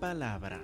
palabra. 0.00 0.60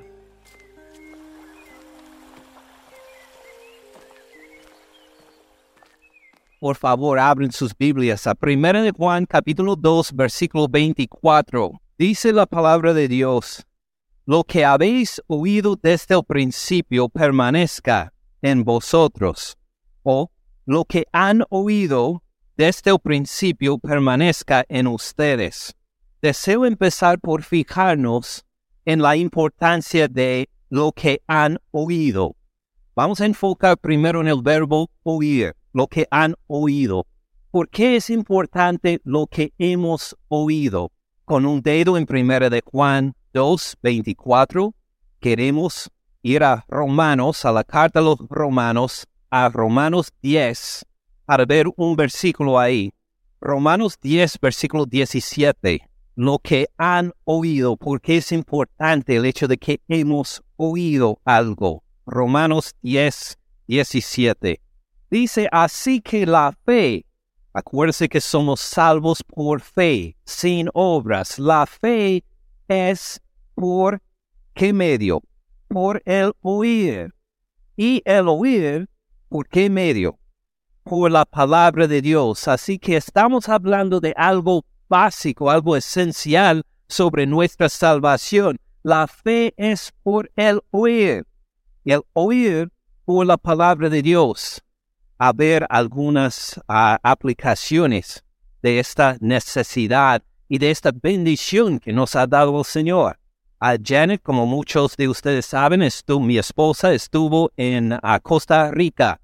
Por 6.59 6.77
favor, 6.77 7.19
abren 7.19 7.53
sus 7.53 7.77
Biblias 7.77 8.27
a 8.27 8.35
1 8.41 8.83
de 8.83 8.93
Juan 8.93 9.27
capítulo 9.27 9.77
2, 9.77 10.15
versículo 10.15 10.69
24. 10.69 11.71
Dice 11.99 12.33
la 12.33 12.47
palabra 12.47 12.95
de 12.95 13.09
Dios, 13.09 13.67
lo 14.25 14.43
que 14.43 14.65
habéis 14.65 15.23
oído 15.27 15.77
desde 15.77 16.15
el 16.15 16.25
principio 16.25 17.11
permanezca 17.11 18.13
en 18.41 18.65
vosotros, 18.65 19.59
o 20.03 20.31
lo 20.65 20.85
que 20.87 21.05
han 21.13 21.45
oído 21.51 22.23
desde 22.57 22.91
el 22.91 22.99
principio 22.99 23.79
permanezca 23.79 24.65
en 24.69 24.87
ustedes. 24.87 25.77
Deseo 26.23 26.65
empezar 26.65 27.21
por 27.21 27.43
fijarnos 27.43 28.46
en 28.87 29.03
la 29.03 29.17
importancia 29.17 30.09
de 30.09 30.49
lo 30.71 30.93
que 30.93 31.21
han 31.27 31.59
oído. 31.73 32.37
Vamos 32.95 33.21
a 33.21 33.27
enfocar 33.27 33.77
primero 33.77 34.23
en 34.23 34.29
el 34.29 34.41
verbo 34.41 34.91
oír 35.03 35.55
lo 35.75 35.87
que 35.87 36.07
han 36.11 36.35
oído. 36.47 37.07
¿Por 37.51 37.69
qué 37.69 37.97
es 37.97 38.09
importante 38.09 39.01
lo 39.05 39.27
que 39.27 39.53
hemos 39.59 40.17
oído? 40.29 40.93
Con 41.27 41.45
un 41.45 41.61
dedo 41.61 41.99
en 41.99 42.07
primera 42.07 42.49
de 42.49 42.63
Juan 42.65 43.15
2, 43.35 43.77
24, 43.83 44.75
queremos 45.21 45.91
ir 46.23 46.43
a 46.45 46.65
Romanos, 46.69 47.45
a 47.45 47.53
la 47.53 47.65
carta 47.65 48.01
de 48.01 48.07
los 48.07 48.19
Romanos, 48.31 49.07
a 49.31 49.49
Romanos 49.49 50.13
10, 50.23 50.87
para 51.27 51.45
ver 51.45 51.67
un 51.77 51.97
versículo 51.97 52.59
ahí. 52.59 52.93
Romanos 53.41 53.99
10, 54.01 54.39
versículo 54.41 54.87
17. 54.87 55.87
Lo 56.19 56.39
que 56.39 56.71
han 56.79 57.13
oído, 57.25 57.77
porque 57.77 58.17
es 58.17 58.33
importante 58.33 59.17
el 59.17 59.27
hecho 59.27 59.47
de 59.47 59.59
que 59.59 59.83
hemos 59.87 60.43
oído 60.57 61.21
algo. 61.27 61.85
Romanos 62.07 62.75
10, 62.81 63.39
17. 63.67 64.63
Dice 65.11 65.47
así 65.53 66.01
que 66.01 66.25
la 66.25 66.57
fe, 66.65 67.05
acuérdese 67.53 68.09
que 68.09 68.23
somos 68.23 68.61
salvos 68.61 69.23
por 69.23 69.61
fe, 69.61 70.17
sin 70.25 70.71
obras. 70.73 71.39
La 71.39 71.67
fe 71.67 72.25
es 72.67 73.21
por 73.55 74.01
qué 74.55 74.73
medio? 74.73 75.21
Por 75.69 76.03
el 76.07 76.33
oír. 76.41 77.13
Y 77.77 78.01
el 78.07 78.29
oír, 78.29 78.89
¿por 79.29 79.47
qué 79.49 79.69
medio? 79.69 80.19
Por 80.83 81.11
la 81.11 81.27
palabra 81.27 81.87
de 81.87 82.01
Dios. 82.01 82.49
Así 82.49 82.79
que 82.79 82.97
estamos 82.97 83.51
hablando 83.51 84.01
de 84.01 84.15
algo 84.17 84.65
básico, 84.89 85.51
algo 85.51 85.77
esencial 85.77 86.63
sobre 86.89 87.27
nuestra 87.27 87.69
salvación. 87.69 88.59
La 88.83 89.07
fe 89.07 89.55
es 89.57 89.93
por 90.03 90.31
el 90.37 90.61
oír. 90.71 91.27
El 91.85 92.03
oír 92.13 92.71
por 93.05 93.27
la 93.27 93.37
palabra 93.37 93.89
de 93.89 94.03
Dios 94.03 94.63
a 95.19 95.33
ver 95.33 95.67
algunas 95.71 96.61
ah, 96.69 96.99
aplicaciones 97.03 98.23
de 98.63 98.79
esta 98.79 99.17
necesidad 99.21 100.23
y 100.49 100.59
de 100.59 100.71
esta 100.71 100.91
bendición 100.93 101.79
que 101.79 101.93
nos 101.93 102.15
ha 102.17 102.27
dado 102.27 102.59
el 102.59 102.65
Señor. 102.65 103.19
A 103.59 103.77
Janet, 103.83 104.21
como 104.23 104.47
muchos 104.47 104.97
de 104.97 105.09
ustedes 105.09 105.47
saben, 105.47 105.83
estuvo, 105.83 106.21
mi 106.21 106.37
esposa 106.37 106.93
estuvo 106.93 107.51
en 107.57 107.99
Costa 108.23 108.71
Rica 108.71 109.19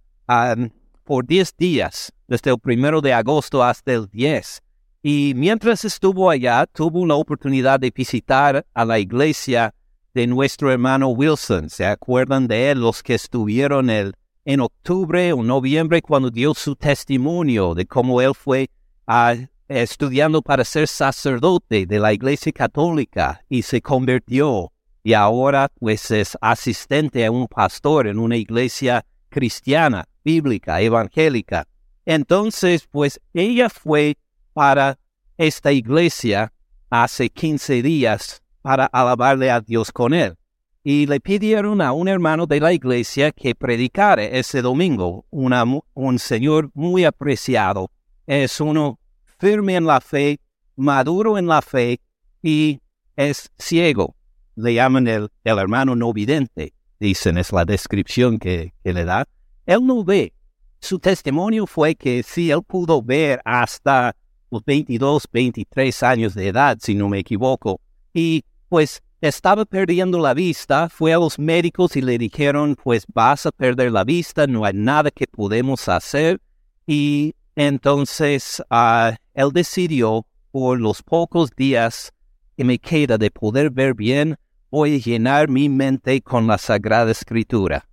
por 1.05 1.27
10 1.27 1.57
días, 1.57 2.13
desde 2.27 2.51
el 2.51 2.59
primero 2.59 3.03
de 3.03 3.13
agosto 3.13 3.63
hasta 3.63 3.93
el 3.93 4.09
10. 4.09 4.62
Y 5.03 5.33
mientras 5.35 5.85
estuvo 5.85 6.31
allá, 6.31 6.65
tuvo 6.67 7.05
la 7.05 7.17
oportunidad 7.17 7.81
de 7.81 7.91
visitar 7.91 8.65
a 8.73 8.85
la 8.85 9.01
iglesia 9.01 9.75
de 10.15 10.29
nuestro 10.29 10.71
hermano 10.71 11.09
Wilson. 11.09 11.71
¿Se 11.71 11.85
acuerdan 11.85 12.47
de 12.47 12.71
él 12.71 12.81
los 12.81 13.03
que 13.03 13.15
estuvieron 13.15 13.91
el 13.91 14.15
en 14.45 14.61
octubre 14.61 15.33
o 15.33 15.43
noviembre 15.43 16.03
cuando 16.03 16.31
dio 16.31 16.55
su 16.55 16.77
testimonio 16.77 17.75
de 17.75 17.87
cómo 17.87 18.21
él 18.21 18.35
fue 18.35 18.71
ah, 19.07 19.35
estudiando 19.69 20.43
para 20.43 20.65
ser 20.65 20.89
sacerdote 20.89 21.87
de 21.87 21.99
la 21.99 22.13
Iglesia 22.13 22.53
Católica 22.53 23.45
y 23.49 23.63
se 23.63 23.81
convirtió 23.81 24.73
y 25.05 25.15
ahora 25.15 25.71
pues 25.81 26.11
es 26.11 26.37
asistente 26.41 27.27
a 27.27 27.31
un 27.31 27.49
pastor 27.49 28.07
en 28.07 28.19
una 28.19 28.37
iglesia 28.37 29.05
cristiana, 29.29 30.05
bíblica, 30.25 30.81
evangélica. 30.81 31.67
Entonces 32.05 32.87
pues 32.91 33.21
ella 33.33 33.69
fue 33.69 34.17
para 34.53 34.99
esta 35.37 35.73
iglesia 35.73 36.53
hace 36.91 37.31
15 37.31 37.83
días 37.83 38.43
para 38.63 38.87
alabarle 38.87 39.51
a 39.51 39.61
Dios 39.61 39.91
con 39.91 40.15
él 40.15 40.37
y 40.85 41.07
le 41.07 41.21
pidieron 41.21 41.81
a 41.81 41.93
un 41.93 42.09
hermano 42.09 42.47
de 42.47 42.61
la 42.61 42.73
iglesia 42.73 43.31
que 43.31 43.55
predicara 43.55 44.25
ese 44.25 44.63
domingo, 44.63 45.25
un 45.31 46.19
señor 46.19 46.71
muy 46.75 47.05
apreciado. 47.05 47.91
Es 48.27 48.61
uno 48.61 48.99
firme 49.39 49.77
en 49.77 49.87
la 49.87 50.01
fe, 50.01 50.41
maduro 50.75 51.39
en 51.39 51.47
la 51.47 51.63
fe 51.63 52.01
y 52.43 52.81
es 53.17 53.51
ciego. 53.59 54.17
Le 54.57 54.75
llaman 54.75 55.07
el, 55.07 55.31
el 55.45 55.59
hermano 55.59 55.95
no 55.95 56.13
vidente, 56.13 56.75
dicen, 56.99 57.39
es 57.39 57.53
la 57.53 57.65
descripción 57.65 58.39
que, 58.39 58.75
que 58.83 58.93
le 58.93 59.05
da. 59.05 59.27
Él 59.67 59.87
no 59.87 60.05
ve. 60.05 60.35
Su 60.81 60.99
testimonio 60.99 61.67
fue 61.69 61.95
que 61.95 62.25
sí, 62.25 62.51
él 62.51 62.63
pudo 62.67 63.01
ver 63.01 63.41
hasta 63.45 64.17
los 64.53 64.63
22, 64.67 65.25
23 65.33 66.03
años 66.03 66.35
de 66.35 66.49
edad, 66.49 66.77
si 66.79 66.95
no 66.95 67.09
me 67.09 67.19
equivoco. 67.19 67.81
Y 68.13 68.45
pues 68.69 69.03
estaba 69.23 69.65
perdiendo 69.65 70.19
la 70.19 70.35
vista, 70.35 70.91
fue 70.91 71.15
a 71.15 71.19
los 71.19 71.39
médicos 71.39 71.97
y 71.97 72.03
le 72.03 72.19
dijeron, 72.19 72.77
pues 72.77 73.05
vas 73.13 73.47
a 73.47 73.51
perder 73.51 73.91
la 73.91 74.05
vista, 74.05 74.47
no 74.47 74.67
hay 74.67 74.75
nada 74.75 75.11
que 75.11 75.27
podemos 75.27 75.89
hacer. 75.89 76.39
Y 76.87 77.35
entonces 77.57 78.63
ah, 78.69 79.17
él 79.33 79.51
decidió, 79.53 80.27
por 80.51 80.79
los 80.79 81.03
pocos 81.03 81.51
días 81.57 82.13
que 82.55 82.65
me 82.65 82.79
queda 82.79 83.17
de 83.17 83.31
poder 83.31 83.71
ver 83.71 83.95
bien, 83.95 84.37
voy 84.71 84.97
a 84.97 84.99
llenar 84.99 85.49
mi 85.49 85.71
mente 85.71 86.21
con 86.21 86.47
la 86.47 86.59
Sagrada 86.59 87.11
Escritura. 87.11 87.89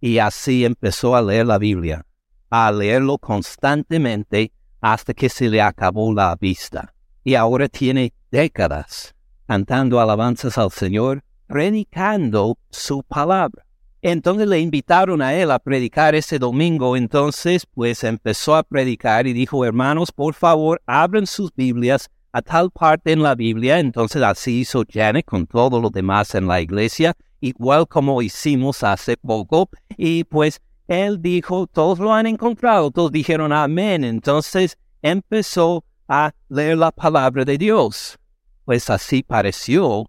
Y 0.00 0.18
así 0.18 0.64
empezó 0.64 1.16
a 1.16 1.22
leer 1.22 1.46
la 1.46 1.58
Biblia, 1.58 2.06
a 2.50 2.70
leerlo 2.70 3.18
constantemente 3.18 4.52
hasta 4.84 5.14
que 5.14 5.30
se 5.30 5.48
le 5.48 5.62
acabó 5.62 6.12
la 6.12 6.36
vista. 6.38 6.92
Y 7.24 7.36
ahora 7.36 7.68
tiene 7.68 8.12
décadas 8.30 9.14
cantando 9.48 9.98
alabanzas 9.98 10.58
al 10.58 10.70
Señor, 10.70 11.24
predicando 11.46 12.58
su 12.68 13.02
palabra. 13.02 13.64
Entonces 14.02 14.46
le 14.46 14.60
invitaron 14.60 15.22
a 15.22 15.32
él 15.32 15.50
a 15.52 15.58
predicar 15.58 16.14
ese 16.14 16.38
domingo. 16.38 16.98
Entonces, 16.98 17.64
pues 17.64 18.04
empezó 18.04 18.56
a 18.56 18.62
predicar 18.62 19.26
y 19.26 19.32
dijo, 19.32 19.64
hermanos, 19.64 20.12
por 20.12 20.34
favor, 20.34 20.82
abren 20.84 21.26
sus 21.26 21.50
Biblias 21.54 22.10
a 22.32 22.42
tal 22.42 22.70
parte 22.70 23.12
en 23.12 23.22
la 23.22 23.34
Biblia. 23.34 23.78
Entonces 23.78 24.22
así 24.22 24.60
hizo 24.60 24.84
Janet 24.86 25.24
con 25.24 25.46
todo 25.46 25.80
lo 25.80 25.88
demás 25.88 26.34
en 26.34 26.46
la 26.46 26.60
iglesia, 26.60 27.14
igual 27.40 27.88
como 27.88 28.20
hicimos 28.20 28.82
hace 28.82 29.16
poco. 29.16 29.70
Y 29.96 30.24
pues 30.24 30.60
él 30.86 31.22
dijo, 31.22 31.66
todos 31.66 31.98
lo 31.98 32.12
han 32.12 32.26
encontrado, 32.26 32.90
todos 32.90 33.10
dijeron 33.10 33.52
amén. 33.52 34.04
Entonces 34.04 34.78
empezó 35.02 35.84
a 36.08 36.32
leer 36.48 36.78
la 36.78 36.90
palabra 36.90 37.44
de 37.44 37.56
Dios. 37.56 38.18
Pues 38.64 38.90
así 38.90 39.22
pareció, 39.22 40.06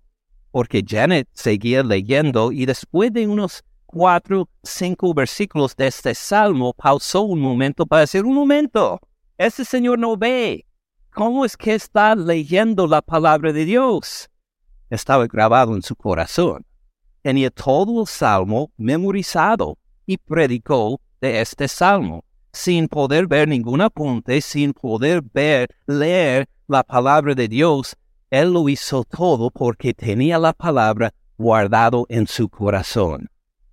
porque 0.52 0.84
Janet 0.86 1.28
seguía 1.34 1.84
leyendo 1.84 2.52
y 2.52 2.66
después 2.66 3.12
de 3.12 3.28
unos 3.28 3.64
cuatro, 3.86 4.50
cinco 4.64 5.14
versículos 5.14 5.76
de 5.76 5.88
este 5.88 6.14
salmo, 6.14 6.74
pausó 6.74 7.22
un 7.22 7.40
momento 7.40 7.86
para 7.86 8.02
decir, 8.02 8.26
un 8.26 8.36
momento, 8.36 9.00
este 9.38 9.64
señor 9.64 10.00
no 10.00 10.18
ve. 10.18 10.66
¿Cómo 11.14 11.46
es 11.46 11.56
que 11.56 11.76
está 11.76 12.14
leyendo 12.14 12.88
la 12.88 13.02
palabra 13.02 13.54
de 13.54 13.64
Dios? 13.64 14.30
Estaba 14.90 15.28
grabado 15.28 15.76
en 15.76 15.82
su 15.82 15.96
corazón. 15.96 16.66
Tenía 17.22 17.50
todo 17.50 18.02
el 18.02 18.08
salmo 18.08 18.72
memorizado 18.76 19.78
y 20.06 20.18
predicó 20.18 21.00
de 21.22 21.42
este 21.42 21.68
salmo, 21.68 22.24
sin 22.52 22.88
poder 22.88 23.28
ver 23.28 23.48
ningún 23.48 23.82
apunte, 23.82 24.42
sin 24.42 24.74
poder 24.74 25.22
ver, 25.34 25.70
leer 25.88 26.48
la 26.68 26.84
palabra 26.84 27.36
de 27.36 27.48
Dios 27.48 27.98
él 28.36 28.52
lo 28.52 28.68
hizo 28.68 29.04
todo 29.04 29.50
porque 29.50 29.94
tenía 29.94 30.38
la 30.40 30.52
palabra 30.52 31.14
guardado 31.38 32.06
en 32.10 32.28
su 32.28 32.50
corazón. 32.50 33.30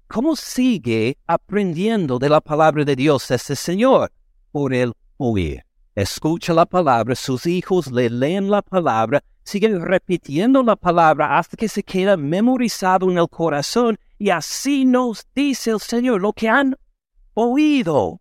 ¿Cómo 0.06 0.36
sigue 0.36 1.16
aprendiendo 1.26 2.18
de 2.18 2.28
la 2.28 2.40
palabra 2.40 2.84
de 2.84 2.94
Dios 2.94 3.30
este 3.30 3.56
Señor? 3.56 4.12
Por 4.50 4.74
el 4.74 4.92
oír. 5.16 5.64
Escucha 5.94 6.52
la 6.52 6.64
palabra, 6.66 7.14
sus 7.14 7.46
hijos 7.46 7.90
le 7.90 8.08
leen 8.08 8.50
la 8.50 8.62
palabra, 8.62 9.24
siguen 9.42 9.80
repitiendo 9.80 10.62
la 10.62 10.76
palabra 10.76 11.38
hasta 11.38 11.56
que 11.56 11.68
se 11.68 11.82
queda 11.82 12.16
memorizado 12.16 13.10
en 13.10 13.18
el 13.18 13.28
corazón 13.28 13.98
y 14.22 14.30
así 14.30 14.84
nos 14.84 15.26
dice 15.34 15.72
el 15.72 15.80
Señor 15.80 16.20
lo 16.20 16.32
que 16.32 16.48
han 16.48 16.76
oído, 17.34 18.20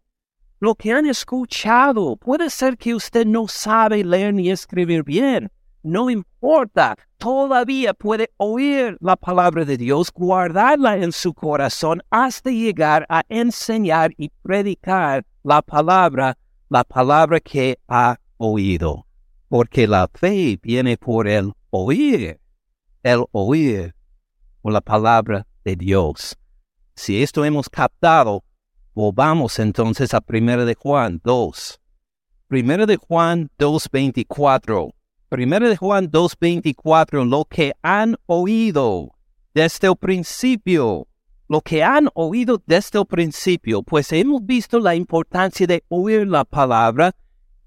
lo 0.60 0.74
que 0.74 0.92
han 0.92 1.06
escuchado. 1.06 2.16
Puede 2.16 2.50
ser 2.50 2.76
que 2.76 2.96
usted 2.96 3.24
no 3.28 3.48
sabe 3.48 4.04
leer 4.04 4.34
ni 4.34 4.50
escribir 4.50 5.04
bien, 5.04 5.52
no 5.84 6.10
importa, 6.10 6.96
todavía 7.20 7.94
puede 7.94 8.32
oír 8.38 8.98
la 9.00 9.16
palabra 9.16 9.64
de 9.64 9.78
Dios, 9.78 10.12
guardarla 10.12 10.98
en 10.98 11.12
su 11.12 11.36
corazón 11.36 12.02
hasta 12.10 12.50
llegar 12.50 13.06
a 13.08 13.22
enseñar 13.30 14.12
y 14.18 14.30
predicar 14.42 15.24
la 15.44 15.62
palabra, 15.62 16.36
la 16.70 16.84
palabra 16.84 17.40
que 17.40 17.78
ha 17.88 18.18
oído. 18.38 19.06
Porque 19.50 19.86
la 19.86 20.10
fe 20.12 20.58
viene 20.64 20.98
por 20.98 21.28
el 21.28 21.54
oír, 21.70 22.40
el 23.04 23.24
oír 23.34 23.94
por 24.64 24.74
la 24.74 24.82
palabra 24.82 25.46
de 25.64 25.76
Dios. 25.76 26.38
Si 26.96 27.22
esto 27.22 27.46
hemos 27.46 27.70
captado, 27.70 28.44
volvamos 28.94 29.60
entonces 29.60 30.14
a 30.14 30.24
1 30.28 30.66
de 30.66 30.76
Juan 30.76 31.22
2. 31.24 31.82
1 32.50 32.86
de 32.86 32.98
Juan 32.98 33.50
2.24. 33.58 34.94
1 35.32 35.60
de 35.70 35.78
Juan 35.78 36.12
2.24, 36.12 37.26
lo 37.26 37.46
que 37.46 37.74
han 37.82 38.18
oído 38.26 39.16
desde 39.54 39.88
el 39.88 39.96
principio, 39.96 41.08
lo 41.48 41.62
que 41.62 41.84
han 41.84 42.10
oído 42.14 42.62
desde 42.66 43.00
el 43.00 43.06
principio, 43.06 43.82
pues 43.82 44.12
hemos 44.12 44.46
visto 44.46 44.80
la 44.80 44.94
importancia 44.94 45.66
de 45.66 45.86
oír 45.88 46.28
la 46.28 46.44
palabra, 46.44 47.16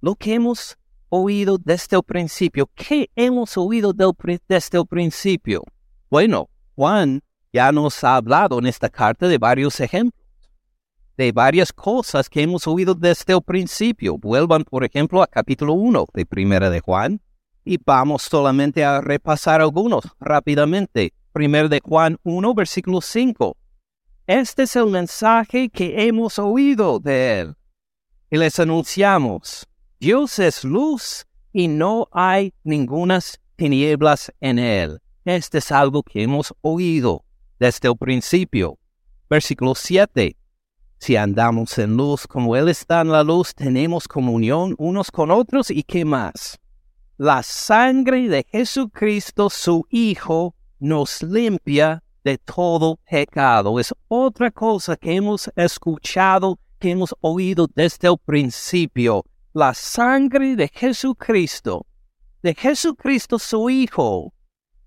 lo 0.02 0.14
que 0.14 0.35
hemos 0.35 0.76
oído 1.08 1.56
desde 1.56 1.97
el 1.97 2.02
principio. 2.02 2.69
¿Qué 2.75 3.11
hemos 3.17 3.56
oído 3.56 3.94
desde 3.94 4.79
el 4.79 4.87
principio? 4.87 5.64
Bueno, 6.11 6.50
Juan 6.76 7.23
ya 7.54 7.70
nos 7.70 8.02
ha 8.02 8.16
hablado 8.16 8.58
en 8.58 8.66
esta 8.66 8.88
carta 8.88 9.28
de 9.28 9.38
varios 9.38 9.78
ejemplos 9.78 10.24
de 11.16 11.30
varias 11.30 11.72
cosas 11.72 12.28
que 12.28 12.42
hemos 12.42 12.66
oído 12.66 12.92
desde 12.92 13.32
el 13.32 13.40
principio. 13.40 14.18
Vuelvan, 14.18 14.64
por 14.64 14.82
ejemplo, 14.82 15.22
a 15.22 15.28
capítulo 15.28 15.74
1 15.74 16.06
de 16.12 16.26
Primera 16.26 16.68
de 16.68 16.80
Juan 16.80 17.20
y 17.64 17.78
vamos 17.78 18.22
solamente 18.22 18.84
a 18.84 19.00
repasar 19.00 19.60
algunos 19.60 20.04
rápidamente. 20.18 21.12
Primero 21.32 21.68
de 21.68 21.80
Juan 21.80 22.18
1, 22.24 22.54
versículo 22.54 23.00
5. 23.00 23.56
Este 24.26 24.64
es 24.64 24.74
el 24.74 24.86
mensaje 24.86 25.68
que 25.68 26.08
hemos 26.08 26.40
oído 26.40 26.98
de 26.98 27.40
él. 27.40 27.54
Y 28.30 28.36
les 28.36 28.58
anunciamos, 28.58 29.68
Dios 30.00 30.40
es 30.40 30.64
luz 30.64 31.26
y 31.52 31.68
no 31.68 32.08
hay 32.10 32.52
ningunas 32.64 33.40
tinieblas 33.54 34.32
en 34.40 34.58
él. 34.58 35.00
Este 35.24 35.58
es 35.58 35.70
algo 35.70 36.02
que 36.02 36.24
hemos 36.24 36.52
oído 36.60 37.24
desde 37.58 37.88
el 37.88 37.96
principio. 37.96 38.78
Versículo 39.28 39.74
7. 39.74 40.36
Si 40.98 41.16
andamos 41.16 41.76
en 41.78 41.96
luz 41.96 42.26
como 42.26 42.56
Él 42.56 42.68
está 42.68 43.02
en 43.02 43.10
la 43.10 43.22
luz, 43.22 43.54
tenemos 43.54 44.08
comunión 44.08 44.74
unos 44.78 45.10
con 45.10 45.30
otros 45.30 45.70
y 45.70 45.82
qué 45.82 46.04
más. 46.04 46.58
La 47.16 47.42
sangre 47.42 48.28
de 48.28 48.44
Jesucristo, 48.50 49.50
su 49.50 49.86
Hijo, 49.90 50.54
nos 50.80 51.22
limpia 51.22 52.02
de 52.24 52.38
todo 52.38 52.98
pecado. 53.08 53.78
Es 53.78 53.94
otra 54.08 54.50
cosa 54.50 54.96
que 54.96 55.14
hemos 55.14 55.50
escuchado, 55.54 56.58
que 56.78 56.90
hemos 56.90 57.14
oído 57.20 57.68
desde 57.74 58.08
el 58.08 58.16
principio. 58.24 59.24
La 59.52 59.74
sangre 59.74 60.56
de 60.56 60.68
Jesucristo, 60.68 61.86
de 62.42 62.54
Jesucristo 62.54 63.38
su 63.38 63.70
Hijo, 63.70 64.32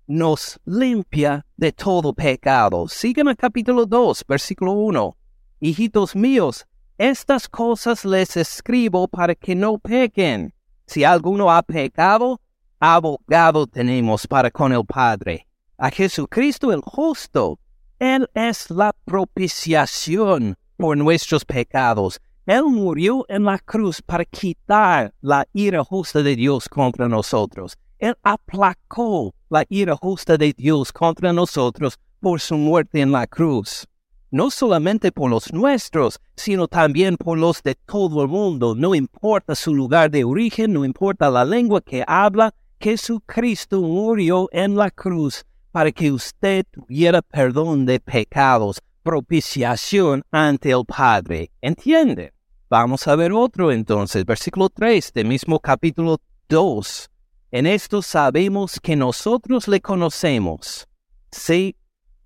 nos 0.08 0.58
limpia 0.64 1.44
de 1.56 1.70
todo 1.70 2.14
pecado. 2.14 2.86
El 3.02 3.36
capítulo 3.36 3.84
2, 3.84 4.24
versículo 4.26 4.72
1. 4.72 5.16
Hijitos 5.60 6.16
míos, 6.16 6.66
estas 6.96 7.46
cosas 7.46 8.04
les 8.04 8.36
escribo 8.36 9.06
para 9.06 9.34
que 9.34 9.54
no 9.54 9.78
pequen. 9.78 10.54
Si 10.86 11.04
alguno 11.04 11.50
ha 11.52 11.62
pecado, 11.62 12.40
abogado 12.80 13.66
tenemos 13.66 14.26
para 14.26 14.50
con 14.50 14.72
el 14.72 14.84
Padre, 14.84 15.46
a 15.76 15.90
Jesucristo 15.90 16.72
el 16.72 16.80
justo. 16.80 17.58
Él 17.98 18.28
es 18.32 18.70
la 18.70 18.94
propiciación 19.04 20.56
por 20.78 20.96
nuestros 20.96 21.44
pecados. 21.44 22.18
Él 22.46 22.64
murió 22.64 23.26
en 23.28 23.44
la 23.44 23.58
cruz 23.58 24.00
para 24.00 24.24
quitar 24.24 25.12
la 25.20 25.46
ira 25.52 25.84
justa 25.84 26.22
de 26.22 26.34
Dios 26.34 26.66
contra 26.66 27.08
nosotros. 27.08 27.76
Él 27.98 28.16
aplacó 28.22 29.34
la 29.50 29.64
ira 29.68 29.96
justa 29.96 30.36
de 30.36 30.52
Dios 30.52 30.92
contra 30.92 31.32
nosotros 31.32 31.98
por 32.20 32.40
su 32.40 32.56
muerte 32.56 33.00
en 33.00 33.12
la 33.12 33.26
cruz 33.26 33.86
no 34.30 34.50
solamente 34.50 35.12
por 35.12 35.30
los 35.30 35.52
nuestros, 35.52 36.20
sino 36.36 36.68
también 36.68 37.16
por 37.16 37.38
los 37.38 37.62
de 37.62 37.74
todo 37.74 38.22
el 38.22 38.28
mundo. 38.28 38.74
No 38.74 38.94
importa 38.94 39.54
su 39.54 39.74
lugar 39.74 40.10
de 40.10 40.24
origen, 40.24 40.72
no 40.72 40.84
importa 40.84 41.30
la 41.30 41.44
lengua 41.44 41.80
que 41.80 42.04
habla, 42.06 42.54
Jesucristo 42.80 43.80
murió 43.80 44.48
en 44.52 44.76
la 44.76 44.90
cruz 44.90 45.44
para 45.72 45.90
que 45.92 46.12
usted 46.12 46.64
tuviera 46.70 47.22
perdón 47.22 47.86
de 47.86 48.00
pecados, 48.00 48.80
propiciación 49.02 50.22
ante 50.30 50.70
el 50.70 50.84
Padre. 50.84 51.50
¿Entiende? 51.60 52.32
Vamos 52.70 53.08
a 53.08 53.16
ver 53.16 53.32
otro 53.32 53.72
entonces, 53.72 54.24
versículo 54.24 54.68
3 54.68 55.12
del 55.14 55.26
mismo 55.26 55.58
capítulo 55.58 56.18
2. 56.48 57.10
En 57.50 57.66
esto 57.66 58.02
sabemos 58.02 58.78
que 58.78 58.94
nosotros 58.94 59.68
le 59.68 59.80
conocemos. 59.80 60.86
Sí, 61.30 61.76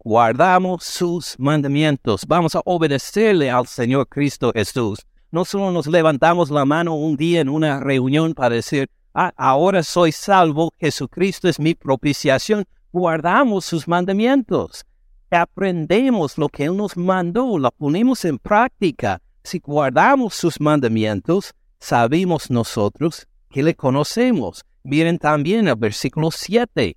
guardamos 0.00 0.82
sus 0.82 1.38
mandamientos, 1.38 2.26
vamos 2.26 2.56
a 2.56 2.62
obedecerle 2.64 3.48
al 3.48 3.68
Señor 3.68 4.08
Cristo 4.08 4.50
Jesús. 4.52 4.98
No 5.30 5.44
solo 5.44 5.70
nos 5.70 5.86
levantamos 5.86 6.50
la 6.50 6.64
mano 6.64 6.96
un 6.96 7.16
día 7.16 7.40
en 7.40 7.48
una 7.48 7.78
reunión 7.78 8.34
para 8.34 8.56
decir, 8.56 8.90
ah, 9.14 9.32
ahora 9.36 9.84
soy 9.84 10.10
salvo, 10.10 10.72
Jesucristo 10.80 11.48
es 11.48 11.60
mi 11.60 11.76
propiciación, 11.76 12.64
guardamos 12.90 13.64
sus 13.64 13.86
mandamientos, 13.86 14.84
aprendemos 15.30 16.36
lo 16.36 16.48
que 16.48 16.64
Él 16.64 16.76
nos 16.76 16.96
mandó, 16.96 17.58
lo 17.58 17.70
ponemos 17.70 18.24
en 18.24 18.40
práctica. 18.40 19.22
Si 19.44 19.60
guardamos 19.60 20.34
sus 20.34 20.60
mandamientos, 20.60 21.54
sabemos 21.78 22.50
nosotros 22.50 23.28
que 23.50 23.62
le 23.62 23.76
conocemos. 23.76 24.64
Miren 24.84 25.18
también 25.18 25.68
el 25.68 25.76
versículo 25.76 26.32
7, 26.32 26.96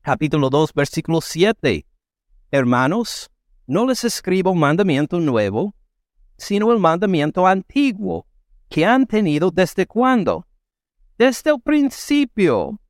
capítulo 0.00 0.48
2, 0.48 0.72
versículo 0.72 1.20
7. 1.20 1.84
Hermanos, 2.50 3.30
no 3.66 3.86
les 3.86 4.04
escribo 4.04 4.52
un 4.52 4.58
mandamiento 4.58 5.20
nuevo, 5.20 5.74
sino 6.38 6.72
el 6.72 6.78
mandamiento 6.78 7.46
antiguo, 7.46 8.26
que 8.70 8.86
han 8.86 9.06
tenido 9.06 9.50
desde 9.50 9.86
cuándo? 9.86 10.46
Desde 11.18 11.50
el 11.50 11.60
principio. 11.60 12.80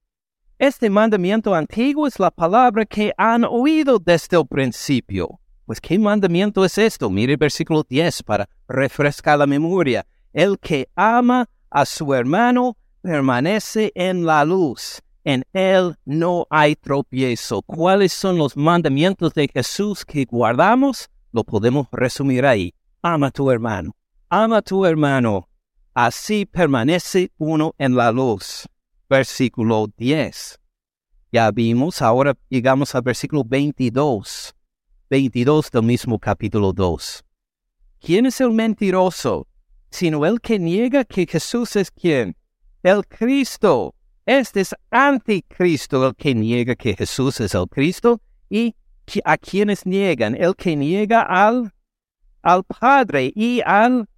Este 0.58 0.88
mandamiento 0.88 1.52
antiguo 1.52 2.06
es 2.06 2.20
la 2.20 2.30
palabra 2.30 2.86
que 2.86 3.12
han 3.16 3.44
oído 3.44 3.98
desde 3.98 4.36
el 4.36 4.46
principio. 4.46 5.40
Pues, 5.66 5.80
¿qué 5.80 5.98
mandamiento 5.98 6.64
es 6.64 6.78
esto? 6.78 7.10
Mire 7.10 7.32
el 7.32 7.38
versículo 7.38 7.82
10 7.82 8.22
para 8.22 8.48
refrescar 8.68 9.40
la 9.40 9.46
memoria. 9.46 10.06
El 10.32 10.56
que 10.60 10.88
ama 10.94 11.48
a 11.68 11.84
su 11.84 12.14
hermano 12.14 12.76
permanece 13.02 13.92
en 13.94 14.24
la 14.24 14.44
luz 14.44 15.00
en 15.24 15.44
Él 15.52 15.96
no 16.04 16.46
hay 16.50 16.76
tropiezo. 16.76 17.62
¿Cuáles 17.62 18.12
son 18.12 18.38
los 18.38 18.56
mandamientos 18.56 19.34
de 19.34 19.48
Jesús 19.48 20.04
que 20.04 20.24
guardamos? 20.24 21.08
Lo 21.32 21.44
podemos 21.44 21.88
resumir 21.92 22.46
ahí. 22.46 22.74
Ama 23.02 23.28
a 23.28 23.30
tu 23.30 23.50
hermano. 23.50 23.94
Ama 24.28 24.58
a 24.58 24.62
tu 24.62 24.84
hermano. 24.84 25.48
Así 25.94 26.46
permanece 26.46 27.30
uno 27.38 27.74
en 27.78 27.96
la 27.96 28.10
luz. 28.12 28.66
Versículo 29.08 29.88
10. 29.96 30.58
Ya 31.32 31.50
vimos, 31.50 32.02
ahora 32.02 32.36
llegamos 32.48 32.94
al 32.94 33.02
versículo 33.02 33.44
22. 33.44 34.54
22 35.10 35.70
del 35.70 35.82
mismo 35.82 36.18
capítulo 36.18 36.72
2. 36.72 37.24
¿Quién 38.00 38.26
es 38.26 38.40
el 38.40 38.52
mentiroso? 38.52 39.46
Sino 39.90 40.24
el 40.24 40.40
que 40.40 40.58
niega 40.58 41.04
que 41.04 41.26
Jesús 41.26 41.76
es 41.76 41.90
quien? 41.90 42.36
El 42.82 43.06
Cristo. 43.06 43.94
Este 44.24 44.60
es 44.60 44.74
anticristo 44.90 46.06
el 46.06 46.14
que 46.14 46.34
niega 46.34 46.74
que 46.74 46.94
Jesús 46.94 47.40
es 47.40 47.54
el 47.54 47.66
Cristo 47.68 48.20
y 48.48 48.74
a 49.24 49.36
quienes 49.36 49.84
niegan, 49.84 50.34
el 50.34 50.54
que 50.54 50.76
niega 50.76 51.22
al, 51.22 51.72
al 52.42 52.64
Padre 52.64 53.32
y 53.34 53.60
al 53.66 54.08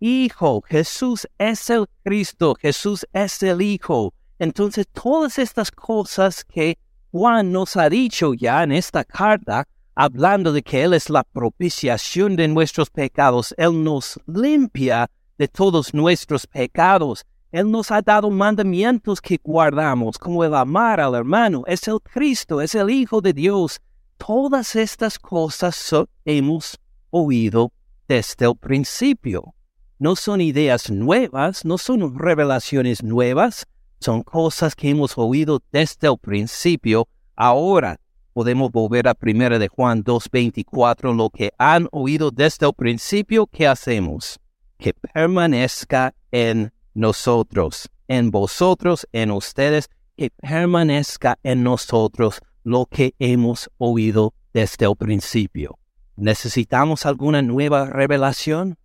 Hijo. 0.00 0.62
Jesús 0.62 1.28
es 1.38 1.70
el 1.70 1.86
Cristo, 2.02 2.56
Jesús 2.60 3.06
es 3.12 3.42
el 3.42 3.62
Hijo. 3.62 4.14
Entonces 4.38 4.86
todas 4.92 5.38
estas 5.38 5.70
cosas 5.70 6.44
que 6.44 6.78
Juan 7.12 7.52
nos 7.52 7.76
ha 7.76 7.88
dicho 7.88 8.34
ya 8.34 8.62
en 8.64 8.72
esta 8.72 9.04
carta, 9.04 9.66
hablando 9.94 10.52
de 10.52 10.62
que 10.62 10.82
Él 10.82 10.94
es 10.94 11.08
la 11.08 11.24
propiciación 11.24 12.36
de 12.36 12.48
nuestros 12.48 12.90
pecados, 12.90 13.54
Él 13.56 13.84
nos 13.84 14.18
limpia 14.26 15.10
de 15.36 15.46
todos 15.46 15.94
nuestros 15.94 16.46
pecados. 16.46 17.24
Él 17.50 17.70
nos 17.70 17.90
ha 17.90 18.02
dado 18.02 18.30
mandamientos 18.30 19.20
que 19.20 19.40
guardamos, 19.42 20.18
como 20.18 20.44
el 20.44 20.54
amar 20.54 21.00
al 21.00 21.14
hermano. 21.14 21.62
Es 21.66 21.88
el 21.88 21.98
Cristo, 22.00 22.60
es 22.60 22.74
el 22.74 22.90
Hijo 22.90 23.20
de 23.20 23.32
Dios. 23.32 23.80
Todas 24.18 24.76
estas 24.76 25.18
cosas 25.18 25.94
hemos 26.24 26.78
oído 27.10 27.72
desde 28.06 28.46
el 28.46 28.56
principio. 28.56 29.54
No 29.98 30.14
son 30.14 30.40
ideas 30.40 30.90
nuevas, 30.90 31.64
no 31.64 31.78
son 31.78 32.18
revelaciones 32.18 33.02
nuevas. 33.02 33.66
son 34.00 34.22
cosas 34.22 34.76
que 34.76 34.90
hemos 34.90 35.18
oído 35.18 35.60
desde 35.72 36.06
el 36.06 36.18
principio. 36.18 37.08
Ahora 37.34 37.98
podemos 38.32 38.70
volver 38.70 39.08
a 39.08 39.16
1 39.20 39.58
de 39.58 39.66
Juan 39.66 40.04
2.24, 40.04 41.16
lo 41.16 41.30
que 41.30 41.50
han 41.58 41.88
oído 41.90 42.30
desde 42.30 42.66
el 42.66 42.74
principio, 42.74 43.48
¿qué 43.48 43.66
hacemos? 43.66 44.38
Que 44.78 44.94
permanezca 44.94 46.14
en 46.30 46.72
nosotros, 46.98 47.88
en 48.08 48.32
vosotros, 48.32 49.06
en 49.12 49.30
ustedes, 49.30 49.88
que 50.16 50.30
permanezca 50.30 51.38
en 51.44 51.62
nosotros 51.62 52.40
lo 52.64 52.86
que 52.86 53.14
hemos 53.20 53.70
oído 53.78 54.34
desde 54.52 54.86
el 54.86 54.96
principio. 54.96 55.78
¿Necesitamos 56.16 57.06
alguna 57.06 57.40
nueva 57.40 57.86
revelación? 57.86 58.76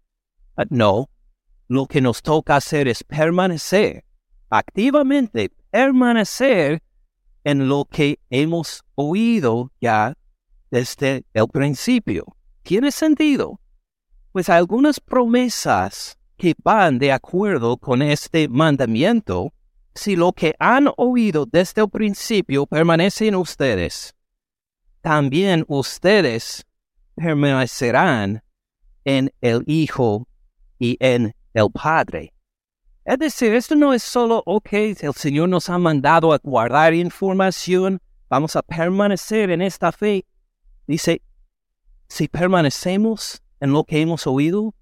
Ah, 0.56 0.66
no. 0.70 1.10
Lo 1.68 1.88
que 1.88 2.02
nos 2.02 2.22
toca 2.22 2.56
hacer 2.56 2.88
es 2.88 3.04
permanecer, 3.04 4.06
activamente 4.50 5.52
permanecer 5.72 6.84
en 7.44 7.68
lo 7.68 7.86
que 7.86 8.20
hemos 8.30 8.84
oído 8.94 9.72
ya 9.82 10.16
desde 10.70 11.26
el 11.34 11.48
principio. 11.48 12.26
¿Tiene 12.62 12.92
sentido? 12.92 13.60
Pues 14.32 14.50
algunas 14.50 15.00
promesas 15.00 16.20
que 16.44 16.56
van 16.62 17.00
de 17.00 17.14
acuerdo 17.14 17.78
con 17.78 18.02
este 18.02 18.50
mandamiento, 18.50 19.54
si 19.96 20.18
lo 20.18 20.34
que 20.34 20.54
han 20.60 20.90
oído 20.98 21.46
desde 21.46 21.84
el 21.84 21.90
principio 21.90 22.66
permanece 22.66 23.30
en 23.30 23.36
ustedes, 23.36 24.14
también 25.00 25.64
ustedes 25.70 26.66
permanecerán 27.16 28.44
en 29.06 29.32
el 29.40 29.64
Hijo 29.68 30.28
y 30.78 30.98
en 31.00 31.34
el 31.54 31.72
Padre. 31.72 32.34
Es 33.06 33.20
decir, 33.20 33.54
esto 33.54 33.78
no 33.78 33.94
es 33.94 34.04
solo, 34.04 34.44
ok, 34.46 34.74
el 34.74 35.14
Señor 35.14 35.48
nos 35.48 35.70
ha 35.70 35.78
mandado 35.78 36.34
a 36.34 36.40
guardar 36.44 36.94
información, 36.94 38.02
vamos 38.28 38.58
a 38.58 38.62
permanecer 38.62 39.50
en 39.50 39.62
esta 39.62 39.94
fe. 39.94 40.26
Dice, 40.88 41.22
si 42.10 42.28
permanecemos 42.28 43.42
en 43.62 43.72
lo 43.72 43.86
que 43.86 44.02
hemos 44.02 44.28
oído, 44.28 44.76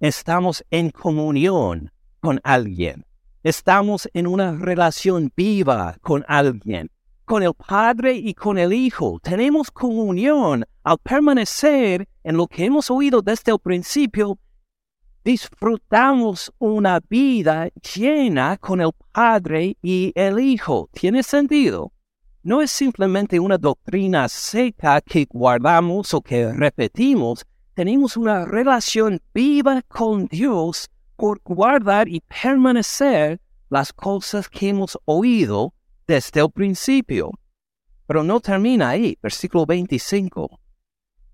estamos 0.00 0.64
en 0.70 0.90
comunión 0.90 1.90
con 2.20 2.40
alguien. 2.44 3.04
Estamos 3.42 4.08
en 4.14 4.26
una 4.26 4.52
relación 4.52 5.32
viva 5.36 5.96
con 6.00 6.24
alguien 6.28 6.90
con 7.24 7.42
el 7.42 7.54
Padre 7.54 8.14
y 8.14 8.34
con 8.34 8.58
el 8.58 8.72
Hijo. 8.72 9.18
Tenemos 9.22 9.70
comunión 9.70 10.64
al 10.82 10.98
permanecer 10.98 12.08
en 12.22 12.36
lo 12.36 12.46
que 12.46 12.64
hemos 12.64 12.90
oído 12.90 13.22
desde 13.22 13.52
el 13.52 13.58
principio. 13.58 14.38
Disfrutamos 15.24 16.52
una 16.58 17.00
vida 17.08 17.68
llena 17.96 18.58
con 18.58 18.80
el 18.80 18.90
Padre 19.12 19.76
y 19.82 20.12
el 20.14 20.38
Hijo. 20.38 20.90
¿Tiene 20.92 21.22
sentido? 21.22 21.92
No 22.42 22.60
es 22.60 22.70
simplemente 22.70 23.40
una 23.40 23.56
doctrina 23.56 24.28
seca 24.28 25.00
que 25.00 25.26
guardamos 25.30 26.12
o 26.12 26.20
que 26.20 26.52
repetimos. 26.52 27.46
Tenemos 27.74 28.16
una 28.16 28.44
relación 28.44 29.20
viva 29.34 29.82
con 29.82 30.26
Dios 30.26 30.88
por 31.16 31.40
guardar 31.42 32.08
y 32.08 32.20
permanecer 32.20 33.40
las 33.68 33.92
cosas 33.92 34.48
que 34.48 34.68
hemos 34.68 34.96
oído 35.06 35.74
desde 36.06 36.40
el 36.40 36.50
principio. 36.52 37.32
Pero 38.06 38.22
no 38.22 38.38
termina 38.38 38.90
ahí, 38.90 39.18
versículo 39.20 39.66
25. 39.66 40.60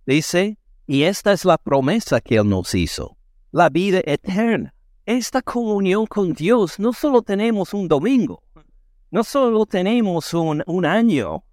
Dice, 0.06 0.56
y 0.87 1.02
esta 1.02 1.32
es 1.32 1.44
la 1.44 1.59
promesa 1.59 2.23
que 2.23 2.37
Él 2.37 2.49
nos 2.49 2.75
hizo, 2.75 3.18
la 3.52 3.68
vida 3.68 4.00
eterna. 4.04 4.73
Esta 5.04 5.42
comunión 5.42 6.06
con 6.06 6.32
Dios 6.32 6.78
no 6.78 6.94
solo 6.94 7.20
tenemos 7.20 7.75
un 7.75 7.87
domingo, 7.87 8.42
no 9.11 9.25
solo 9.25 9.66
tenemos 9.66 10.32
un, 10.32 10.62
un 10.66 10.87
año, 10.87 11.44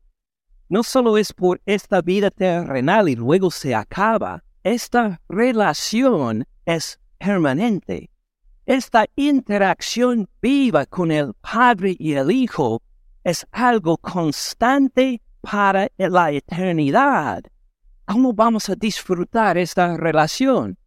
no 0.69 0.83
solo 0.83 1.17
es 1.17 1.33
por 1.33 1.59
esta 1.65 2.01
vida 2.01 2.31
terrenal 2.31 3.09
y 3.09 3.15
luego 3.15 3.51
se 3.51 3.75
acaba, 3.75 4.43
esta 4.63 5.21
relación 5.29 6.45
es 6.65 6.99
permanente. 7.17 8.09
Esta 8.65 9.05
interacción 9.15 10.27
viva 10.41 10.85
con 10.85 11.11
el 11.11 11.33
Padre 11.35 11.95
y 11.97 12.13
el 12.13 12.31
Hijo 12.31 12.81
es 13.23 13.45
algo 13.51 13.97
constante 13.97 15.21
para 15.41 15.89
la 15.97 16.31
eternidad. 16.31 17.43
¿Cómo 18.05 18.33
vamos 18.33 18.69
a 18.69 18.75
disfrutar 18.75 19.57
esta 19.57 19.97
relación? 19.97 20.77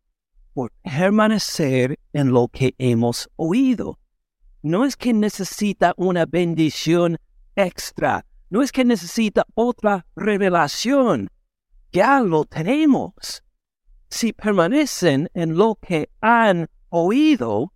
Por 0.53 0.73
permanecer 0.83 1.99
en 2.13 2.33
lo 2.33 2.49
que 2.49 2.75
hemos 2.79 3.29
oído. 3.37 3.99
No 4.63 4.85
es 4.85 4.97
que 4.97 5.13
necesita 5.13 5.95
una 5.97 6.27
bendición 6.27 7.19
extra, 7.57 8.27
no 8.51 8.63
es 8.63 8.73
que 8.73 8.85
necesita 8.85 9.47
otra 9.55 10.07
revelación. 10.17 11.31
Ya 11.93 12.21
lo 12.21 12.45
tenemos. 12.45 13.43
Si 14.11 14.33
permanecen 14.33 15.31
en 15.35 15.57
lo 15.57 15.77
que 15.77 16.11
han 16.21 16.69
oído, 16.89 17.73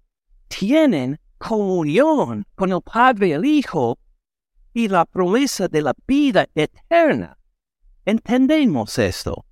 tienen 0.49 1.21
comunión 1.39 2.45
con 2.55 2.73
el 2.73 2.81
Padre 2.83 3.29
y 3.29 3.33
el 3.33 3.45
Hijo 3.45 3.99
y 4.73 4.89
la 4.89 5.05
promesa 5.05 5.69
de 5.69 5.83
la 5.83 5.95
vida 6.07 6.47
eterna. 6.55 7.39
¿Entendemos 8.05 8.99
esto? 8.99 9.47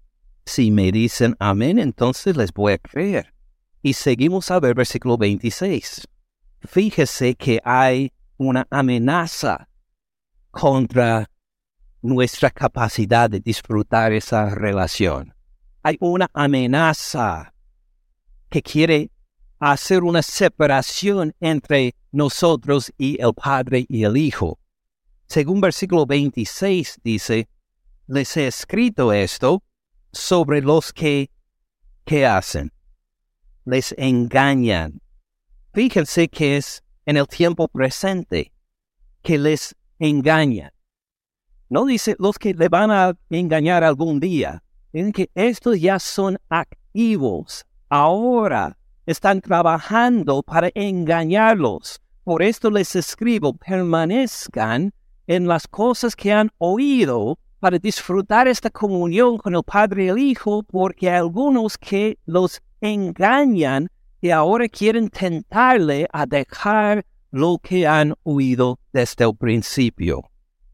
Si 0.44 0.72
me 0.72 0.90
dicen 0.90 1.36
amén, 1.38 1.78
entonces 1.78 2.36
les 2.36 2.52
voy 2.52 2.72
a 2.72 2.78
creer. 2.78 3.32
Y 3.80 3.92
seguimos 3.92 4.50
a 4.50 4.58
ver 4.58 4.74
versículo 4.74 5.16
26. 5.16 6.08
Fíjese 6.60 7.36
que 7.36 7.60
hay 7.64 8.12
una 8.36 8.66
amenaza 8.70 9.68
contra 10.50 11.30
nuestra 12.02 12.50
capacidad 12.50 13.30
de 13.30 13.40
disfrutar 13.40 14.12
esa 14.12 14.50
relación. 14.50 15.32
Hay 15.82 15.96
una 16.00 16.30
amenaza 16.32 17.52
que 18.48 18.62
quiere 18.62 19.10
hacer 19.58 20.02
una 20.02 20.22
separación 20.22 21.34
entre 21.40 21.94
nosotros 22.12 22.92
y 22.98 23.20
el 23.20 23.34
Padre 23.34 23.86
y 23.88 24.04
el 24.04 24.16
Hijo. 24.16 24.58
Según 25.26 25.60
versículo 25.60 26.04
26 26.06 27.00
dice, 27.02 27.48
les 28.06 28.36
he 28.36 28.46
escrito 28.46 29.12
esto 29.12 29.62
sobre 30.12 30.60
los 30.60 30.92
que, 30.92 31.30
¿qué 32.04 32.26
hacen? 32.26 32.72
Les 33.64 33.94
engañan. 33.96 35.00
Fíjense 35.72 36.28
que 36.28 36.58
es 36.58 36.82
en 37.06 37.16
el 37.16 37.26
tiempo 37.26 37.68
presente 37.68 38.52
que 39.22 39.38
les 39.38 39.74
engañan. 39.98 40.70
No 41.68 41.86
dice 41.86 42.14
los 42.18 42.38
que 42.38 42.52
le 42.52 42.68
van 42.68 42.90
a 42.90 43.16
engañar 43.30 43.82
algún 43.82 44.20
día. 44.20 44.62
Dicen 44.92 45.12
que 45.12 45.30
estos 45.34 45.80
ya 45.80 45.98
son 45.98 46.38
activos. 46.48 47.64
Ahora 47.88 48.76
están 49.06 49.40
trabajando 49.40 50.42
para 50.42 50.70
engañarlos. 50.74 52.00
Por 52.24 52.42
esto 52.42 52.70
les 52.70 52.94
escribo, 52.94 53.54
permanezcan 53.54 54.92
en 55.26 55.48
las 55.48 55.66
cosas 55.66 56.14
que 56.14 56.32
han 56.32 56.50
oído 56.58 57.38
para 57.58 57.78
disfrutar 57.78 58.48
esta 58.48 58.70
comunión 58.70 59.38
con 59.38 59.54
el 59.54 59.62
Padre 59.62 60.04
y 60.04 60.08
el 60.08 60.18
Hijo, 60.18 60.62
porque 60.62 61.10
algunos 61.10 61.78
que 61.78 62.18
los 62.26 62.60
engañan 62.80 63.88
y 64.20 64.30
ahora 64.30 64.68
quieren 64.68 65.08
tentarle 65.08 66.06
a 66.12 66.26
dejar 66.26 67.04
lo 67.30 67.58
que 67.62 67.86
han 67.86 68.14
oído 68.24 68.78
desde 68.92 69.24
el 69.24 69.34
principio. 69.36 70.22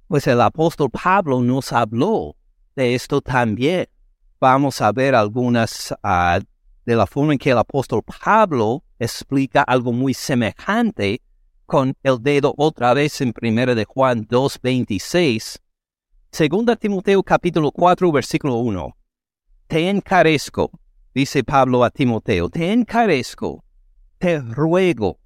Pues 0.06 0.26
el 0.26 0.40
apóstol 0.40 0.90
Pablo 0.90 1.40
nos 1.40 1.72
habló 1.72 2.36
de 2.74 2.94
esto 2.94 3.20
también. 3.20 3.86
Vamos 4.40 4.80
a 4.80 4.92
ver 4.92 5.16
algunas 5.16 5.92
uh, 6.04 6.40
de 6.86 6.94
la 6.94 7.08
forma 7.08 7.32
en 7.32 7.40
que 7.40 7.50
el 7.50 7.58
apóstol 7.58 8.02
Pablo 8.04 8.84
explica 8.96 9.62
algo 9.62 9.92
muy 9.92 10.14
semejante 10.14 11.22
con 11.66 11.94
el 12.04 12.22
dedo 12.22 12.54
otra 12.56 12.94
vez 12.94 13.20
en 13.20 13.34
1 13.40 13.74
de 13.74 13.84
Juan 13.84 14.28
2.26. 14.28 15.58
Segunda 16.30 16.76
Timoteo 16.76 17.20
capítulo 17.24 17.72
4 17.72 18.12
versículo 18.12 18.58
1. 18.58 18.96
Te 19.66 19.90
encarezco, 19.90 20.70
dice 21.12 21.42
Pablo 21.42 21.82
a 21.82 21.90
Timoteo, 21.90 22.48
te 22.48 22.72
encarezco, 22.72 23.64
te 24.18 24.38
ruego, 24.38 25.18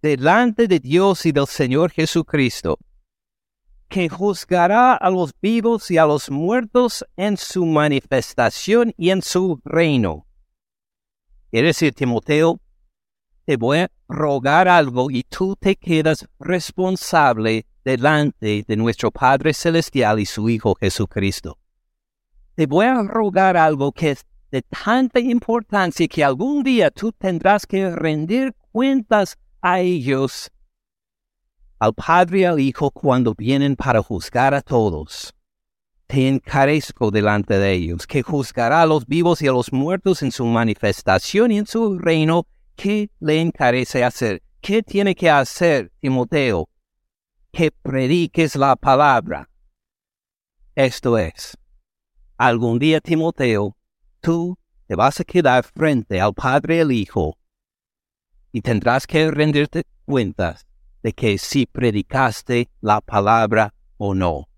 delante 0.00 0.66
de 0.66 0.80
Dios 0.80 1.26
y 1.26 1.32
del 1.32 1.46
Señor 1.46 1.90
Jesucristo, 1.90 2.78
que 3.88 4.08
juzgará 4.08 4.94
a 4.94 5.10
los 5.10 5.32
vivos 5.40 5.90
y 5.90 5.98
a 5.98 6.06
los 6.06 6.30
muertos 6.30 7.04
en 7.16 7.36
su 7.36 7.64
manifestación 7.64 8.92
y 8.96 9.10
en 9.10 9.22
su 9.22 9.60
reino. 9.64 10.26
Quiere 11.50 11.68
decir, 11.68 11.94
Timoteo, 11.94 12.60
te 13.44 13.56
voy 13.56 13.78
a 13.78 13.90
rogar 14.08 14.68
algo 14.68 15.10
y 15.10 15.22
tú 15.22 15.56
te 15.56 15.76
quedas 15.76 16.26
responsable 16.40 17.66
delante 17.84 18.64
de 18.66 18.76
nuestro 18.76 19.12
Padre 19.12 19.54
Celestial 19.54 20.18
y 20.18 20.26
su 20.26 20.48
Hijo 20.48 20.74
Jesucristo. 20.74 21.58
Te 22.56 22.66
voy 22.66 22.86
a 22.86 23.02
rogar 23.02 23.56
algo 23.56 23.92
que 23.92 24.10
es 24.10 24.26
de 24.50 24.62
tanta 24.62 25.20
importancia 25.20 26.08
que 26.08 26.24
algún 26.24 26.62
día 26.62 26.90
tú 26.90 27.12
tendrás 27.12 27.66
que 27.66 27.90
rendir 27.90 28.54
cuentas 28.72 29.38
a 29.60 29.80
ellos 29.80 30.50
al 31.78 31.94
Padre 31.94 32.40
y 32.40 32.44
al 32.44 32.60
Hijo 32.60 32.90
cuando 32.90 33.34
vienen 33.34 33.76
para 33.76 34.02
juzgar 34.02 34.54
a 34.54 34.62
todos. 34.62 35.34
Te 36.06 36.28
encarezco 36.28 37.10
delante 37.10 37.58
de 37.58 37.72
ellos, 37.72 38.06
que 38.06 38.22
juzgará 38.22 38.82
a 38.82 38.86
los 38.86 39.06
vivos 39.06 39.42
y 39.42 39.48
a 39.48 39.52
los 39.52 39.72
muertos 39.72 40.22
en 40.22 40.30
su 40.30 40.44
manifestación 40.46 41.50
y 41.50 41.58
en 41.58 41.66
su 41.66 41.98
reino. 41.98 42.46
¿Qué 42.76 43.10
le 43.20 43.40
encarece 43.40 44.04
hacer? 44.04 44.42
¿Qué 44.60 44.82
tiene 44.82 45.14
que 45.14 45.30
hacer, 45.30 45.92
Timoteo? 46.00 46.68
Que 47.52 47.70
prediques 47.70 48.54
la 48.54 48.76
palabra. 48.76 49.48
Esto 50.74 51.18
es, 51.18 51.56
algún 52.36 52.78
día, 52.78 53.00
Timoteo, 53.00 53.76
tú 54.20 54.58
te 54.86 54.94
vas 54.94 55.20
a 55.20 55.24
quedar 55.24 55.64
frente 55.64 56.20
al 56.20 56.34
Padre 56.34 56.76
y 56.76 56.80
al 56.80 56.92
Hijo 56.92 57.38
y 58.56 58.62
tendrás 58.62 59.06
que 59.06 59.30
rendirte 59.30 59.84
cuentas 60.06 60.66
de 61.06 61.12
que 61.12 61.38
si 61.38 61.66
predicaste 61.66 62.68
la 62.80 63.00
palabra 63.00 63.72
o 63.96 64.12
no. 64.12 64.48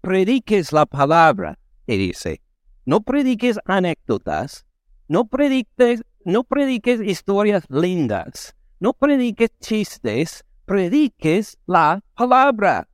Prediques 0.00 0.72
la 0.72 0.86
palabra, 0.86 1.58
te 1.84 1.96
dice. 1.96 2.42
No 2.86 3.00
prediques 3.00 3.58
anécdotas, 3.64 4.64
no 5.08 5.24
prediques, 5.24 6.04
no 6.24 6.44
prediques 6.44 7.00
historias 7.00 7.64
lindas, 7.68 8.54
no 8.78 8.92
prediques 8.92 9.50
chistes, 9.58 10.44
prediques 10.64 11.58
la 11.66 12.00
palabra. 12.14 12.86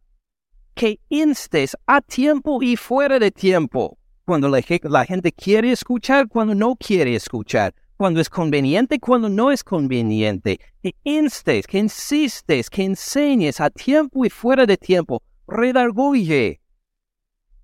Que 0.75 0.99
instes 1.11 1.77
a 1.85 2.01
tiempo 2.01 2.63
y 2.63 2.77
fuera 2.77 3.19
de 3.19 3.31
tiempo, 3.31 3.99
cuando 4.25 4.49
la, 4.49 4.63
la 4.85 5.05
gente 5.05 5.33
quiere 5.33 5.71
escuchar, 5.71 6.29
cuando 6.29 6.55
no 6.55 6.77
quiere 6.77 7.15
escuchar, 7.15 7.75
cuando 7.97 8.21
es 8.21 8.29
conveniente, 8.29 8.99
cuando 8.99 9.29
no 9.29 9.51
es 9.51 9.65
conveniente, 9.65 10.61
que 10.83 10.95
instes, 11.05 11.67
que 11.67 11.79
insistes, 11.79 12.69
que 12.69 12.85
enseñes 12.85 13.61
a 13.61 13.71
tiempo 13.71 14.25
y 14.25 14.31
fuera 14.31 14.67
de 14.67 14.77
tiempo, 14.77 15.23
redarguye. 15.47 16.61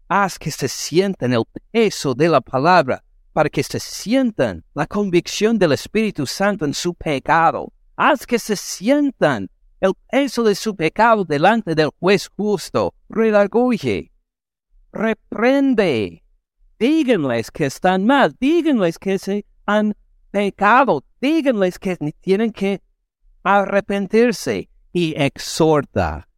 Haz 0.08 0.38
que 0.38 0.50
se 0.50 0.68
sientan 0.68 1.32
el 1.32 1.44
peso 1.70 2.14
de 2.14 2.28
la 2.28 2.40
palabra, 2.40 3.02
para 3.32 3.48
que 3.48 3.62
se 3.62 3.80
sientan 3.80 4.64
la 4.74 4.86
convicción 4.86 5.58
del 5.58 5.72
Espíritu 5.72 6.26
Santo 6.26 6.64
en 6.64 6.74
su 6.74 6.94
pecado. 6.94 7.72
Haz 7.96 8.26
que 8.26 8.38
se 8.38 8.56
sientan 8.56 9.48
el 9.80 9.92
peso 10.10 10.42
de 10.42 10.54
su 10.54 10.76
pecado 10.76 11.24
delante 11.24 11.74
del 11.74 11.90
juez 11.98 12.28
justo. 12.36 12.94
Redarguye. 13.08 14.12
Reprende. 14.92 16.22
Díganles 16.78 17.50
que 17.50 17.66
están 17.66 18.04
mal. 18.04 18.34
Díganles 18.38 18.98
que 18.98 19.18
se 19.18 19.46
han 19.66 19.94
pecado. 20.32 21.04
Díganles 21.20 21.78
que 21.78 21.96
tienen 22.20 22.50
que 22.50 22.80
arrepentirse 23.44 24.68
y 24.92 25.14
exhorta. 25.16 26.28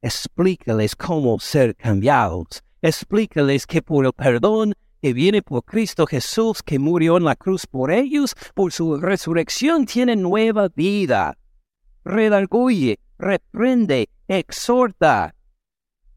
Explícales 0.00 0.94
cómo 0.94 1.40
ser 1.40 1.74
cambiados. 1.74 2.62
Explícales 2.80 3.66
que 3.66 3.82
por 3.82 4.06
el 4.06 4.12
perdón 4.12 4.74
que 5.02 5.12
viene 5.12 5.42
por 5.42 5.64
Cristo 5.64 6.06
Jesús, 6.06 6.62
que 6.62 6.78
murió 6.78 7.16
en 7.16 7.24
la 7.24 7.36
cruz 7.36 7.66
por 7.66 7.90
ellos, 7.90 8.34
por 8.54 8.72
su 8.72 8.98
resurrección 8.98 9.86
tienen 9.86 10.22
nueva 10.22 10.68
vida. 10.68 11.36
Redarguye, 12.04 12.98
reprende, 13.18 14.08
exhorta, 14.28 15.34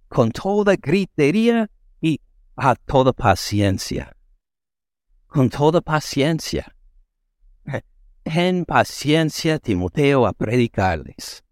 con 0.07 0.31
toda 0.31 0.75
gritería 0.75 1.69
y 2.01 2.19
a 2.55 2.75
toda 2.75 3.13
paciencia. 3.13 4.15
Con 5.27 5.49
toda 5.49 5.81
paciencia. 5.81 6.75
Ten 8.23 8.65
paciencia, 8.65 9.59
Timoteo, 9.59 10.25
a 10.25 10.33
predicarles, 10.33 11.43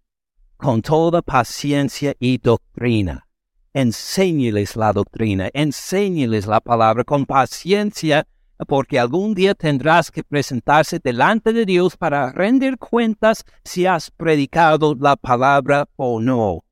con 0.57 0.81
toda 0.81 1.21
paciencia 1.21 2.15
y 2.19 2.37
doctrina. 2.37 3.25
Enséñeles 3.73 4.75
la 4.75 4.93
doctrina, 4.93 5.49
enséñeles 5.53 6.47
la 6.47 6.59
palabra 6.59 7.03
con 7.03 7.25
paciencia, 7.25 8.27
porque 8.67 8.99
algún 8.99 9.33
día 9.33 9.55
tendrás 9.55 10.11
que 10.11 10.23
presentarse 10.23 10.99
delante 10.99 11.53
de 11.53 11.65
Dios 11.65 11.95
para 11.95 12.31
rendir 12.31 12.77
cuentas 12.77 13.45
si 13.63 13.85
has 13.85 14.11
predicado 14.11 14.95
la 14.99 15.15
palabra 15.15 15.87
o 15.95 16.19
no. 16.19 16.63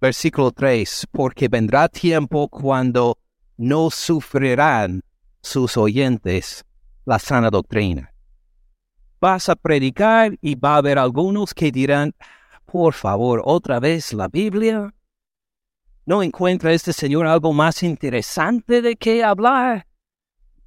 Versículo 0.00 0.50
3, 0.50 1.08
porque 1.12 1.48
vendrá 1.48 1.88
tiempo 1.88 2.48
cuando 2.48 3.18
no 3.56 3.90
sufrirán 3.90 5.02
sus 5.40 5.76
oyentes 5.76 6.64
la 7.04 7.18
sana 7.18 7.50
doctrina 7.50 8.12
vas 9.20 9.48
a 9.48 9.56
predicar 9.56 10.36
y 10.40 10.54
va 10.54 10.74
a 10.74 10.78
haber 10.78 10.98
algunos 10.98 11.54
que 11.54 11.70
dirán, 11.70 12.14
por 12.66 12.94
favor, 12.94 13.42
otra 13.44 13.80
vez 13.80 14.12
la 14.12 14.28
Biblia. 14.28 14.94
¿No 16.04 16.22
encuentra 16.22 16.72
este 16.72 16.92
Señor 16.92 17.26
algo 17.26 17.52
más 17.52 17.82
interesante 17.82 18.80
de 18.80 18.96
qué 18.96 19.22
hablar? 19.22 19.86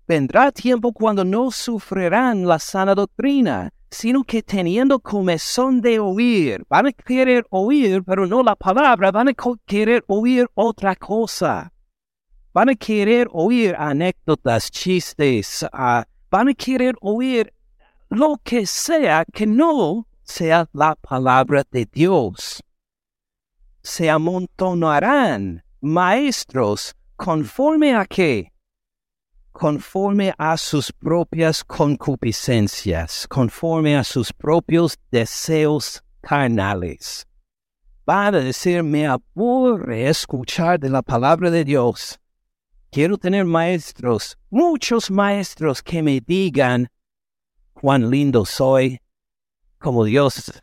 Vendrá 0.07 0.51
tiempo 0.51 0.91
cuando 0.91 1.23
no 1.23 1.51
sufrirán 1.51 2.45
la 2.47 2.59
sana 2.59 2.93
doctrina, 2.93 3.71
sino 3.89 4.23
que 4.23 4.41
teniendo 4.41 4.99
comezón 4.99 5.81
de 5.81 5.99
oír, 5.99 6.63
van 6.69 6.87
a 6.87 6.91
querer 6.91 7.45
oír, 7.49 8.03
pero 8.03 8.25
no 8.25 8.43
la 8.43 8.55
palabra, 8.55 9.11
van 9.11 9.29
a 9.29 9.33
querer 9.65 10.03
oír 10.07 10.47
otra 10.53 10.95
cosa. 10.95 11.71
Van 12.53 12.69
a 12.69 12.75
querer 12.75 13.27
oír 13.31 13.75
anécdotas, 13.77 14.69
chistes, 14.69 15.63
uh, 15.73 16.03
van 16.29 16.49
a 16.49 16.53
querer 16.53 16.95
oír 17.01 17.53
lo 18.11 18.37
que 18.43 18.65
sea 18.65 19.23
que 19.23 19.47
no 19.47 20.05
sea 20.21 20.67
la 20.73 20.95
palabra 20.95 21.63
de 21.71 21.85
Dios. 21.85 22.61
Se 23.81 24.09
amontonarán 24.09 25.63
maestros 25.79 26.93
conforme 27.15 27.95
a 27.95 28.05
qué? 28.05 28.51
Conforme 29.53 30.33
a 30.37 30.57
sus 30.57 30.91
propias 30.91 31.63
concupiscencias, 31.63 33.25
conforme 33.29 33.95
a 33.95 34.03
sus 34.03 34.33
propios 34.33 34.97
deseos 35.09 36.03
carnales. 36.19 37.25
Van 38.05 38.35
a 38.35 38.39
decir, 38.39 38.83
me 38.83 39.07
aburre 39.07 40.09
escuchar 40.09 40.77
de 40.79 40.89
la 40.89 41.01
palabra 41.01 41.49
de 41.49 41.63
Dios. 41.63 42.19
Quiero 42.91 43.17
tener 43.17 43.45
maestros, 43.45 44.37
muchos 44.49 45.09
maestros 45.09 45.81
que 45.81 46.03
me 46.03 46.19
digan 46.19 46.89
cuán 47.81 48.11
lindo 48.11 48.45
soy, 48.45 48.99
como 49.79 50.05
Dios, 50.05 50.53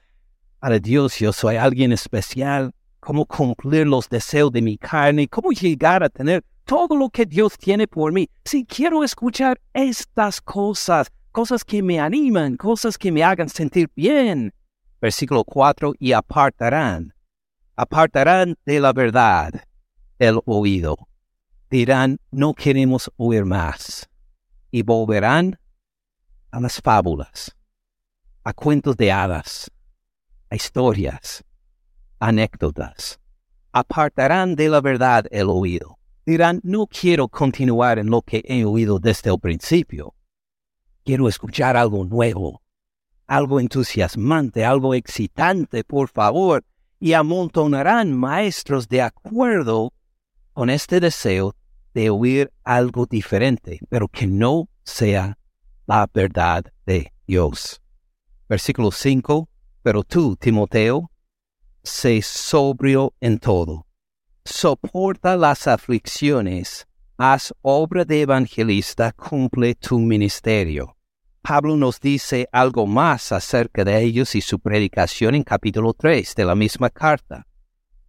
para 0.60 0.78
Dios 0.78 1.18
yo 1.18 1.32
soy 1.32 1.56
alguien 1.56 1.90
especial, 1.90 2.72
cómo 3.00 3.26
cumplir 3.26 3.88
los 3.88 4.08
deseos 4.08 4.52
de 4.52 4.62
mi 4.62 4.78
carne, 4.78 5.26
cómo 5.26 5.50
llegar 5.50 6.04
a 6.04 6.08
tener 6.08 6.44
todo 6.64 6.96
lo 6.96 7.10
que 7.10 7.26
Dios 7.26 7.58
tiene 7.58 7.88
por 7.88 8.12
mí. 8.12 8.30
Si 8.44 8.64
quiero 8.64 9.02
escuchar 9.02 9.60
estas 9.72 10.40
cosas, 10.40 11.08
cosas 11.32 11.64
que 11.64 11.82
me 11.82 11.98
animan, 11.98 12.56
cosas 12.56 12.96
que 12.96 13.10
me 13.10 13.24
hagan 13.24 13.48
sentir 13.48 13.90
bien. 13.96 14.54
Versículo 15.00 15.42
4, 15.42 15.94
y 15.98 16.12
apartarán, 16.12 17.12
apartarán 17.74 18.54
de 18.64 18.78
la 18.78 18.92
verdad 18.92 19.50
el 20.20 20.38
oído. 20.44 20.96
Dirán, 21.68 22.18
no 22.30 22.54
queremos 22.54 23.10
oír 23.16 23.44
más. 23.44 24.08
Y 24.70 24.82
volverán 24.82 25.58
a 26.50 26.60
las 26.60 26.80
fábulas, 26.80 27.56
a 28.44 28.52
cuentos 28.52 28.96
de 28.96 29.12
hadas, 29.12 29.70
a 30.50 30.56
historias, 30.56 31.44
anécdotas. 32.18 33.18
Apartarán 33.72 34.56
de 34.56 34.68
la 34.68 34.80
verdad 34.80 35.26
el 35.30 35.48
oído. 35.48 35.98
Dirán, 36.24 36.60
no 36.62 36.86
quiero 36.86 37.28
continuar 37.28 37.98
en 37.98 38.10
lo 38.10 38.22
que 38.22 38.42
he 38.46 38.64
oído 38.64 38.98
desde 38.98 39.30
el 39.30 39.38
principio. 39.38 40.14
Quiero 41.04 41.28
escuchar 41.28 41.76
algo 41.76 42.04
nuevo, 42.04 42.62
algo 43.26 43.60
entusiasmante, 43.60 44.64
algo 44.64 44.94
excitante, 44.94 45.84
por 45.84 46.08
favor, 46.08 46.64
y 47.00 47.12
amontonarán 47.12 48.12
maestros 48.12 48.88
de 48.88 49.02
acuerdo 49.02 49.92
con 50.52 50.70
este 50.70 51.00
deseo 51.00 51.54
de 51.94 52.10
oír 52.10 52.52
algo 52.64 53.06
diferente, 53.06 53.80
pero 53.88 54.08
que 54.08 54.26
no 54.26 54.68
sea 54.82 55.37
la 55.88 56.08
verdad 56.12 56.64
de 56.86 57.12
Dios. 57.26 57.80
Versículo 58.48 58.92
5. 58.92 59.48
Pero 59.82 60.04
tú, 60.04 60.36
Timoteo, 60.36 61.10
sé 61.82 62.20
sobrio 62.20 63.14
en 63.20 63.38
todo. 63.38 63.86
Soporta 64.44 65.36
las 65.36 65.66
aflicciones. 65.66 66.86
Haz 67.16 67.54
obra 67.62 68.04
de 68.04 68.20
evangelista, 68.20 69.12
cumple 69.12 69.74
tu 69.74 69.98
ministerio. 69.98 70.94
Pablo 71.40 71.76
nos 71.76 71.98
dice 71.98 72.48
algo 72.52 72.86
más 72.86 73.32
acerca 73.32 73.82
de 73.82 73.98
ellos 74.02 74.34
y 74.34 74.40
su 74.42 74.58
predicación 74.58 75.34
en 75.34 75.42
capítulo 75.42 75.94
3 75.94 76.34
de 76.34 76.44
la 76.44 76.54
misma 76.54 76.90
carta. 76.90 77.46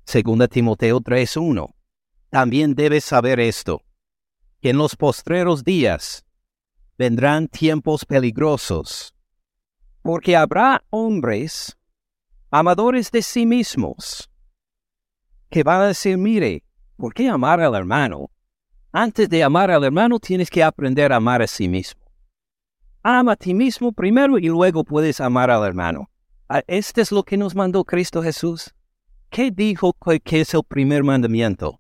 Segunda 0.04 0.48
Timoteo 0.48 1.00
3.1. 1.00 1.74
También 2.30 2.76
debes 2.76 3.06
saber 3.06 3.40
esto, 3.40 3.82
que 4.62 4.72
en 4.72 4.78
los 4.78 4.96
postreros 4.96 5.64
días 5.64 6.26
vendrán 7.00 7.48
tiempos 7.48 8.04
peligrosos, 8.04 9.16
porque 10.02 10.36
habrá 10.36 10.84
hombres 10.90 11.78
amadores 12.52 13.10
de 13.10 13.22
sí 13.22 13.46
mismos, 13.46 14.30
que 15.50 15.64
van 15.64 15.80
a 15.80 15.88
decir, 15.88 16.18
mire, 16.18 16.66
¿por 16.98 17.14
qué 17.14 17.30
amar 17.30 17.62
al 17.62 17.74
hermano? 17.76 18.30
Antes 18.92 19.30
de 19.30 19.42
amar 19.42 19.72
al 19.72 19.86
hermano 19.86 20.20
tienes 20.20 20.50
que 20.50 20.62
aprender 20.62 21.14
a 21.14 21.16
amar 21.16 21.42
a 21.42 21.48
sí 21.48 21.70
mismo. 21.70 22.02
Ama 23.02 23.32
a 23.32 23.36
ti 23.38 23.54
mismo 23.54 23.94
primero 23.94 24.38
y 24.38 24.50
luego 24.50 24.84
puedes 24.84 25.22
amar 25.22 25.50
al 25.50 25.64
hermano. 25.64 26.10
Este 26.68 27.00
es 27.00 27.14
lo 27.14 27.24
que 27.24 27.38
nos 27.38 27.56
mandó 27.56 27.86
Cristo 27.86 28.22
Jesús. 28.22 28.76
¿Qué 29.30 29.52
dijo 29.52 29.96
que 30.26 30.42
es 30.42 30.54
el 30.54 30.64
primer 30.66 31.06
mandamiento? 31.06 31.80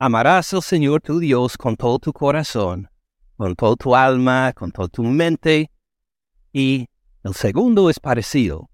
Amarás 0.00 0.52
al 0.54 0.62
Señor 0.62 1.02
tu 1.02 1.20
Dios 1.20 1.56
con 1.56 1.76
todo 1.76 2.00
tu 2.00 2.12
corazón, 2.12 2.90
con 3.36 3.54
toda 3.54 3.76
tu 3.76 3.94
alma, 3.94 4.52
con 4.52 4.70
toda 4.70 4.88
tu 4.88 5.02
mente. 5.02 5.70
Y 6.52 6.86
el 7.22 7.34
segundo 7.34 7.90
es 7.90 7.98
parecido. 7.98 8.68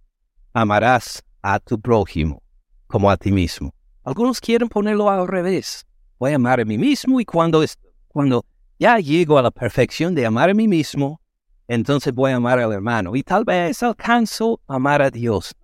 Amarás 0.53 1.23
a 1.43 1.59
tu 1.61 1.81
prójimo 1.81 2.43
como 2.87 3.11
a 3.11 3.17
ti 3.17 3.31
mismo. 3.31 3.73
Algunos 4.03 4.41
quieren 4.41 4.69
ponerlo 4.69 5.09
al 5.09 5.29
revés. 5.29 5.87
Voy 6.19 6.33
a 6.33 6.37
amar 6.37 6.61
a 6.61 6.65
mí 6.65 6.77
mismo 6.77 7.21
y 7.21 7.25
cuando, 7.25 7.65
cuando 8.09 8.45
ya 8.79 8.99
llego 8.99 9.39
a 9.39 9.43
la 9.43 9.51
perfección 9.51 10.15
de 10.15 10.27
amar 10.27 10.51
a 10.51 10.55
mí 10.55 10.67
mismo, 10.67 11.21
entonces 11.69 12.13
voy 12.13 12.33
a 12.33 12.37
amar 12.37 12.59
al 12.59 12.73
hermano 12.73 13.15
y 13.15 13.23
tal 13.23 13.45
vez 13.45 13.83
alcanzo 13.83 14.61
a 14.67 14.75
amar 14.75 15.03
a 15.03 15.11
Dios. 15.11 15.55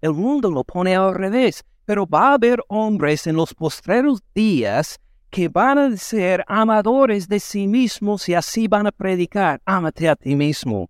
El 0.00 0.12
mundo 0.12 0.50
lo 0.50 0.62
pone 0.64 0.94
al 0.94 1.14
revés, 1.14 1.64
pero 1.86 2.06
va 2.06 2.30
a 2.30 2.34
haber 2.34 2.62
hombres 2.68 3.26
en 3.26 3.36
los 3.36 3.54
postreros 3.54 4.20
días 4.34 5.00
que 5.34 5.48
van 5.48 5.78
a 5.78 5.96
ser 5.96 6.44
amadores 6.46 7.26
de 7.26 7.40
sí 7.40 7.66
mismos 7.66 8.28
y 8.28 8.34
así 8.34 8.68
van 8.68 8.86
a 8.86 8.92
predicar, 8.92 9.60
ámate 9.64 10.08
a 10.08 10.14
ti 10.14 10.36
mismo. 10.36 10.88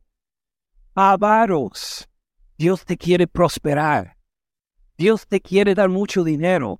Avaros, 0.94 2.06
Dios 2.58 2.84
te 2.84 2.94
quiere 2.94 3.26
prosperar. 3.26 4.18
Dios 4.98 5.26
te 5.26 5.40
quiere 5.40 5.74
dar 5.74 5.88
mucho 5.88 6.22
dinero. 6.22 6.78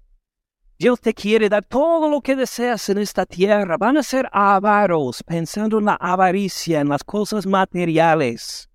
Dios 0.78 1.00
te 1.00 1.14
quiere 1.14 1.48
dar 1.48 1.64
todo 1.64 2.10
lo 2.10 2.20
que 2.20 2.36
deseas 2.36 2.86
en 2.90 2.98
esta 2.98 3.24
tierra. 3.24 3.78
Van 3.78 3.96
a 3.96 4.02
ser 4.02 4.28
avaros, 4.30 5.22
pensando 5.22 5.78
en 5.78 5.86
la 5.86 5.94
avaricia, 5.94 6.82
en 6.82 6.90
las 6.90 7.02
cosas 7.02 7.46
materiales. 7.46 8.68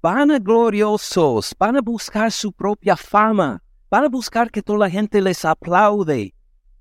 Van 0.00 0.30
a 0.30 0.38
gloriosos, 0.38 1.52
van 1.58 1.78
a 1.78 1.80
buscar 1.80 2.30
su 2.30 2.52
propia 2.52 2.96
fama, 2.96 3.60
van 3.90 4.04
a 4.04 4.08
buscar 4.08 4.52
que 4.52 4.62
toda 4.62 4.78
la 4.78 4.90
gente 4.90 5.20
les 5.20 5.44
aplaude, 5.44 6.32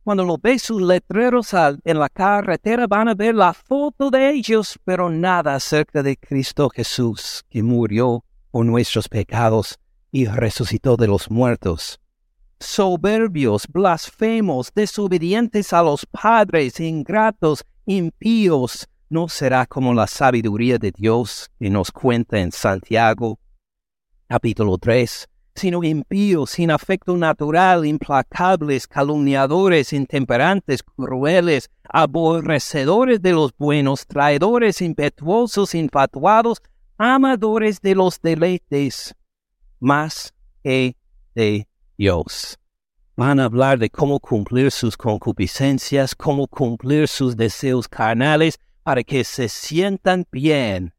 cuando 0.03 0.23
lo 0.23 0.37
ve 0.37 0.57
sus 0.57 0.81
letreros 0.81 1.53
en 1.53 1.99
la 1.99 2.09
carretera 2.09 2.87
van 2.87 3.09
a 3.09 3.13
ver 3.13 3.35
la 3.35 3.53
foto 3.53 4.09
de 4.09 4.31
ellos, 4.31 4.79
pero 4.83 5.09
nada 5.09 5.55
acerca 5.55 6.01
de 6.01 6.17
Cristo 6.17 6.69
Jesús, 6.69 7.43
que 7.49 7.61
murió 7.61 8.23
por 8.49 8.65
nuestros 8.65 9.07
pecados 9.07 9.79
y 10.11 10.25
resucitó 10.25 10.97
de 10.97 11.07
los 11.07 11.29
muertos. 11.29 11.99
Soberbios, 12.59 13.65
blasfemos, 13.67 14.71
desobedientes 14.73 15.73
a 15.73 15.81
los 15.81 16.05
padres, 16.05 16.79
ingratos, 16.79 17.63
impíos, 17.85 18.87
no 19.09 19.27
será 19.27 19.65
como 19.65 19.93
la 19.93 20.07
sabiduría 20.07 20.77
de 20.77 20.91
Dios 20.91 21.49
que 21.59 21.69
nos 21.69 21.91
cuenta 21.91 22.39
en 22.39 22.51
Santiago 22.51 23.39
capítulo 24.31 24.77
3 24.77 25.27
sino 25.61 25.83
impíos, 25.83 26.49
sin 26.49 26.71
afecto 26.71 27.15
natural, 27.15 27.85
implacables, 27.85 28.87
calumniadores, 28.87 29.93
intemperantes, 29.93 30.81
crueles, 30.81 31.69
aborrecedores 31.87 33.21
de 33.21 33.33
los 33.33 33.55
buenos, 33.55 34.07
traidores, 34.07 34.81
impetuosos, 34.81 35.75
infatuados, 35.75 36.63
amadores 36.97 37.79
de 37.79 37.93
los 37.93 38.19
deleites, 38.19 39.13
más 39.79 40.33
que 40.63 40.95
de 41.35 41.67
Dios. 41.95 42.57
Van 43.15 43.39
a 43.39 43.45
hablar 43.45 43.77
de 43.77 43.91
cómo 43.91 44.19
cumplir 44.19 44.71
sus 44.71 44.97
concupiscencias, 44.97 46.15
cómo 46.15 46.47
cumplir 46.47 47.07
sus 47.07 47.37
deseos 47.37 47.87
carnales, 47.87 48.57
para 48.81 49.03
que 49.03 49.23
se 49.23 49.47
sientan 49.47 50.25
bien, 50.31 50.95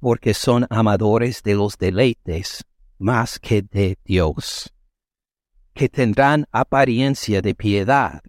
porque 0.00 0.34
son 0.34 0.66
amadores 0.68 1.44
de 1.44 1.54
los 1.54 1.78
deleites 1.78 2.64
más 2.98 3.38
que 3.38 3.62
de 3.62 3.98
Dios, 4.04 4.72
que 5.74 5.88
tendrán 5.88 6.46
apariencia 6.52 7.40
de 7.40 7.54
piedad. 7.54 8.20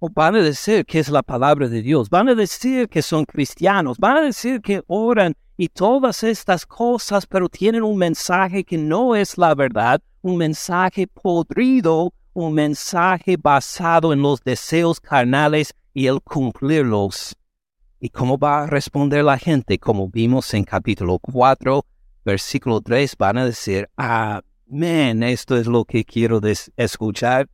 O 0.00 0.08
van 0.08 0.36
a 0.36 0.42
decir 0.42 0.84
que 0.86 0.98
es 0.98 1.08
la 1.08 1.22
palabra 1.22 1.68
de 1.68 1.82
Dios, 1.82 2.08
van 2.08 2.28
a 2.28 2.34
decir 2.34 2.88
que 2.88 3.02
son 3.02 3.24
cristianos, 3.24 3.98
van 3.98 4.16
a 4.16 4.20
decir 4.22 4.60
que 4.60 4.82
oran 4.86 5.34
y 5.56 5.68
todas 5.68 6.22
estas 6.22 6.64
cosas, 6.64 7.26
pero 7.26 7.48
tienen 7.48 7.82
un 7.82 7.98
mensaje 7.98 8.62
que 8.62 8.78
no 8.78 9.16
es 9.16 9.36
la 9.36 9.54
verdad, 9.54 10.00
un 10.22 10.36
mensaje 10.36 11.06
podrido, 11.08 12.12
un 12.32 12.54
mensaje 12.54 13.36
basado 13.36 14.12
en 14.12 14.22
los 14.22 14.40
deseos 14.44 15.00
carnales 15.00 15.74
y 15.92 16.06
el 16.06 16.22
cumplirlos. 16.22 17.34
¿Y 17.98 18.10
cómo 18.10 18.38
va 18.38 18.62
a 18.62 18.66
responder 18.68 19.24
la 19.24 19.36
gente? 19.36 19.80
Como 19.80 20.08
vimos 20.08 20.54
en 20.54 20.62
capítulo 20.62 21.18
4, 21.18 21.84
versículo 22.28 22.82
3 22.82 23.16
van 23.16 23.38
a 23.38 23.46
decir, 23.46 23.88
amén, 23.96 25.22
esto 25.22 25.56
es 25.56 25.66
lo 25.66 25.86
que 25.86 26.04
quiero 26.04 26.40
escuchar. 26.76 27.48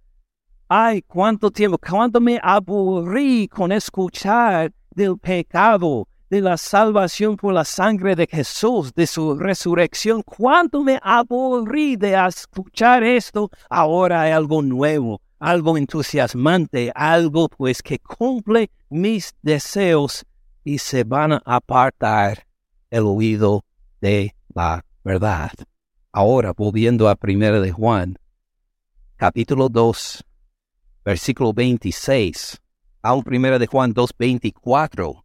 Ay, 0.69 1.01
cuánto 1.03 1.53
tiempo, 1.53 1.79
cuánto 1.79 2.21
me 2.21 2.41
aburrí 2.43 3.47
con 3.47 3.71
escuchar 3.71 4.73
del 4.91 5.17
pecado, 5.17 6.09
de 6.29 6.41
la 6.41 6.57
salvación 6.57 7.37
por 7.37 7.55
la 7.55 7.65
sangre 7.65 8.17
de 8.17 8.27
Jesús, 8.27 8.93
de 8.93 9.07
su 9.07 9.39
resurrección. 9.39 10.23
Cuánto 10.23 10.83
me 10.83 10.99
aburrí 11.01 11.95
de 11.95 12.15
escuchar 12.27 13.05
esto. 13.05 13.51
Ahora 13.71 14.23
hay 14.23 14.33
algo 14.33 14.61
nuevo, 14.61 15.21
algo 15.39 15.79
entusiasmante, 15.79 16.91
algo 16.97 17.49
pues 17.49 17.81
que 17.81 18.01
cumple 18.01 18.71
mis 18.91 19.33
deseos 19.41 20.25
y 20.65 20.79
se 20.79 21.05
van 21.05 21.35
a 21.35 21.43
apartar 21.45 22.45
el 22.91 23.05
oído 23.05 23.63
de 24.01 24.35
la 24.55 24.85
verdad. 25.03 25.53
Ahora, 26.13 26.53
volviendo 26.53 27.09
a 27.09 27.19
1 27.21 27.61
de 27.61 27.73
Juan, 27.73 28.17
capítulo 29.17 29.69
2, 29.69 30.25
versículo 31.05 31.53
26, 31.53 32.61
a 33.03 33.15
1 33.15 33.59
de 33.59 33.67
Juan 33.67 33.93
2, 33.93 34.11
24, 34.17 35.25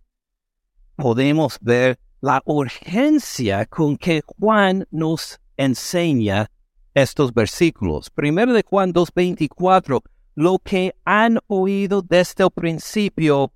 podemos 0.95 1.57
ver 1.61 1.99
la 2.21 2.41
urgencia 2.45 3.65
con 3.65 3.97
que 3.97 4.21
Juan 4.25 4.85
nos 4.91 5.39
enseña 5.55 6.51
estos 6.93 7.33
versículos. 7.33 8.11
1 8.17 8.53
de 8.53 8.63
Juan 8.67 8.91
2, 8.91 9.09
24, 9.13 10.03
lo 10.35 10.57
que 10.59 10.95
han 11.05 11.39
oído 11.47 12.01
desde 12.01 12.43
el 12.43 12.51
principio 12.51 13.53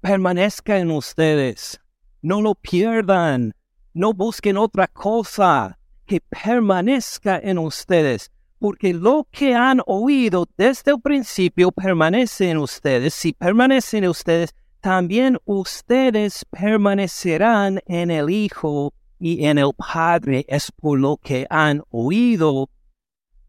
permanezca 0.00 0.78
en 0.78 0.90
ustedes. 0.90 1.80
No 2.20 2.42
lo 2.42 2.54
pierdan 2.54 3.54
no 3.94 4.12
busquen 4.12 4.56
otra 4.56 4.88
cosa 4.88 5.78
que 6.04 6.20
permanezca 6.20 7.38
en 7.38 7.58
ustedes, 7.58 8.32
porque 8.58 8.92
lo 8.92 9.28
que 9.30 9.54
han 9.54 9.80
oído 9.86 10.46
desde 10.56 10.90
el 10.90 11.00
principio 11.00 11.70
permanece 11.70 12.50
en 12.50 12.58
ustedes. 12.58 13.14
Si 13.14 13.32
permanece 13.32 13.98
en 13.98 14.08
ustedes, 14.08 14.54
también 14.80 15.38
ustedes 15.44 16.44
permanecerán 16.50 17.80
en 17.86 18.10
el 18.10 18.30
Hijo 18.30 18.92
y 19.18 19.46
en 19.46 19.58
el 19.58 19.70
Padre. 19.76 20.44
Es 20.48 20.72
por 20.72 20.98
lo 20.98 21.16
que 21.16 21.46
han 21.48 21.82
oído. 21.90 22.68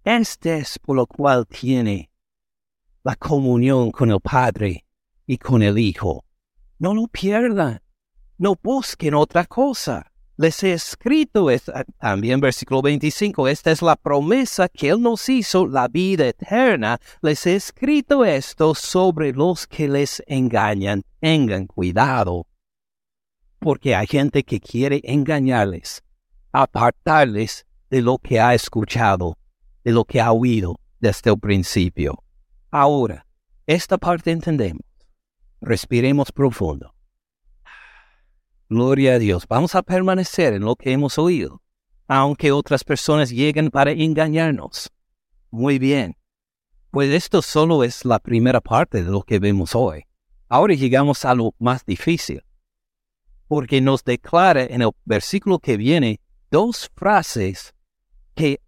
Este 0.03 0.59
es 0.59 0.77
por 0.77 0.95
lo 0.95 1.07
cual 1.07 1.47
tiene 1.47 2.11
la 3.03 3.15
comunión 3.15 3.91
con 3.91 4.11
el 4.11 4.19
Padre 4.21 4.85
y 5.25 5.39
con 5.39 5.63
el 5.63 5.79
Hijo. 5.79 6.23
No 6.77 6.93
lo 6.93 7.07
pierdan. 7.07 7.81
No 8.37 8.55
busquen 8.61 9.15
otra 9.15 9.45
cosa 9.45 10.11
les 10.37 10.63
he 10.63 10.73
escrito, 10.73 11.47
también 11.99 12.41
versículo 12.41 12.81
25, 12.81 13.47
esta 13.47 13.71
es 13.71 13.81
la 13.81 13.95
promesa 13.95 14.67
que 14.67 14.89
Él 14.89 15.01
nos 15.01 15.29
hizo, 15.29 15.65
la 15.65 15.87
vida 15.87 16.27
eterna. 16.27 16.99
Les 17.21 17.45
he 17.45 17.55
escrito 17.55 18.25
esto 18.25 18.75
sobre 18.75 19.31
los 19.31 19.65
que 19.65 19.87
les 19.87 20.21
engañan. 20.27 21.03
Tengan 21.21 21.67
cuidado, 21.67 22.47
porque 23.59 23.95
hay 23.95 24.07
gente 24.07 24.43
que 24.43 24.59
quiere 24.59 25.01
engañarles, 25.03 26.03
apartarles 26.51 27.65
de 27.89 28.01
lo 28.01 28.17
que 28.17 28.39
ha 28.39 28.53
escuchado, 28.53 29.37
de 29.83 29.91
lo 29.91 30.03
que 30.03 30.19
ha 30.19 30.31
oído 30.31 30.75
desde 30.99 31.31
el 31.31 31.39
principio. 31.39 32.21
Ahora, 32.71 33.25
esta 33.67 33.97
parte 33.97 34.31
entendemos. 34.31 34.83
Respiremos 35.61 36.31
profundo. 36.31 36.94
Gloria 38.67 39.13
a 39.13 39.19
Dios. 39.19 39.45
Vamos 39.47 39.75
a 39.75 39.83
permanecer 39.83 40.53
en 40.53 40.63
lo 40.63 40.75
que 40.75 40.91
hemos 40.91 41.19
oído, 41.19 41.61
aunque 42.07 42.51
otras 42.51 42.83
personas 42.83 43.29
lleguen 43.29 43.69
para 43.69 43.91
engañarnos. 43.91 44.91
Muy 45.51 45.77
bien. 45.77 46.17
Pues 46.89 47.11
esto 47.11 47.43
solo 47.43 47.83
es 47.83 48.05
la 48.05 48.17
primera 48.17 48.61
parte 48.61 49.03
de 49.03 49.11
lo 49.11 49.21
que 49.21 49.37
vemos 49.37 49.75
hoy. 49.75 50.05
Ahora 50.49 50.73
llegamos 50.73 51.25
a 51.25 51.35
lo 51.35 51.53
más 51.59 51.85
difícil, 51.85 52.41
porque 53.47 53.81
nos 53.81 54.03
declara 54.03 54.63
en 54.63 54.81
el 54.81 54.91
versículo 55.03 55.59
que 55.59 55.77
viene 55.77 56.19
dos 56.49 56.89
frases 56.95 57.75
que 58.33 58.61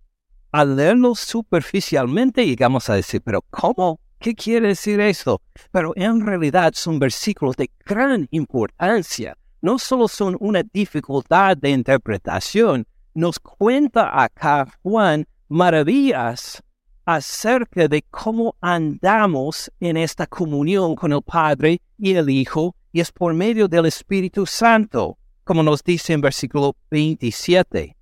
al 0.51 0.75
leerlo 0.75 1.15
superficialmente 1.15 2.45
llegamos 2.45 2.87
a 2.89 2.95
decir, 2.95 3.21
pero 3.23 3.41
¿cómo? 3.49 3.99
¿Qué 4.19 4.35
quiere 4.35 4.69
decir 4.69 4.99
esto? 4.99 5.41
Pero 5.71 5.93
en 5.95 6.25
realidad 6.25 6.73
son 6.75 6.99
versículos 6.99 7.55
de 7.55 7.71
gran 7.85 8.27
importancia. 8.29 9.35
No 9.61 9.79
solo 9.79 10.07
son 10.07 10.37
una 10.39 10.63
dificultad 10.63 11.57
de 11.57 11.71
interpretación, 11.71 12.85
nos 13.13 13.39
cuenta 13.39 14.23
acá 14.23 14.67
Juan 14.83 15.25
maravillas 15.49 16.61
acerca 17.05 17.87
de 17.87 18.03
cómo 18.09 18.55
andamos 18.61 19.71
en 19.79 19.97
esta 19.97 20.27
comunión 20.27 20.95
con 20.95 21.13
el 21.13 21.21
Padre 21.21 21.81
y 21.97 22.13
el 22.13 22.29
Hijo, 22.29 22.75
y 22.91 22.99
es 22.99 23.11
por 23.11 23.33
medio 23.33 23.67
del 23.67 23.85
Espíritu 23.85 24.45
Santo, 24.45 25.17
como 25.43 25.63
nos 25.63 25.83
dice 25.83 26.13
en 26.13 26.21
versículo 26.21 26.75
27. 26.91 27.95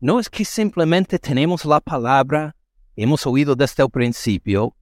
No 0.00 0.20
es 0.20 0.28
que 0.28 0.44
simplemente 0.44 1.18
tenemos 1.18 1.64
la 1.64 1.80
palabra, 1.80 2.54
hemos 2.94 3.26
oído 3.26 3.54
desde 3.56 3.82
el 3.82 3.90
principio, 3.90 4.76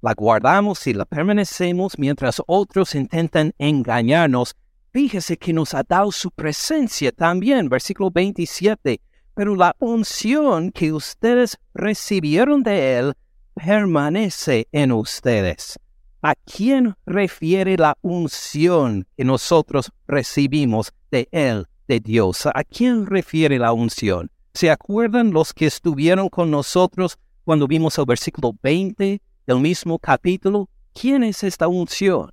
la 0.00 0.14
guardamos 0.14 0.86
y 0.86 0.92
la 0.92 1.04
permanecemos 1.04 1.98
mientras 1.98 2.40
otros 2.46 2.94
intentan 2.94 3.52
engañarnos. 3.58 4.54
Fíjese 4.96 5.36
que 5.36 5.52
nos 5.52 5.74
ha 5.74 5.82
dado 5.82 6.10
su 6.10 6.30
presencia 6.30 7.12
también, 7.12 7.68
versículo 7.68 8.10
27 8.10 8.98
pero 9.34 9.54
la 9.54 9.76
unción 9.78 10.72
que 10.72 10.94
ustedes 10.94 11.58
recibieron 11.74 12.62
de 12.62 12.96
Él 12.96 13.12
permanece 13.54 14.66
en 14.72 14.92
ustedes. 14.92 15.78
¿A 16.22 16.34
quién 16.34 16.94
refiere 17.04 17.76
la 17.76 17.98
unción 18.00 19.06
que 19.14 19.26
nosotros 19.26 19.92
recibimos 20.08 20.94
de 21.10 21.28
Él, 21.30 21.66
de 21.86 22.00
Dios? 22.00 22.46
¿A 22.46 22.64
quién 22.64 23.04
refiere 23.04 23.58
la 23.58 23.74
unción? 23.74 24.30
¿Se 24.54 24.70
acuerdan 24.70 25.30
los 25.30 25.52
que 25.52 25.66
estuvieron 25.66 26.30
con 26.30 26.50
nosotros 26.50 27.18
cuando 27.44 27.66
vimos 27.66 27.98
el 27.98 28.06
versículo 28.06 28.54
20 28.62 29.20
del 29.46 29.60
mismo 29.60 29.98
capítulo? 29.98 30.70
¿Quién 30.94 31.22
es 31.22 31.44
esta 31.44 31.68
unción? 31.68 32.32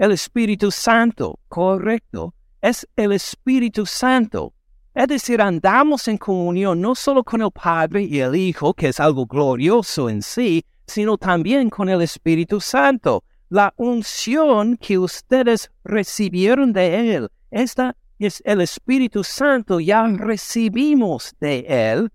El 0.00 0.12
Espíritu 0.12 0.70
Santo, 0.70 1.38
correcto. 1.48 2.34
Es 2.60 2.88
el 2.96 3.12
Espíritu 3.12 3.86
Santo 3.86 4.54
es 4.92 5.06
decir, 5.06 5.40
andamos 5.40 6.08
en 6.08 6.18
comunión 6.18 6.80
no 6.80 6.96
solo 6.96 7.22
con 7.22 7.42
el 7.42 7.50
Padre 7.52 8.02
y 8.02 8.18
el 8.18 8.34
Hijo, 8.34 8.74
que 8.74 8.88
es 8.88 8.98
algo 8.98 9.24
glorioso 9.24 10.10
en 10.10 10.20
sí, 10.20 10.64
sino 10.86 11.16
también 11.16 11.70
con 11.70 11.88
el 11.88 12.02
Espíritu 12.02 12.60
Santo. 12.60 13.22
La 13.48 13.72
unción 13.76 14.76
que 14.76 14.98
ustedes 14.98 15.70
recibieron 15.84 16.72
de 16.72 17.14
Él, 17.14 17.28
esta 17.52 17.96
es 18.18 18.42
el 18.44 18.60
Espíritu 18.60 19.22
Santo, 19.22 19.78
ya 19.78 20.06
recibimos 20.06 21.34
de 21.40 21.64
Él 21.68 22.10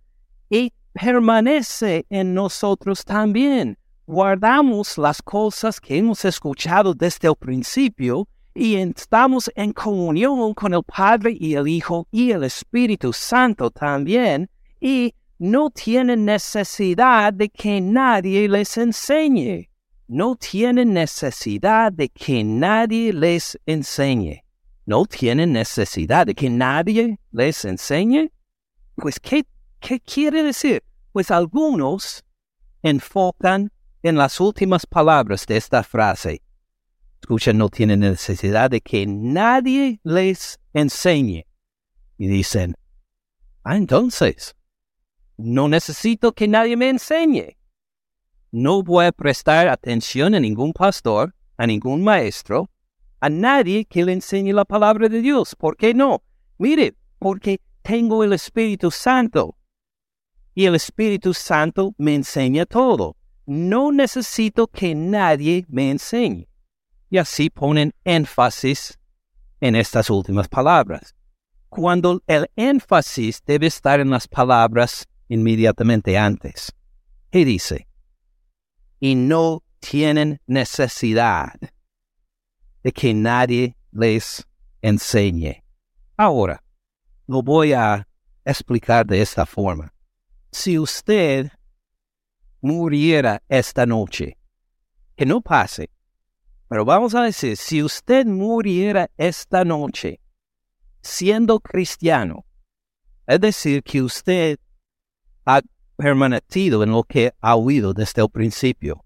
y 0.50 0.74
permanece 0.91 2.06
en 2.10 2.34
nosotros 2.34 3.06
también. 3.06 3.78
Guardamos 4.08 5.00
las 5.00 5.20
cosas 5.20 5.82
que 5.82 5.98
hemos 5.98 6.26
escuchado 6.26 6.94
desde 6.94 7.28
el 7.28 7.36
principio 7.36 8.28
y 8.54 8.76
estamos 8.76 9.52
en 9.56 9.74
comunión 9.74 10.54
con 10.54 10.76
el 10.76 10.84
Padre 10.84 11.36
y 11.39 11.56
el 11.56 11.68
Hijo 11.68 12.08
y 12.12 12.30
el 12.30 12.44
Espíritu 12.44 13.12
Santo 13.12 13.72
también, 13.72 14.48
y 14.80 15.15
no 15.39 15.72
tienen 15.72 16.24
necesidad 16.24 17.34
de 17.34 17.50
que 17.50 17.82
nadie 17.82 18.48
les 18.48 18.78
enseñe. 18.78 19.70
No 20.08 20.36
tienen 20.36 20.94
necesidad 20.94 21.91
de 21.91 22.08
que 22.10 22.44
nadie 22.44 23.12
les 23.12 23.60
enseñe. 23.65 24.44
No 24.86 25.08
tienen 25.08 25.52
necesidad 25.52 26.28
de 26.28 26.36
que 26.36 26.50
nadie 26.52 27.20
les 27.32 27.65
enseñe. 27.65 28.32
Pues, 28.96 29.20
¿qué, 29.20 29.46
qué 29.80 30.00
quiere 30.00 30.44
decir? 30.44 30.84
Pues 31.12 31.32
algunos 31.32 32.24
enfocan 32.84 33.72
en 34.08 34.18
las 34.18 34.39
últimas 34.39 34.86
palabras 34.86 35.46
de 35.48 35.58
esta 35.58 35.84
frase 35.84 36.41
escuchan, 37.26 37.58
no 37.58 37.70
tienen 37.70 38.02
necesidad 38.02 38.70
de 38.70 38.82
que 38.82 39.08
nadie 39.08 40.00
les 40.04 40.60
enseñe. 40.74 41.48
Y 42.20 42.28
dicen, 42.28 42.76
ah, 43.63 43.76
entonces, 43.76 44.56
no 45.36 45.68
necesito 45.68 46.34
que 46.34 46.48
nadie 46.48 46.78
me 46.78 46.89
enseñe. 46.89 47.58
No 48.52 48.84
voy 48.84 49.08
a 49.08 49.12
prestar 49.12 49.68
atención 49.68 50.36
a 50.36 50.39
ningún 50.39 50.72
pastor, 50.72 51.34
a 51.58 51.65
ningún 51.65 52.04
maestro, 52.04 52.70
a 53.20 53.30
nadie 53.30 53.86
que 53.86 54.06
le 54.06 54.13
enseñe 54.13 54.54
la 54.54 54.65
palabra 54.65 55.10
de 55.10 55.20
Dios. 55.22 55.56
¿Por 55.56 55.78
qué 55.78 55.96
no? 55.96 56.22
Mire, 56.60 56.94
porque 57.18 57.60
tengo 57.82 58.24
el 58.24 58.34
Espíritu 58.34 58.91
Santo. 58.91 59.58
Y 60.54 60.65
el 60.65 60.76
Espíritu 60.76 61.34
Santo 61.34 61.96
me 61.98 62.13
enseña 62.13 62.68
todo. 62.68 63.18
No 63.45 63.91
necesito 63.91 64.67
que 64.67 64.95
nadie 64.95 65.65
me 65.69 65.91
enseñe 65.91 66.47
y 67.10 67.17
así 67.17 67.49
ponen 67.49 67.93
énfasis 68.03 68.97
en 69.62 69.75
estas 69.75 70.10
últimas 70.10 70.47
palabras. 70.47 71.15
Cuando 71.69 72.21
el 72.27 72.49
énfasis 72.55 73.41
debe 73.45 73.67
estar 73.67 73.99
en 73.99 74.10
las 74.10 74.27
palabras 74.27 75.08
inmediatamente 75.27 76.17
antes. 76.17 76.73
¿Qué 77.31 77.45
dice? 77.45 77.88
Y 78.99 79.15
no 79.15 79.63
tienen 79.79 80.41
necesidad 80.47 81.53
de 82.84 82.91
que 82.91 83.13
nadie 83.13 83.75
les 83.91 84.45
enseñe. 84.81 85.63
Ahora, 86.17 86.63
lo 87.27 87.41
voy 87.41 87.73
a 87.73 88.08
explicar 88.45 89.05
de 89.05 89.21
esta 89.21 89.45
forma. 89.45 89.93
Si 90.51 90.79
usted 90.79 91.51
muriera 92.65 93.43
esta 93.47 93.86
noche, 93.86 94.38
que 95.15 95.25
no 95.25 95.39
pase, 95.41 95.91
pero 96.67 96.84
vamos 96.84 97.13
a 97.13 97.21
decir, 97.21 97.56
si 97.58 97.84
usted 97.84 98.25
muriera 98.25 99.12
esta 99.17 99.63
noche 99.63 100.19
siendo 100.99 101.60
cristiano, 101.60 102.43
es 103.28 103.39
decir, 103.39 103.84
que 103.84 104.01
usted 104.01 104.58
ha 105.45 105.62
permanecido 105.95 106.82
en 106.82 106.89
lo 106.89 107.04
que 107.04 107.34
ha 107.39 107.56
oído 107.56 107.93
desde 107.93 108.23
el 108.23 108.30
principio. 108.30 109.06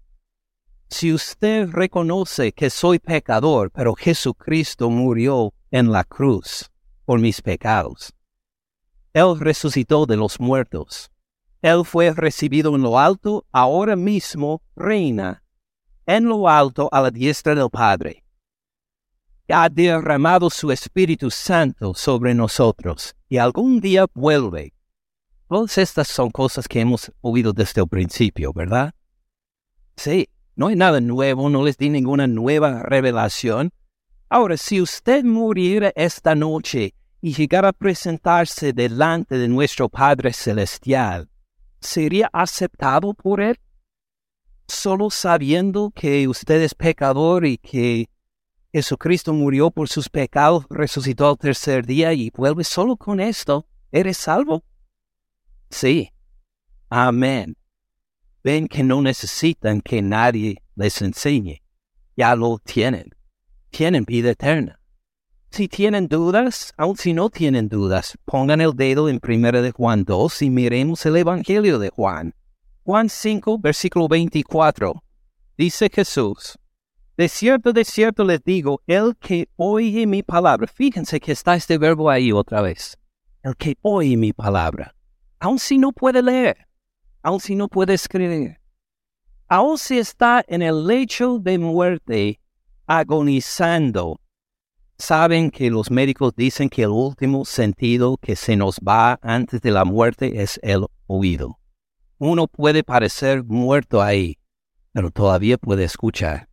Si 0.88 1.12
usted 1.12 1.68
reconoce 1.70 2.52
que 2.52 2.70
soy 2.70 2.98
pecador, 2.98 3.70
pero 3.70 3.94
Jesucristo 3.94 4.88
murió 4.88 5.52
en 5.70 5.92
la 5.92 6.04
cruz 6.04 6.70
por 7.04 7.20
mis 7.20 7.42
pecados. 7.42 8.14
Él 9.12 9.38
resucitó 9.38 10.06
de 10.06 10.16
los 10.16 10.40
muertos. 10.40 11.10
Él 11.62 11.84
fue 11.84 12.12
recibido 12.12 12.74
en 12.74 12.82
lo 12.82 12.98
alto, 12.98 13.44
ahora 13.52 13.96
mismo 13.96 14.62
reina 14.74 15.42
en 16.16 16.24
lo 16.24 16.48
alto 16.48 16.88
a 16.90 17.02
la 17.02 17.10
diestra 17.10 17.54
del 17.54 17.70
Padre. 17.70 18.24
Ha 19.48 19.68
derramado 19.68 20.50
su 20.50 20.72
Espíritu 20.72 21.30
Santo 21.30 21.94
sobre 21.94 22.34
nosotros 22.34 23.14
y 23.28 23.36
algún 23.36 23.80
día 23.80 24.06
vuelve. 24.12 24.72
Todas 25.48 25.78
estas 25.78 26.08
son 26.08 26.30
cosas 26.30 26.66
que 26.66 26.80
hemos 26.80 27.12
oído 27.20 27.52
desde 27.52 27.80
el 27.80 27.88
principio, 27.88 28.52
¿verdad? 28.52 28.92
Sí, 29.96 30.28
no 30.56 30.66
hay 30.66 30.74
nada 30.74 31.00
nuevo, 31.00 31.48
no 31.48 31.64
les 31.64 31.76
di 31.76 31.90
ninguna 31.90 32.26
nueva 32.26 32.82
revelación. 32.82 33.70
Ahora, 34.28 34.56
si 34.56 34.80
usted 34.80 35.22
muriera 35.22 35.92
esta 35.94 36.34
noche 36.34 36.94
y 37.20 37.34
llegara 37.34 37.68
a 37.68 37.72
presentarse 37.72 38.72
delante 38.72 39.38
de 39.38 39.46
nuestro 39.46 39.88
Padre 39.88 40.32
Celestial, 40.32 41.29
¿sería 41.80 42.28
aceptado 42.32 43.14
por 43.14 43.40
Él? 43.40 43.56
solo 44.70 45.10
sabiendo 45.10 45.90
que 45.90 46.26
usted 46.28 46.62
es 46.62 46.74
pecador 46.74 47.44
y 47.44 47.58
que 47.58 48.08
Jesucristo 48.72 49.34
murió 49.34 49.70
por 49.70 49.88
sus 49.88 50.08
pecados, 50.08 50.64
resucitó 50.70 51.28
al 51.28 51.38
tercer 51.38 51.84
día 51.84 52.12
y 52.12 52.30
vuelve 52.30 52.64
solo 52.64 52.96
con 52.96 53.20
esto, 53.20 53.66
¿eres 53.90 54.16
salvo? 54.16 54.64
Sí. 55.70 56.10
Amén. 56.88 57.56
Ven 58.42 58.68
que 58.68 58.82
no 58.82 59.02
necesitan 59.02 59.80
que 59.80 60.02
nadie 60.02 60.62
les 60.74 61.02
enseñe. 61.02 61.62
Ya 62.16 62.34
lo 62.34 62.58
tienen. 62.58 63.10
Tienen 63.70 64.04
vida 64.04 64.30
eterna. 64.30 64.79
Si 65.50 65.66
tienen 65.66 66.06
dudas, 66.06 66.72
aun 66.76 66.96
si 66.96 67.12
no 67.12 67.28
tienen 67.28 67.68
dudas, 67.68 68.16
pongan 68.24 68.60
el 68.60 68.72
dedo 68.76 69.08
en 69.08 69.20
1 69.20 69.62
de 69.62 69.72
Juan 69.72 70.04
2 70.04 70.42
y 70.42 70.50
miremos 70.50 71.04
el 71.06 71.16
Evangelio 71.16 71.80
de 71.80 71.90
Juan. 71.90 72.32
Juan 72.84 73.08
5, 73.08 73.58
versículo 73.58 74.06
24. 74.06 75.02
Dice 75.58 75.90
Jesús, 75.92 76.56
de 77.16 77.28
cierto, 77.28 77.72
de 77.72 77.84
cierto 77.84 78.22
les 78.22 78.42
digo, 78.44 78.80
el 78.86 79.16
que 79.16 79.48
oye 79.56 80.06
mi 80.06 80.22
palabra, 80.22 80.68
fíjense 80.68 81.18
que 81.18 81.32
está 81.32 81.56
este 81.56 81.78
verbo 81.78 82.08
ahí 82.08 82.30
otra 82.30 82.62
vez, 82.62 82.96
el 83.42 83.56
que 83.56 83.76
oye 83.82 84.16
mi 84.16 84.32
palabra, 84.32 84.94
aun 85.40 85.58
si 85.58 85.78
no 85.78 85.90
puede 85.90 86.22
leer, 86.22 86.68
aun 87.22 87.40
si 87.40 87.56
no 87.56 87.66
puede 87.66 87.94
escribir, 87.94 88.56
aun 89.48 89.76
si 89.76 89.98
está 89.98 90.44
en 90.46 90.62
el 90.62 90.86
lecho 90.86 91.40
de 91.40 91.58
muerte, 91.58 92.40
agonizando. 92.86 94.20
Saben 95.00 95.50
que 95.50 95.70
los 95.70 95.90
médicos 95.90 96.34
dicen 96.36 96.68
que 96.68 96.82
el 96.82 96.90
último 96.90 97.46
sentido 97.46 98.18
que 98.18 98.36
se 98.36 98.54
nos 98.54 98.78
va 98.86 99.18
antes 99.22 99.62
de 99.62 99.70
la 99.70 99.86
muerte 99.86 100.42
es 100.42 100.60
el 100.62 100.84
oído 101.06 101.58
Uno 102.18 102.46
puede 102.46 102.84
parecer 102.84 103.42
muerto 103.42 104.02
ahí, 104.02 104.36
pero 104.92 105.10
todavía 105.10 105.56
puede 105.56 105.84
escuchar. 105.84 106.50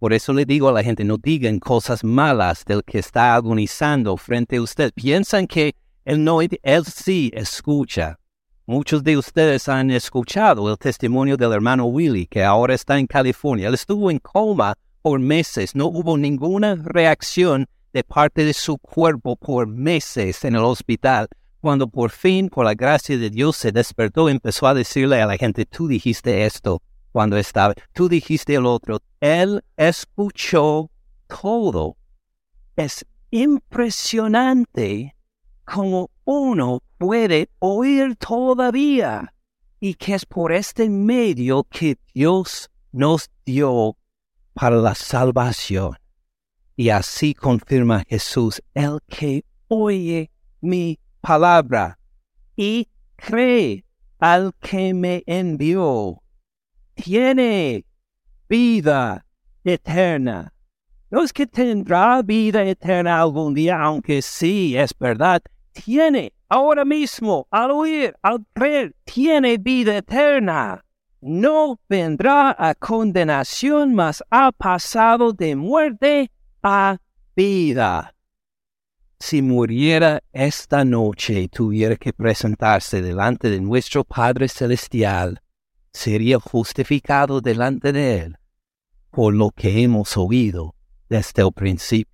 Por 0.00 0.12
eso 0.12 0.32
le 0.32 0.44
digo 0.44 0.68
a 0.68 0.72
la 0.72 0.82
gente, 0.82 1.04
no 1.04 1.16
digan 1.16 1.60
cosas 1.60 2.02
malas 2.02 2.64
del 2.64 2.82
que 2.82 2.98
está 2.98 3.36
agonizando 3.36 4.16
frente 4.16 4.56
a 4.56 4.62
usted. 4.62 4.92
Piensan 4.92 5.46
que 5.46 5.76
él 6.04 6.24
no, 6.24 6.40
él 6.42 6.84
sí 6.86 7.30
escucha. 7.32 8.18
Muchos 8.66 9.04
de 9.04 9.16
ustedes 9.16 9.68
han 9.68 9.92
escuchado 9.92 10.68
el 10.68 10.76
testimonio 10.76 11.36
del 11.36 11.52
hermano 11.52 11.84
Willy, 11.84 12.26
que 12.26 12.42
ahora 12.42 12.74
está 12.74 12.98
en 12.98 13.06
California. 13.06 13.68
Él 13.68 13.74
estuvo 13.74 14.10
en 14.10 14.18
coma 14.18 14.74
por 15.04 15.20
meses, 15.20 15.74
no 15.74 15.88
hubo 15.88 16.16
ninguna 16.16 16.76
reacción 16.76 17.66
de 17.92 18.02
parte 18.02 18.42
de 18.42 18.54
su 18.54 18.78
cuerpo 18.78 19.36
por 19.36 19.66
meses 19.66 20.42
en 20.46 20.54
el 20.54 20.62
hospital. 20.62 21.28
Cuando 21.60 21.88
por 21.88 22.10
fin, 22.10 22.48
por 22.48 22.64
la 22.64 22.72
gracia 22.72 23.18
de 23.18 23.28
Dios, 23.28 23.54
se 23.54 23.70
despertó, 23.70 24.30
empezó 24.30 24.66
a 24.66 24.72
decirle 24.72 25.20
a 25.20 25.26
la 25.26 25.36
gente, 25.36 25.66
tú 25.66 25.88
dijiste 25.88 26.46
esto 26.46 26.80
cuando 27.12 27.36
estaba, 27.36 27.74
tú 27.92 28.08
dijiste 28.08 28.54
el 28.54 28.64
otro. 28.64 29.00
Él 29.20 29.62
escuchó 29.76 30.90
todo. 31.28 31.98
Es 32.74 33.04
impresionante 33.30 35.14
cómo 35.66 36.10
uno 36.24 36.82
puede 36.96 37.50
oír 37.58 38.16
todavía 38.16 39.34
y 39.80 39.92
que 39.96 40.14
es 40.14 40.24
por 40.24 40.50
este 40.50 40.88
medio 40.88 41.64
que 41.64 41.98
Dios 42.14 42.70
nos 42.90 43.28
dio 43.44 43.98
para 44.54 44.76
la 44.76 44.94
salvación. 44.94 45.96
Y 46.76 46.88
así 46.88 47.34
confirma 47.34 48.04
Jesús, 48.08 48.62
el 48.74 48.98
que 49.08 49.44
oye 49.68 50.30
mi 50.60 50.98
palabra 51.20 51.98
y 52.56 52.88
cree 53.16 53.84
al 54.18 54.54
que 54.60 54.94
me 54.94 55.22
envió. 55.26 56.22
Tiene 56.94 57.84
vida 58.48 59.24
eterna. 59.64 60.52
No 61.10 61.22
es 61.22 61.32
que 61.32 61.46
tendrá 61.46 62.22
vida 62.22 62.64
eterna 62.64 63.20
algún 63.20 63.54
día, 63.54 63.80
aunque 63.80 64.22
sí, 64.22 64.76
es 64.76 64.92
verdad. 64.98 65.42
Tiene 65.72 66.32
ahora 66.48 66.84
mismo, 66.84 67.46
al 67.50 67.70
oír, 67.70 68.14
al 68.22 68.44
creer, 68.52 68.94
tiene 69.04 69.58
vida 69.58 69.96
eterna. 69.96 70.84
No 71.26 71.80
vendrá 71.88 72.54
a 72.58 72.74
condenación, 72.74 73.94
mas 73.94 74.22
ha 74.30 74.52
pasado 74.52 75.32
de 75.32 75.56
muerte 75.56 76.30
a 76.62 76.98
vida 77.34 78.14
si 79.24 79.40
muriera 79.40 80.22
esta 80.34 80.84
noche 80.84 81.40
y 81.40 81.48
tuviera 81.48 81.96
que 81.96 82.12
presentarse 82.12 83.00
delante 83.00 83.48
de 83.48 83.58
nuestro 83.58 84.04
Padre 84.04 84.48
Celestial, 84.48 85.40
sería 85.94 86.38
justificado 86.38 87.40
delante 87.40 87.90
de 87.92 88.18
Él 88.18 88.36
por 89.10 89.32
lo 89.32 89.50
que 89.50 89.82
hemos 89.82 90.18
oído 90.18 90.74
desde 91.08 91.40
el 91.40 91.52
principio. 91.52 92.12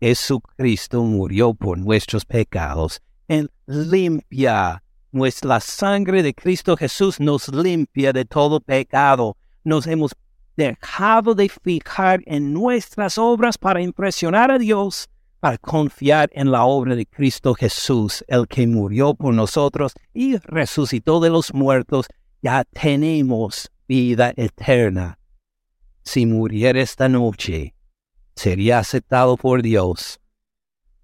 Jesucristo 0.00 1.02
murió 1.02 1.54
por 1.54 1.78
nuestros 1.78 2.26
pecados. 2.26 3.00
Él 3.26 3.50
limpia. 3.64 4.83
Nuestra 5.14 5.60
sangre 5.60 6.24
de 6.24 6.34
Cristo 6.34 6.76
Jesús 6.76 7.20
nos 7.20 7.46
limpia 7.46 8.12
de 8.12 8.24
todo 8.24 8.58
pecado. 8.58 9.36
Nos 9.62 9.86
hemos 9.86 10.10
dejado 10.56 11.36
de 11.36 11.48
fijar 11.48 12.20
en 12.26 12.52
nuestras 12.52 13.16
obras 13.16 13.56
para 13.56 13.80
impresionar 13.80 14.50
a 14.50 14.58
Dios 14.58 15.08
para 15.38 15.56
confiar 15.58 16.30
en 16.32 16.50
la 16.50 16.64
obra 16.64 16.96
de 16.96 17.06
Cristo 17.06 17.54
Jesús, 17.54 18.24
el 18.26 18.48
que 18.48 18.66
murió 18.66 19.14
por 19.14 19.34
nosotros 19.34 19.92
y 20.14 20.38
resucitó 20.38 21.20
de 21.20 21.30
los 21.30 21.54
muertos, 21.54 22.06
ya 22.42 22.64
tenemos 22.64 23.70
vida 23.86 24.32
eterna. 24.36 25.18
Si 26.02 26.26
muriera 26.26 26.80
esta 26.80 27.08
noche, 27.08 27.74
sería 28.34 28.78
aceptado 28.80 29.36
por 29.36 29.62
Dios. 29.62 30.18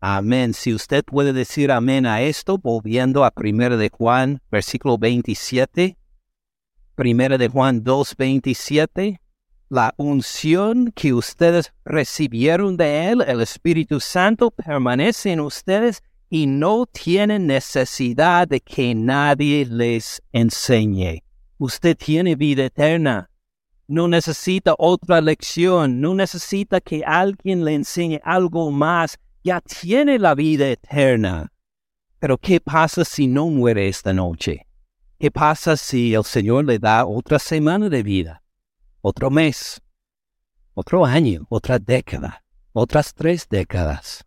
Amén. 0.01 0.55
Si 0.55 0.73
usted 0.73 1.05
puede 1.05 1.33
decir 1.33 1.71
amén 1.71 2.07
a 2.07 2.23
esto, 2.23 2.59
volviendo 2.59 3.25
a 3.25 3.33
1 3.37 3.77
de 3.77 3.91
Juan, 3.91 4.41
versículo 4.51 4.99
27. 4.99 5.97
1 6.97 7.39
de 7.39 7.49
Juan 7.49 7.85
2, 7.85 8.17
27 8.17 9.21
la 9.71 9.95
unción 9.97 10.91
que 10.91 11.15
ustedes 11.15 11.73
recibieron 11.85 12.77
de 12.77 13.09
Él, 13.09 13.25
el 13.27 13.41
Espíritu 13.41 14.01
Santo, 14.01 14.51
permanece 14.51 15.31
en 15.31 15.39
ustedes 15.39 16.03
y 16.29 16.47
no 16.47 16.87
tienen 16.87 17.47
necesidad 17.47 18.49
de 18.49 18.61
que 18.61 18.97
nadie 18.97 19.65
les 19.65 20.21
enseñe. 20.33 21.23
Usted 21.57 21.97
tiene 21.97 22.35
vida 22.35 22.65
eterna. 22.65 23.31
No 23.87 24.09
necesita 24.09 24.75
otra 24.77 25.21
lección, 25.21 26.01
no 26.01 26.15
necesita 26.15 26.81
que 26.81 27.05
alguien 27.05 27.65
le 27.65 27.75
enseñe 27.75 28.21
algo 28.25 28.73
más. 28.73 29.19
Ya 29.43 29.61
tiene 29.61 30.19
la 30.19 30.35
vida 30.35 30.69
eterna. 30.69 31.53
Pero 32.19 32.37
¿qué 32.39 32.61
pasa 32.61 33.05
si 33.05 33.27
no 33.27 33.49
muere 33.49 33.89
esta 33.89 34.13
noche? 34.13 34.67
¿Qué 35.19 35.31
pasa 35.31 35.77
si 35.77 36.15
el 36.15 36.25
Señor 36.25 36.65
le 36.65 36.79
da 36.79 37.07
otra 37.07 37.39
semana 37.39 37.89
de 37.89 38.03
vida? 38.03 38.41
otro 39.03 39.31
mes, 39.31 39.81
otro 40.75 41.05
año, 41.07 41.47
otra 41.49 41.79
década, 41.79 42.45
otras 42.73 43.15
tres 43.15 43.49
décadas, 43.49 44.25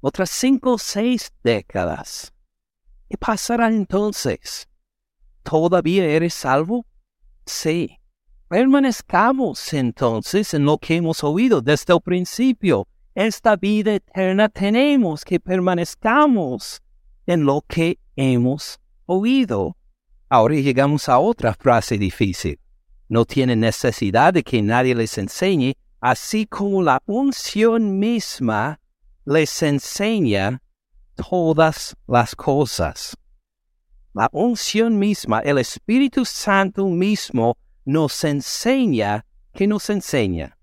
otras 0.00 0.30
cinco 0.30 0.74
o 0.74 0.78
seis 0.78 1.32
décadas. 1.42 2.32
¿Qué 3.08 3.16
pasará 3.16 3.68
entonces? 3.68 4.68
¿Todavía 5.42 6.04
eres 6.04 6.34
salvo? 6.34 6.86
Sí. 7.46 7.98
Permanezcamos 8.48 9.72
entonces 9.72 10.52
en 10.54 10.64
lo 10.64 10.78
que 10.78 10.96
hemos 10.96 11.24
oído 11.24 11.60
desde 11.60 11.94
el 11.94 12.00
principio. 12.00 12.86
Esta 13.14 13.56
vida 13.56 13.94
eterna 13.94 14.48
tenemos 14.48 15.24
que 15.24 15.38
permanezcamos 15.38 16.82
en 17.26 17.44
lo 17.44 17.62
que 17.66 17.98
hemos 18.16 18.80
oído. 19.06 19.76
Ahora 20.28 20.54
llegamos 20.56 21.08
a 21.08 21.18
otra 21.18 21.54
frase 21.54 21.96
difícil 21.96 22.58
no 23.08 23.24
tienen 23.24 23.60
necesidad 23.60 24.32
de 24.32 24.42
que 24.42 24.62
nadie 24.62 24.94
les 24.94 25.18
enseñe, 25.18 25.76
así 26.00 26.46
como 26.46 26.82
la 26.82 27.02
unción 27.06 27.98
misma 27.98 28.80
les 29.24 29.62
enseña 29.62 30.60
todas 31.14 31.96
las 32.06 32.34
cosas. 32.34 33.16
La 34.12 34.28
unción 34.32 34.98
misma, 34.98 35.40
el 35.40 35.58
Espíritu 35.58 36.24
Santo 36.24 36.88
mismo, 36.88 37.56
nos 37.84 38.24
enseña 38.24 39.24
que 39.52 39.66
nos 39.66 39.90
enseña 39.90 40.53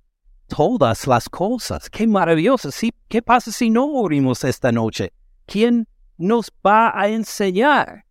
todas 0.55 1.07
las 1.07 1.29
cosas. 1.29 1.89
Qué 1.89 2.05
maravilloso. 2.05 2.69
¿Qué 3.07 3.21
pasa 3.21 3.51
si 3.51 3.69
no 3.69 3.87
morimos 3.87 4.43
esta 4.43 4.71
noche? 4.71 5.13
¿Quién 5.45 5.87
nos 6.17 6.51
va 6.65 6.91
a 6.99 7.07
enseñar? 7.07 8.05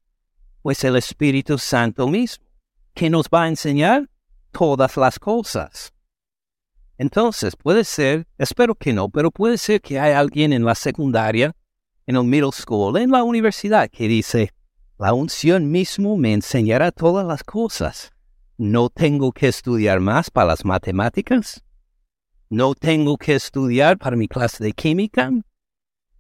Pues 0.63 0.83
el 0.85 0.97
Espíritu 0.97 1.59
Santo 1.59 2.09
mismo. 2.09 2.45
¿Qué 2.95 3.11
nos 3.11 3.27
va 3.27 3.45
a 3.45 3.49
enseñar? 3.49 4.09
todas 4.51 4.97
las 4.97 5.19
cosas. 5.19 5.93
Entonces, 6.99 7.57
puede 7.57 7.85
ser, 7.85 8.27
espero 8.37 8.75
que 8.75 8.93
no, 8.93 9.09
pero 9.09 9.31
puede 9.31 9.57
ser 9.57 9.81
que 9.81 9.99
hay 9.99 10.13
alguien 10.13 10.53
en 10.53 10.65
la 10.65 10.75
secundaria, 10.75 11.55
en 12.07 12.17
el 12.17 12.25
middle 12.25 12.53
school, 12.53 12.99
en 12.99 13.11
la 13.11 13.23
universidad, 13.23 13.89
que 13.91 14.07
dice, 14.07 14.53
la 14.99 15.15
unción 15.15 15.71
mismo 15.71 16.17
me 16.17 16.35
enseñará 16.35 16.93
todas 16.93 17.27
las 17.27 17.43
cosas. 17.43 18.13
No 18.59 18.91
tengo 18.91 19.33
que 19.33 19.49
estudiar 19.49 20.01
más 20.01 20.31
para 20.31 20.49
las 20.49 20.65
matemáticas. 20.65 21.63
No 22.53 22.75
tengo 22.75 23.17
que 23.17 23.37
estudiar 23.37 23.97
para 23.97 24.17
mi 24.17 24.27
clase 24.27 24.65
de 24.65 24.73
química. 24.73 25.31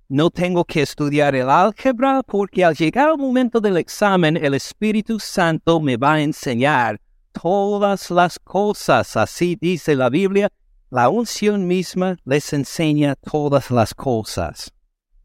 No 0.09 0.31
tengo 0.31 0.65
que 0.65 0.83
estudiar 0.83 1.35
el 1.35 1.51
álgebra 1.51 2.23
porque 2.23 2.65
al 2.65 2.77
llegar 2.77 3.09
al 3.09 3.19
momento 3.19 3.61
del 3.61 3.77
examen 3.77 4.37
el 4.37 4.55
Espíritu 4.55 5.19
Santo 5.19 5.81
me 5.81 5.97
va 5.97 6.15
a 6.15 6.23
enseñar 6.23 7.01
todas 7.33 8.13
las 8.13 8.39
cosas. 8.39 9.17
Así 9.17 9.59
dice 9.61 9.97
la 9.97 10.09
Biblia, 10.09 10.49
la 10.89 11.09
unción 11.09 11.67
misma 11.67 12.17
les 12.25 12.53
enseña 12.53 13.17
todas 13.17 13.73
las 13.73 13.93
cosas. 13.93 14.73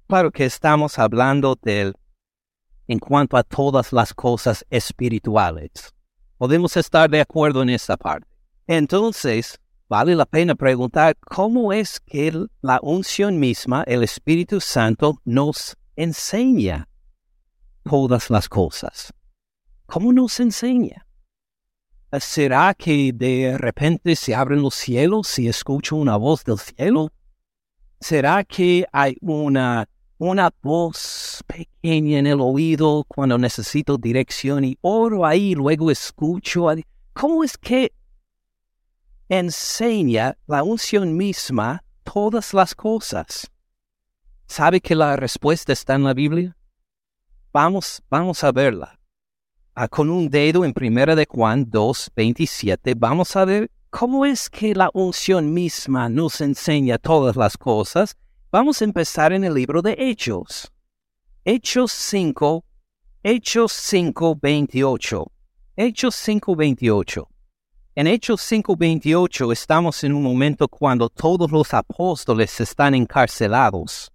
Claro 0.08 0.32
que 0.32 0.46
estamos 0.46 0.98
hablando 0.98 1.56
del 1.62 1.94
en 2.88 2.98
cuanto 2.98 3.38
a 3.38 3.44
todas 3.44 3.94
las 3.94 4.12
cosas 4.12 4.66
espirituales. 4.72 5.94
Podemos 6.40 6.76
estar 6.78 7.12
de 7.12 7.22
acuerdo 7.22 7.62
en 7.62 7.70
esta 7.70 7.96
parte. 7.96 8.28
Entonces, 8.66 9.60
vale 9.88 10.16
la 10.16 10.26
pena 10.26 10.56
preguntar 10.56 11.16
cómo 11.20 11.72
es 11.74 12.00
que 12.00 12.48
la 12.62 12.80
unción 12.82 13.40
misma, 13.40 13.84
el 13.88 14.04
Espíritu 14.04 14.60
Santo, 14.60 15.22
nos 15.26 15.76
enseña 15.96 16.88
todas 17.84 18.30
las 18.30 18.50
cosas. 18.50 19.14
¿Cómo 19.86 20.12
nos 20.12 20.40
enseña? 20.40 21.06
¿Será 22.20 22.74
que 22.74 23.12
de 23.14 23.58
repente 23.58 24.16
se 24.16 24.34
abren 24.34 24.62
los 24.62 24.76
cielos 24.76 25.38
y 25.38 25.48
escucho 25.48 25.96
una 25.96 26.16
voz 26.16 26.44
del 26.44 26.58
cielo? 26.58 27.12
¿Será 28.00 28.44
que 28.44 28.86
hay 28.92 29.18
una, 29.22 29.88
una 30.18 30.50
voz 30.62 31.44
pequeña 31.46 32.20
en 32.20 32.28
el 32.28 32.40
oído 32.40 33.06
cuando 33.08 33.38
necesito 33.38 33.98
dirección 33.98 34.64
y 34.64 34.78
oro 34.82 35.26
ahí, 35.26 35.56
luego 35.56 35.92
escucho. 35.92 36.68
¿Cómo 37.14 37.44
es 37.44 37.58
que 37.58 37.92
enseña 39.30 40.38
la 40.48 40.64
unción 40.64 41.16
misma 41.16 41.84
todas 42.04 42.54
las 42.54 42.76
cosas? 42.76 43.52
¿Sabe 44.48 44.80
que 44.80 44.96
la 44.96 45.16
respuesta 45.16 45.74
está 45.74 45.96
en 45.96 46.04
la 46.04 46.14
Biblia? 46.14 46.56
Vamos, 47.52 48.04
vamos 48.10 48.44
a 48.44 48.52
verla. 48.52 49.00
Ah, 49.74 49.88
con 49.88 50.10
un 50.10 50.30
dedo 50.30 50.64
en 50.64 50.74
Primera 50.74 51.16
de 51.16 51.26
Juan 51.30 51.70
2, 51.70 52.12
27, 52.16 52.94
vamos 52.96 53.36
a 53.36 53.46
ver 53.46 53.72
cómo 53.90 54.26
es 54.26 54.50
que 54.50 54.76
la 54.76 54.90
unción 54.94 55.54
misma 55.54 56.08
nos 56.10 56.42
enseña 56.42 56.98
todas 56.98 57.36
las 57.36 57.58
cosas. 57.58 58.16
Vamos 58.52 58.82
a 58.82 58.86
empezar 58.86 59.34
en 59.34 59.44
el 59.44 59.54
libro 59.54 59.82
de 59.82 59.96
Hechos. 59.98 60.72
Hechos 61.44 61.92
5, 61.92 62.64
Hechos 63.24 63.72
5, 63.72 64.38
28. 64.42 65.32
Hechos 65.76 66.16
5, 66.16 66.56
28. 66.56 67.30
En 67.98 68.08
Hechos 68.08 68.42
5, 68.42 68.76
28 68.76 69.54
estamos 69.54 70.04
en 70.04 70.12
un 70.12 70.22
momento 70.22 70.68
cuando 70.68 71.08
todos 71.08 71.50
los 71.50 71.74
apóstoles 71.74 72.60
están 72.60 72.94
encarcelados. 72.94 74.12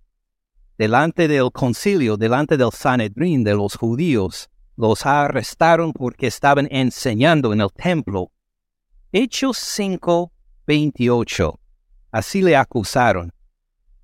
Delante 0.77 1.27
del 1.27 1.51
concilio, 1.51 2.19
delante 2.19 2.59
del 2.59 2.73
Sanedrín 2.73 3.43
de 3.43 3.55
los 3.55 3.77
judíos, 3.77 4.51
los 4.77 5.07
arrestaron 5.07 5.95
porque 5.95 6.27
estaban 6.27 6.69
enseñando 6.71 7.55
en 7.55 7.63
el 7.63 7.73
templo. 7.73 8.31
Hechos 9.13 9.57
5, 9.57 10.31
28. 10.67 11.59
Así 12.11 12.43
le 12.43 12.57
acusaron 12.57 13.33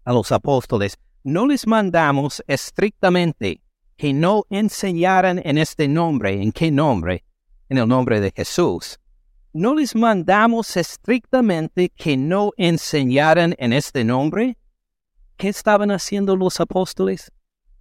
a 0.06 0.12
los 0.14 0.32
apóstoles. 0.32 0.96
No 1.22 1.46
les 1.46 1.66
mandamos 1.66 2.42
estrictamente 2.46 3.60
que 3.98 4.14
no 4.14 4.44
enseñaran 4.48 5.38
en 5.44 5.58
este 5.58 5.86
nombre. 5.86 6.42
¿En 6.42 6.50
qué 6.50 6.70
nombre? 6.70 7.26
En 7.68 7.76
el 7.76 7.86
nombre 7.86 8.20
de 8.20 8.32
Jesús. 8.34 8.98
No 9.58 9.74
les 9.74 9.94
mandamos 9.94 10.76
estrictamente 10.76 11.88
que 11.88 12.18
no 12.18 12.52
enseñaran 12.58 13.54
en 13.56 13.72
este 13.72 14.04
nombre. 14.04 14.58
¿Qué 15.38 15.48
estaban 15.48 15.90
haciendo 15.90 16.36
los 16.36 16.60
apóstoles? 16.60 17.32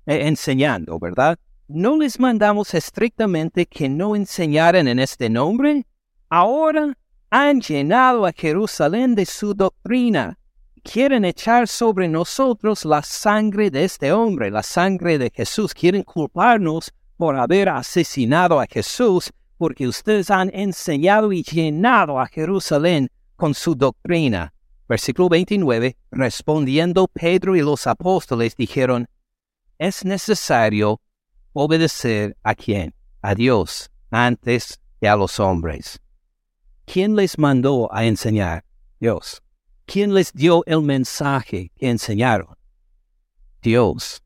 Eh, 0.05 0.25
enseñando, 0.25 0.97
¿verdad? 0.99 1.37
¿No 1.67 1.97
les 1.97 2.17
mandamos 2.17 2.73
estrictamente 2.73 3.65
que 3.65 3.89
no 3.89 4.15
enseñaran 4.15 4.87
en 4.87 4.99
este 4.99 5.29
nombre? 5.29 5.85
Ahora 6.29 6.97
han 7.29 7.59
llenado 7.59 8.25
a 8.25 8.31
Jerusalén 8.31 9.13
de 9.13 9.25
su 9.25 9.53
doctrina. 9.53 10.39
Quieren 10.81 11.25
echar 11.25 11.67
sobre 11.67 12.07
nosotros 12.07 12.85
la 12.85 13.01
sangre 13.01 13.69
de 13.69 13.83
este 13.83 14.13
hombre, 14.13 14.49
la 14.49 14.63
sangre 14.63 15.17
de 15.17 15.29
Jesús. 15.29 15.73
Quieren 15.73 16.03
culparnos 16.03 16.93
por 17.17 17.35
haber 17.35 17.67
asesinado 17.67 18.61
a 18.61 18.65
Jesús, 18.65 19.29
porque 19.57 19.87
ustedes 19.87 20.29
han 20.29 20.49
enseñado 20.53 21.31
y 21.31 21.43
llenado 21.43 22.19
a 22.19 22.27
Jerusalén 22.27 23.09
con 23.35 23.53
su 23.53 23.75
doctrina. 23.75 24.53
Versículo 24.87 25.29
29. 25.29 25.97
Respondiendo 26.11 27.07
Pedro 27.07 27.55
y 27.55 27.61
los 27.61 27.87
apóstoles 27.87 28.55
dijeron, 28.55 29.07
es 29.77 30.05
necesario 30.05 31.01
obedecer 31.53 32.37
a 32.43 32.55
quién? 32.55 32.93
A 33.21 33.33
Dios 33.35 33.89
antes 34.11 34.79
que 34.99 35.07
a 35.07 35.15
los 35.15 35.39
hombres. 35.39 35.99
¿Quién 36.85 37.15
les 37.15 37.37
mandó 37.37 37.89
a 37.91 38.05
enseñar? 38.05 38.63
Dios. 38.99 39.41
¿Quién 39.85 40.13
les 40.13 40.31
dio 40.33 40.63
el 40.65 40.81
mensaje 40.81 41.71
que 41.75 41.89
enseñaron? 41.89 42.55
Dios. 43.61 44.21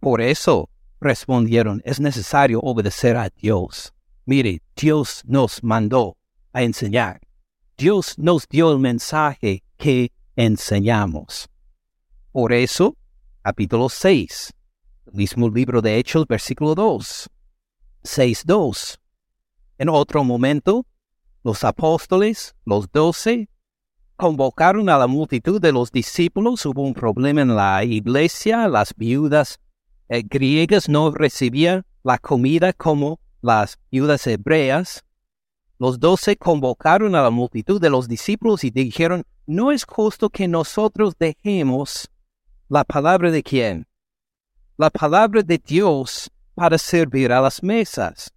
Por 0.00 0.20
eso 0.20 0.70
respondieron, 1.00 1.82
es 1.84 2.00
necesario 2.00 2.60
obedecer 2.60 3.16
a 3.16 3.28
Dios. 3.30 3.92
Mire, 4.28 4.60
Dios 4.76 5.22
nos 5.24 5.64
mandó 5.64 6.18
a 6.52 6.62
enseñar. 6.62 7.18
Dios 7.78 8.18
nos 8.18 8.46
dio 8.46 8.70
el 8.70 8.78
mensaje 8.78 9.64
que 9.78 10.12
enseñamos. 10.36 11.48
Por 12.30 12.52
eso, 12.52 12.94
capítulo 13.40 13.88
6, 13.88 14.52
mismo 15.12 15.48
libro 15.48 15.80
de 15.80 15.96
Hechos, 15.96 16.26
versículo 16.26 16.74
2, 16.74 17.30
6.2. 18.02 18.98
En 19.78 19.88
otro 19.88 20.22
momento, 20.24 20.84
los 21.42 21.64
apóstoles, 21.64 22.54
los 22.66 22.92
doce, 22.92 23.48
convocaron 24.16 24.90
a 24.90 24.98
la 24.98 25.06
multitud 25.06 25.58
de 25.58 25.72
los 25.72 25.90
discípulos. 25.90 26.66
Hubo 26.66 26.82
un 26.82 26.92
problema 26.92 27.40
en 27.40 27.56
la 27.56 27.82
iglesia. 27.82 28.68
Las 28.68 28.94
viudas 28.94 29.58
eh, 30.10 30.22
griegas 30.22 30.86
no 30.86 31.12
recibían 31.12 31.86
la 32.02 32.18
comida 32.18 32.74
como 32.74 33.20
las 33.40 33.78
viudas 33.90 34.26
hebreas. 34.26 35.04
Los 35.78 36.00
doce 36.00 36.36
convocaron 36.36 37.14
a 37.14 37.22
la 37.22 37.30
multitud 37.30 37.80
de 37.80 37.90
los 37.90 38.08
discípulos 38.08 38.64
y 38.64 38.70
dijeron, 38.70 39.24
no 39.46 39.72
es 39.72 39.84
justo 39.84 40.28
que 40.28 40.48
nosotros 40.48 41.14
dejemos 41.18 42.10
la 42.68 42.84
palabra 42.84 43.30
de 43.30 43.42
quién? 43.42 43.88
la 44.78 44.90
palabra 44.90 45.42
de 45.42 45.58
Dios 45.58 46.30
para 46.54 46.78
servir 46.78 47.32
a 47.32 47.40
las 47.40 47.64
mesas. 47.64 48.32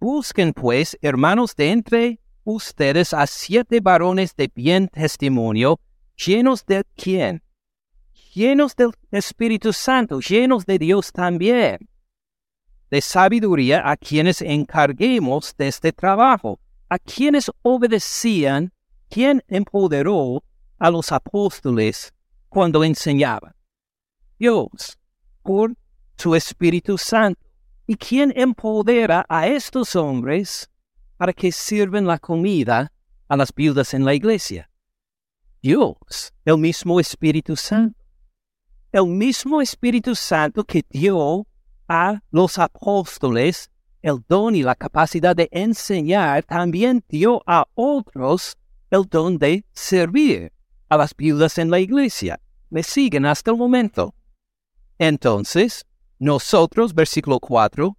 Busquen 0.00 0.52
pues, 0.52 0.98
hermanos, 1.00 1.54
de 1.54 1.70
entre 1.70 2.20
ustedes 2.42 3.14
a 3.14 3.28
siete 3.28 3.80
varones 3.80 4.34
de 4.34 4.50
bien 4.52 4.88
testimonio, 4.88 5.78
llenos 6.16 6.66
de 6.66 6.82
quién? 6.96 7.44
Llenos 8.34 8.74
del 8.74 8.90
Espíritu 9.12 9.72
Santo, 9.72 10.18
llenos 10.18 10.66
de 10.66 10.80
Dios 10.80 11.12
también, 11.12 11.78
de 12.92 13.00
sabiduría 13.00 13.90
a 13.90 13.96
quienes 13.96 14.42
encarguemos 14.42 15.56
de 15.56 15.66
este 15.66 15.92
trabajo, 15.92 16.60
a 16.90 16.98
quienes 16.98 17.50
obedecían, 17.62 18.70
quien 19.08 19.42
empoderó 19.48 20.44
a 20.78 20.90
los 20.90 21.10
apóstoles 21.10 22.12
cuando 22.50 22.84
enseñaban. 22.84 23.54
Dios 24.38 24.98
por 25.42 25.74
su 26.18 26.34
Espíritu 26.34 26.98
Santo. 26.98 27.40
¿Y 27.86 27.96
quién 27.96 28.30
empodera 28.36 29.24
a 29.26 29.46
estos 29.46 29.96
hombres 29.96 30.70
para 31.16 31.32
que 31.32 31.50
sirven 31.50 32.06
la 32.06 32.18
comida 32.18 32.92
a 33.26 33.36
las 33.38 33.54
viudas 33.54 33.94
en 33.94 34.04
la 34.04 34.12
iglesia? 34.12 34.68
Dios, 35.62 36.34
el 36.44 36.58
mismo 36.58 37.00
Espíritu 37.00 37.56
Santo. 37.56 37.98
El 38.92 39.06
mismo 39.06 39.62
Espíritu 39.62 40.14
Santo 40.14 40.62
que 40.62 40.84
dio 40.90 41.46
a 41.92 42.22
los 42.30 42.58
apóstoles 42.58 43.70
el 44.00 44.24
don 44.26 44.56
y 44.56 44.62
la 44.62 44.74
capacidad 44.74 45.36
de 45.36 45.50
enseñar, 45.52 46.42
también 46.42 47.04
dio 47.06 47.42
a 47.46 47.66
otros 47.74 48.56
el 48.90 49.04
don 49.04 49.36
de 49.36 49.66
servir 49.72 50.50
a 50.88 50.96
las 50.96 51.14
viudas 51.14 51.58
en 51.58 51.70
la 51.70 51.80
iglesia. 51.80 52.40
¿Me 52.70 52.82
siguen 52.82 53.26
hasta 53.26 53.50
el 53.50 53.58
momento? 53.58 54.14
Entonces, 54.98 55.84
nosotros, 56.18 56.94
versículo 56.94 57.38
4, 57.38 57.94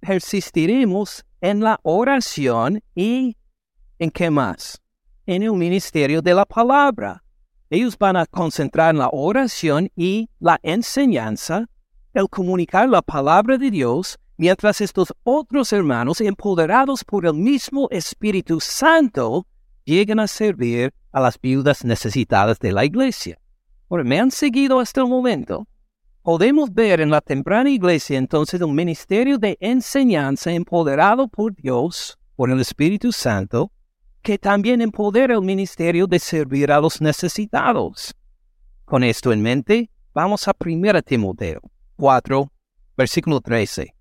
persistiremos 0.00 1.26
en 1.42 1.60
la 1.60 1.78
oración 1.82 2.82
y 2.94 3.36
en 3.98 4.10
qué 4.10 4.30
más? 4.30 4.80
En 5.26 5.42
el 5.42 5.52
ministerio 5.52 6.22
de 6.22 6.32
la 6.32 6.46
palabra. 6.46 7.22
Ellos 7.68 7.98
van 7.98 8.16
a 8.16 8.24
concentrar 8.24 8.94
en 8.94 9.00
la 9.00 9.10
oración 9.12 9.90
y 9.94 10.30
la 10.40 10.58
enseñanza, 10.62 11.68
el 12.18 12.28
comunicar 12.28 12.88
la 12.88 13.00
palabra 13.00 13.56
de 13.58 13.70
Dios, 13.70 14.18
mientras 14.36 14.80
estos 14.80 15.14
otros 15.22 15.72
hermanos, 15.72 16.20
empoderados 16.20 17.04
por 17.04 17.26
el 17.26 17.34
mismo 17.34 17.88
Espíritu 17.90 18.60
Santo, 18.60 19.46
llegan 19.84 20.18
a 20.20 20.26
servir 20.26 20.92
a 21.12 21.20
las 21.20 21.40
viudas 21.40 21.84
necesitadas 21.84 22.58
de 22.58 22.72
la 22.72 22.84
iglesia. 22.84 23.38
Ahora, 23.88 24.04
¿me 24.04 24.18
han 24.18 24.30
seguido 24.30 24.80
hasta 24.80 25.00
el 25.00 25.08
momento? 25.08 25.66
Podemos 26.22 26.74
ver 26.74 27.00
en 27.00 27.10
la 27.10 27.20
temprana 27.20 27.70
iglesia 27.70 28.18
entonces 28.18 28.60
un 28.60 28.74
ministerio 28.74 29.38
de 29.38 29.56
enseñanza 29.60 30.52
empoderado 30.52 31.28
por 31.28 31.54
Dios, 31.54 32.18
por 32.36 32.50
el 32.50 32.60
Espíritu 32.60 33.12
Santo, 33.12 33.70
que 34.20 34.38
también 34.38 34.82
empodera 34.82 35.34
el 35.34 35.42
ministerio 35.42 36.06
de 36.06 36.18
servir 36.18 36.70
a 36.70 36.80
los 36.80 37.00
necesitados. 37.00 38.14
Con 38.84 39.04
esto 39.04 39.32
en 39.32 39.40
mente, 39.40 39.90
vamos 40.12 40.48
a 40.48 40.54
1 40.58 41.02
Timoteo 41.02 41.62
4, 41.98 42.50
versículo 42.96 43.40
13. 43.40 43.92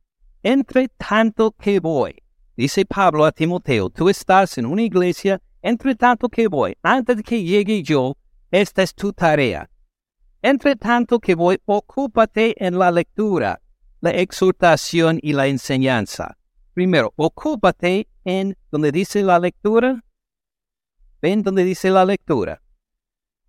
Entre 0.43 0.87
tanto 0.87 1.51
que 1.51 1.79
voy, 1.79 2.15
dice 2.55 2.85
Pablo 2.85 3.25
a 3.25 3.31
Timoteo, 3.31 3.89
tú 3.89 4.07
estás 4.07 4.57
en 4.59 4.67
una 4.67 4.83
iglesia, 4.83 5.41
entre 5.63 5.95
tanto 5.95 6.29
que 6.29 6.47
voy, 6.47 6.77
antes 6.83 7.17
de 7.17 7.23
que 7.23 7.43
llegue 7.43 7.81
yo, 7.81 8.15
esta 8.51 8.83
es 8.83 8.93
tu 8.93 9.11
tarea, 9.13 9.67
entre 10.43 10.75
tanto 10.75 11.19
que 11.19 11.33
voy, 11.33 11.59
ocúpate 11.65 12.63
en 12.63 12.77
la 12.77 12.91
lectura, 12.91 13.59
la 13.99 14.11
exhortación 14.11 15.19
y 15.23 15.33
la 15.33 15.47
enseñanza. 15.47 16.37
Primero, 16.73 17.13
ocúpate 17.15 18.07
en 18.23 18.55
donde 18.69 18.91
dice 18.91 19.23
la 19.23 19.39
lectura. 19.39 20.03
Ven 21.19 21.41
donde 21.41 21.63
dice 21.63 21.89
la 21.89 22.05
lectura. 22.05 22.61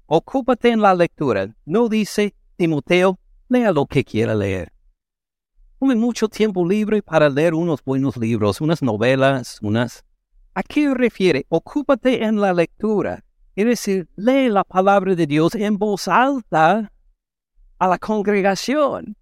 Ocúpate 0.06 0.70
en 0.70 0.80
la 0.80 0.94
lectura. 0.94 1.54
No 1.66 1.90
dice 1.90 2.34
Timoteo, 2.56 3.20
lea 3.48 3.72
lo 3.72 3.86
que 3.86 4.04
quiera 4.04 4.34
leer. 4.34 4.72
Tome 5.78 5.94
mucho 5.94 6.28
tiempo 6.28 6.66
libre 6.66 7.02
para 7.02 7.28
leer 7.28 7.54
unos 7.54 7.82
buenos 7.84 8.16
libros, 8.16 8.60
unas 8.60 8.82
novelas, 8.82 9.58
unas... 9.62 10.04
¿A 10.54 10.62
qué 10.62 10.92
refiere? 10.92 11.46
Ocúpate 11.48 12.24
en 12.24 12.40
la 12.40 12.52
lectura. 12.52 13.24
Es 13.54 13.64
decir, 13.64 14.08
lee 14.16 14.48
la 14.48 14.64
palabra 14.64 15.14
de 15.14 15.26
Dios 15.26 15.54
en 15.54 15.78
voz 15.78 16.08
alta 16.08 16.92
a 17.78 17.88
la 17.88 17.98
congregación. 17.98 19.16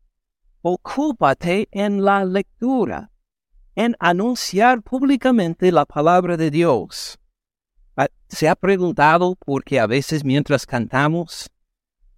Ocúpate 0.62 1.68
en 1.70 2.05
la 2.05 2.24
lectura, 2.24 3.11
en 3.74 3.95
anunciar 4.01 4.83
públicamente 4.83 5.70
la 5.70 5.85
palabra 5.85 6.37
de 6.37 6.51
Dios. 6.51 7.18
Ah, 7.97 8.09
¿Se 8.29 8.49
ha 8.49 8.57
preguntado 8.57 9.37
por 9.37 9.62
qué 9.62 9.79
a 9.79 9.87
veces 9.87 10.24
mientras 10.24 10.66
cantamos 10.66 11.51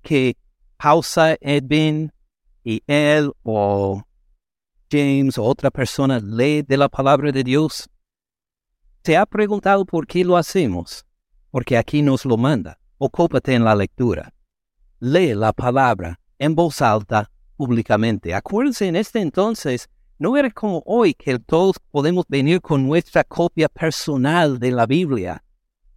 que 0.01 0.37
pausa 0.79 1.37
Edwin 1.41 2.12
y 2.64 2.83
él 2.87 3.33
o 3.43 4.03
James 4.91 5.37
o 5.37 5.45
otra 5.45 5.70
persona 5.70 6.18
lee 6.20 6.62
de 6.62 6.76
la 6.76 6.89
palabra 6.89 7.31
de 7.31 7.45
Dios? 7.45 7.89
¿Se 9.05 9.16
ha 9.16 9.26
preguntado 9.26 9.85
por 9.85 10.07
qué 10.07 10.24
lo 10.24 10.37
hacemos? 10.37 11.05
Porque 11.51 11.76
aquí 11.76 12.03
nos 12.03 12.24
lo 12.24 12.37
manda. 12.37 12.79
Ocúpate 12.99 13.55
en 13.55 13.64
la 13.64 13.74
lectura. 13.74 14.33
Lee 15.01 15.35
la 15.35 15.53
palabra 15.53 16.18
en 16.39 16.55
voz 16.55 16.81
alta 16.81 17.31
públicamente. 17.57 18.35
Acuérdense, 18.35 18.87
en 18.87 18.97
este 18.97 19.20
entonces 19.20 19.89
no 20.18 20.37
era 20.37 20.51
como 20.51 20.83
hoy 20.85 21.14
que 21.14 21.39
todos 21.39 21.76
podemos 21.91 22.24
venir 22.29 22.61
con 22.61 22.87
nuestra 22.87 23.24
copia 23.24 23.68
personal 23.68 24.59
de 24.59 24.70
la 24.72 24.87
Biblia. 24.87 25.43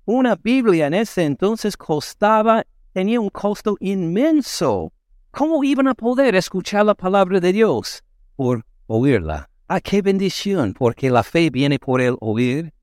Una 0.06 0.36
Biblia 0.36 0.88
en 0.88 0.94
ese 0.94 1.26
entonces 1.26 1.76
costaba, 1.76 2.64
tenía 2.94 3.20
un 3.20 3.30
costo 3.30 3.78
inmenso. 3.80 4.92
¿Cómo 5.32 5.64
iban 5.64 5.88
a 5.88 5.94
poder 5.94 6.36
escuchar 6.36 6.86
la 6.86 6.96
palabra 6.96 7.40
de 7.40 7.54
Dios? 7.54 8.04
Por 8.36 8.66
oírla. 8.88 9.50
¡Ah, 9.68 9.80
qué 9.80 10.02
bendición! 10.02 10.74
Porque 10.74 11.10
la 11.10 11.24
fe 11.24 11.50
viene 11.50 11.80
por 11.80 12.02
el 12.02 12.18
oír 12.20 12.74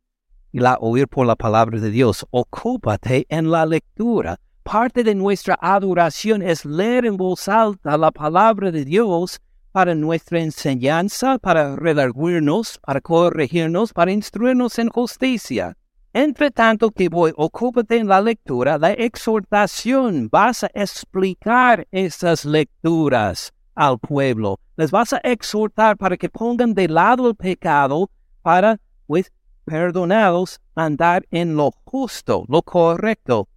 y 0.53 0.61
la 0.61 0.79
oír 0.81 1.07
por 1.07 1.27
la 1.27 1.37
palabra 1.37 1.79
de 1.79 1.91
Dios. 1.91 2.27
Ocúpate 2.31 3.27
en 3.29 3.51
la 3.51 3.67
lectura. 3.67 4.41
Parte 4.63 5.05
de 5.05 5.15
nuestra 5.15 5.59
adoración 5.61 6.43
es 6.43 6.65
leer 6.65 7.07
en 7.07 7.17
voz 7.17 7.49
alta 7.49 7.97
la 7.97 8.11
palabra 8.11 8.71
de 8.71 8.85
Dios 8.85 9.41
para 9.73 9.95
nuestra 9.95 10.41
enseñanza, 10.41 11.39
para 11.39 11.77
redarguirnos, 11.77 12.79
para 12.85 13.01
corregirnos, 13.01 13.93
para 13.93 14.13
instruirnos 14.13 14.79
en 14.79 14.89
justicia. 14.89 15.78
Entre 16.21 16.51
tanto 16.51 16.91
que 16.91 17.09
voy, 17.09 17.33
ocúpate 17.37 17.97
en 17.97 18.09
la 18.09 18.21
lectura, 18.21 18.77
la 18.77 18.91
exhortación, 18.91 20.29
vas 20.29 20.65
a 20.65 20.71
explicar 20.75 21.87
esas 21.93 22.45
lecturas 22.45 23.53
al 23.77 24.01
pueblo. 24.01 24.59
Les 24.77 24.91
vas 24.91 25.13
a 25.13 25.19
exhortar 25.19 25.97
para 25.97 26.17
que 26.17 26.29
pongan 26.29 26.75
de 26.75 26.89
lado 26.89 27.29
el 27.29 27.37
pecado 27.37 28.11
para, 28.43 28.81
pues, 29.07 29.31
perdonados, 29.65 30.61
andar 30.75 31.25
en 31.31 31.55
lo 31.55 31.71
justo, 31.85 32.45
lo 32.49 32.63
correcto. 32.63 33.49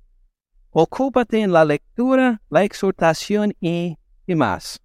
Ocúpate 0.69 1.41
en 1.41 1.53
la 1.53 1.65
lectura, 1.65 2.43
la 2.51 2.63
exhortación 2.63 3.55
y, 3.59 3.97
y 4.27 4.35
más. 4.35 4.79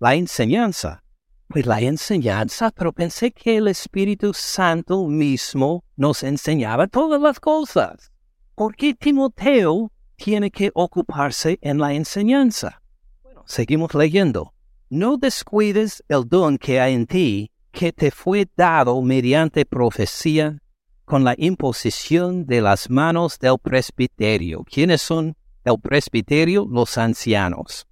La 0.00 0.16
enseñanza. 0.16 1.04
Pues 1.52 1.66
la 1.66 1.80
enseñanza, 1.80 2.70
pero 2.70 2.92
pensé 2.92 3.32
que 3.32 3.56
el 3.56 3.66
Espíritu 3.66 4.32
Santo 4.32 5.08
mismo 5.08 5.82
nos 5.96 6.22
enseñaba 6.22 6.86
todas 6.86 7.20
las 7.20 7.40
cosas. 7.40 8.12
¿Por 8.54 8.76
qué 8.76 8.94
Timoteo 8.94 9.90
tiene 10.14 10.52
que 10.52 10.70
ocuparse 10.74 11.58
en 11.60 11.78
la 11.78 11.92
enseñanza? 11.92 12.80
Bueno, 13.24 13.42
seguimos 13.46 13.92
leyendo. 13.96 14.54
No 14.90 15.16
descuides 15.16 16.04
el 16.06 16.28
don 16.28 16.56
que 16.56 16.80
hay 16.80 16.94
en 16.94 17.08
ti, 17.08 17.50
que 17.72 17.92
te 17.92 18.12
fue 18.12 18.46
dado 18.56 19.02
mediante 19.02 19.66
profecía, 19.66 20.56
con 21.04 21.24
la 21.24 21.34
imposición 21.36 22.46
de 22.46 22.60
las 22.60 22.88
manos 22.88 23.40
del 23.40 23.58
presbiterio. 23.60 24.62
¿Quiénes 24.62 25.02
son 25.02 25.36
el 25.64 25.80
presbiterio? 25.80 26.64
Los 26.70 26.96
ancianos. 26.96 27.88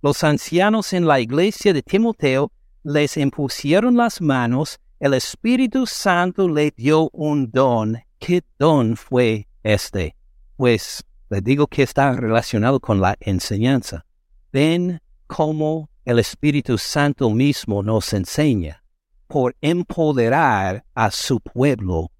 Los 0.00 0.24
ancianos 0.24 0.94
en 0.94 1.06
la 1.06 1.20
iglesia 1.20 1.74
de 1.74 1.82
Timoteo 1.82 2.50
les 2.84 3.16
impusieron 3.16 3.96
las 3.96 4.20
manos, 4.20 4.78
el 5.00 5.14
Espíritu 5.14 5.86
Santo 5.86 6.48
le 6.48 6.70
dio 6.70 7.08
un 7.12 7.50
don. 7.50 7.98
¿Qué 8.18 8.42
don 8.58 8.96
fue 8.96 9.48
este? 9.62 10.14
Pues 10.56 11.02
le 11.30 11.40
digo 11.40 11.66
que 11.66 11.82
está 11.82 12.12
relacionado 12.12 12.78
con 12.78 13.00
la 13.00 13.16
enseñanza. 13.20 14.04
Ven 14.52 15.00
cómo 15.26 15.88
el 16.04 16.18
Espíritu 16.18 16.76
Santo 16.78 17.30
mismo 17.30 17.82
nos 17.82 18.12
enseña 18.12 18.82
por 19.26 19.56
empoderar 19.62 20.84
a 20.94 21.10
su 21.10 21.40
pueblo 21.40 22.10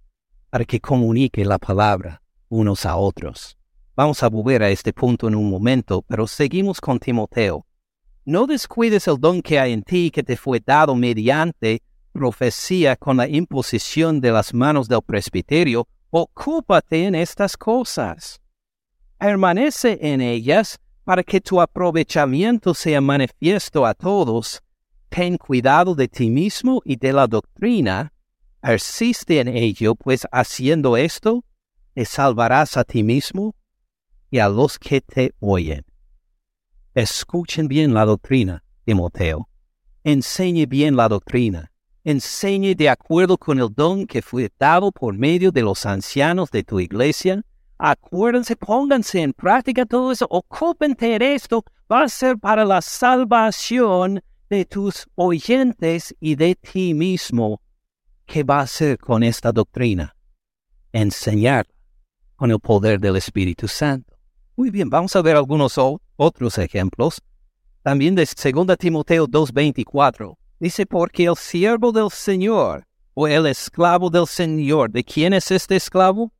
para 0.49 0.65
que 0.65 0.81
comunique 0.81 1.45
la 1.45 1.59
palabra 1.59 2.23
unos 2.49 2.87
a 2.87 2.97
otros. 2.97 3.59
Vamos 3.95 4.23
a 4.23 4.29
volver 4.29 4.63
a 4.63 4.71
este 4.71 4.93
punto 4.93 5.29
en 5.29 5.35
un 5.35 5.51
momento, 5.51 6.03
pero 6.09 6.27
seguimos 6.27 6.81
con 6.81 6.99
Timoteo. 6.99 7.67
No 8.27 8.47
descuides 8.47 9.07
el 9.07 9.19
don 9.21 9.43
que 9.43 9.59
hay 9.59 9.73
en 9.73 9.83
ti 9.83 10.11
que 10.11 10.23
te 10.23 10.37
fue 10.37 10.61
dado 10.65 10.95
mediante 10.95 11.83
profecía 12.13 12.97
con 12.97 13.19
la 13.19 13.29
imposición 13.29 14.21
de 14.21 14.31
las 14.31 14.55
manos 14.55 14.89
del 14.89 15.03
presbiterio. 15.03 15.87
Ocúpate 16.11 17.05
en 17.05 17.15
estas 17.15 17.57
cosas. 17.57 18.41
Permanece 19.19 19.99
en 20.01 20.21
ellas 20.21 20.79
para 21.05 21.23
que 21.23 21.41
tu 21.41 21.61
aprovechamiento 21.61 22.73
sea 22.73 23.01
manifiesto 23.01 23.85
a 23.85 23.93
todos, 23.93 24.63
ten 25.11 25.37
cuidado 25.37 25.95
de 25.95 26.09
ti 26.09 26.31
mismo 26.31 26.81
y 26.85 26.97
de 26.97 27.13
la 27.13 27.27
doctrina, 27.27 28.13
persiste 28.61 29.39
en 29.41 29.49
ello, 29.49 29.95
pues 29.95 30.27
haciendo 30.33 30.97
esto, 30.97 31.45
te 31.93 32.07
salvarás 32.07 32.79
a 32.79 32.85
ti 32.85 33.03
mismo 33.03 33.55
y 34.31 34.39
a 34.39 34.49
los 34.49 34.79
que 34.79 35.03
te 35.03 35.35
oyen. 35.41 35.85
Escuchen 36.95 37.69
bien 37.69 37.93
la 37.93 38.05
doctrina, 38.05 38.63
Timoteo. 38.85 39.49
Enseñe 40.05 40.67
bien 40.67 40.97
la 40.97 41.09
doctrina. 41.09 41.71
Enseñe 42.05 42.75
de 42.75 42.89
acuerdo 42.89 43.39
con 43.39 43.59
el 43.59 43.69
don 43.75 44.07
que 44.07 44.23
fue 44.23 44.51
dado 44.59 44.93
por 44.93 45.17
medio 45.17 45.51
de 45.51 45.63
los 45.63 45.87
ancianos 45.87 46.51
de 46.51 46.63
tu 46.63 46.79
iglesia, 46.81 47.43
Acuérdense, 47.79 48.57
pónganse 48.57 49.21
en 49.21 49.33
práctica 49.33 49.85
todo 49.85 50.13
eso, 50.13 50.27
ocúpense 50.31 51.17
en 51.17 51.23
esto, 51.23 51.65
va 51.91 52.05
a 52.05 52.09
ser 52.09 52.39
para 52.39 52.65
la 52.65 52.81
salvación 52.81 54.23
de 54.49 54.65
tus 54.65 55.07
oyentes 55.17 56.15
y 56.21 56.37
de 56.37 56.55
ti 56.55 56.95
mismo. 56.95 57.61
¿Qué 58.27 58.45
va 58.45 58.61
a 58.61 58.63
hacer 58.63 58.97
con 58.99 59.23
esta 59.23 59.53
doctrina? 59.53 60.17
Enseñar 60.93 61.67
con 62.37 62.53
el 62.53 62.61
poder 62.61 63.01
del 63.01 63.17
Espíritu 63.17 63.67
Santo. 63.67 64.14
Muy 64.57 64.71
bien, 64.71 64.89
vamos 64.89 65.15
a 65.17 65.23
ver 65.23 65.37
algunos 65.37 65.79
otros 66.17 66.59
ejemplos. 66.59 67.21
También 67.83 68.15
de 68.15 68.23
2 68.25 68.79
Timoteo 68.79 69.27
2.24. 69.27 70.37
Dice, 70.61 70.87
porque 70.87 71.25
el 71.25 71.37
siervo 71.37 71.93
del 71.93 72.11
Señor 72.11 72.87
o 73.15 73.29
el 73.29 73.47
esclavo 73.47 74.11
del 74.11 74.27
Señor, 74.27 74.91
¿de 74.91 75.05
quién 75.05 75.35
es 75.35 75.51
este 75.51 75.77
esclavo? 75.77 76.33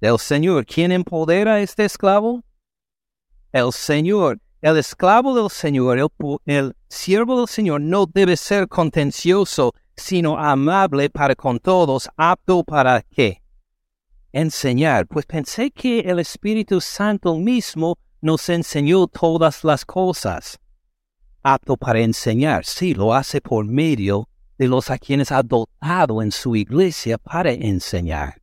del 0.00 0.18
Señor. 0.18 0.66
¿Quién 0.66 0.92
empodera 0.92 1.60
este 1.60 1.84
esclavo? 1.84 2.42
El 3.52 3.72
Señor. 3.72 4.40
El 4.62 4.76
esclavo 4.76 5.34
del 5.34 5.48
Señor, 5.48 5.98
el, 6.44 6.76
siervo 6.88 7.38
del 7.38 7.48
Señor 7.48 7.80
no 7.80 8.04
debe 8.04 8.36
ser 8.36 8.68
contencioso, 8.68 9.72
sino 9.96 10.38
amable 10.38 11.08
para 11.08 11.34
con 11.34 11.58
todos, 11.58 12.10
apto 12.16 12.62
para 12.62 13.00
qué? 13.00 13.39
Enseñar. 14.32 15.06
Pues 15.06 15.26
pensé 15.26 15.70
que 15.70 16.00
el 16.00 16.18
Espíritu 16.18 16.80
Santo 16.80 17.36
mismo 17.36 17.98
nos 18.20 18.48
enseñó 18.48 19.06
todas 19.06 19.64
las 19.64 19.84
cosas. 19.84 20.58
Apto 21.42 21.76
para 21.76 22.00
enseñar, 22.00 22.64
sí, 22.64 22.94
lo 22.94 23.14
hace 23.14 23.40
por 23.40 23.64
medio 23.64 24.28
de 24.58 24.68
los 24.68 24.90
a 24.90 24.98
quienes 24.98 25.32
ha 25.32 25.42
dotado 25.42 26.22
en 26.22 26.30
su 26.30 26.54
iglesia 26.54 27.16
para 27.16 27.50
enseñar 27.50 28.40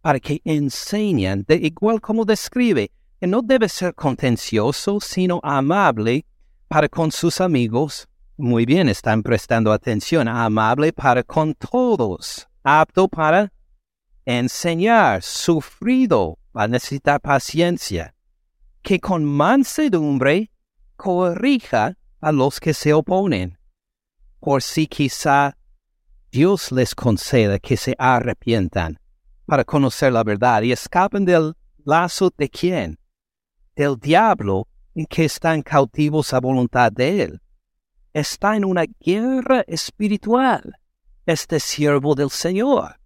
para 0.00 0.20
que 0.20 0.40
enseñen 0.44 1.44
de 1.46 1.56
igual 1.56 2.00
como 2.00 2.24
describe, 2.24 2.90
que 3.20 3.26
no 3.26 3.42
debe 3.42 3.68
ser 3.68 3.94
contencioso, 3.94 5.00
sino 5.00 5.40
amable 5.42 6.24
para 6.68 6.88
con 6.88 7.10
sus 7.10 7.40
amigos. 7.40 8.08
Muy 8.36 8.64
bien, 8.64 8.88
están 8.88 9.22
prestando 9.22 9.72
atención, 9.72 10.28
amable 10.28 10.92
para 10.92 11.22
con 11.22 11.54
todos, 11.54 12.48
apto 12.62 13.08
para 13.08 13.52
enseñar, 14.36 15.22
sufrido, 15.22 16.38
va 16.54 16.64
a 16.64 16.68
necesitar 16.68 17.18
paciencia, 17.18 18.14
que 18.82 19.00
con 19.00 19.24
mansedumbre 19.24 20.50
corrija 20.96 21.96
a 22.20 22.32
los 22.32 22.60
que 22.60 22.74
se 22.74 22.92
oponen, 22.92 23.58
por 24.38 24.60
si 24.60 24.86
quizá 24.86 25.56
Dios 26.30 26.70
les 26.72 26.94
conceda 26.94 27.58
que 27.58 27.78
se 27.78 27.94
arrepientan 27.98 28.98
para 29.46 29.64
conocer 29.64 30.12
la 30.12 30.22
verdad 30.22 30.60
y 30.60 30.72
escapen 30.72 31.24
del 31.24 31.54
lazo 31.86 32.30
de 32.36 32.50
quién? 32.50 32.98
Del 33.74 33.96
diablo 33.96 34.68
en 34.94 35.06
que 35.06 35.24
están 35.24 35.62
cautivos 35.62 36.34
a 36.34 36.40
voluntad 36.40 36.92
de 36.92 37.22
él. 37.22 37.40
está 38.12 38.56
en 38.56 38.64
una 38.64 38.84
guerra 39.00 39.64
espiritual, 39.68 40.74
este 41.24 41.60
siervo 41.60 42.14
del 42.14 42.30
Señor. 42.30 42.98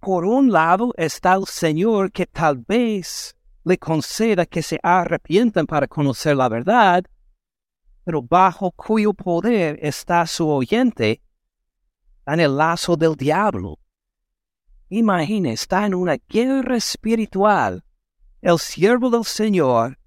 Por 0.00 0.24
un 0.24 0.50
lado 0.50 0.94
está 0.96 1.34
el 1.34 1.46
Señor 1.46 2.10
que 2.10 2.26
tal 2.26 2.58
vez 2.58 3.36
le 3.64 3.76
conceda 3.76 4.46
que 4.46 4.62
se 4.62 4.80
arrepientan 4.82 5.66
para 5.66 5.86
conocer 5.86 6.36
la 6.36 6.48
verdad, 6.48 7.04
pero 8.04 8.22
bajo 8.22 8.72
cuyo 8.72 9.12
poder 9.12 9.78
está 9.82 10.26
su 10.26 10.48
oyente, 10.48 11.20
en 12.26 12.40
el 12.40 12.56
lazo 12.56 12.96
del 12.96 13.14
diablo. 13.14 13.78
Imagine, 14.88 15.52
está 15.52 15.84
en 15.84 15.94
una 15.94 16.16
guerra 16.28 16.76
espiritual. 16.76 17.84
El 18.40 18.58
siervo 18.58 19.10
del 19.10 19.24
Señor, 19.24 19.98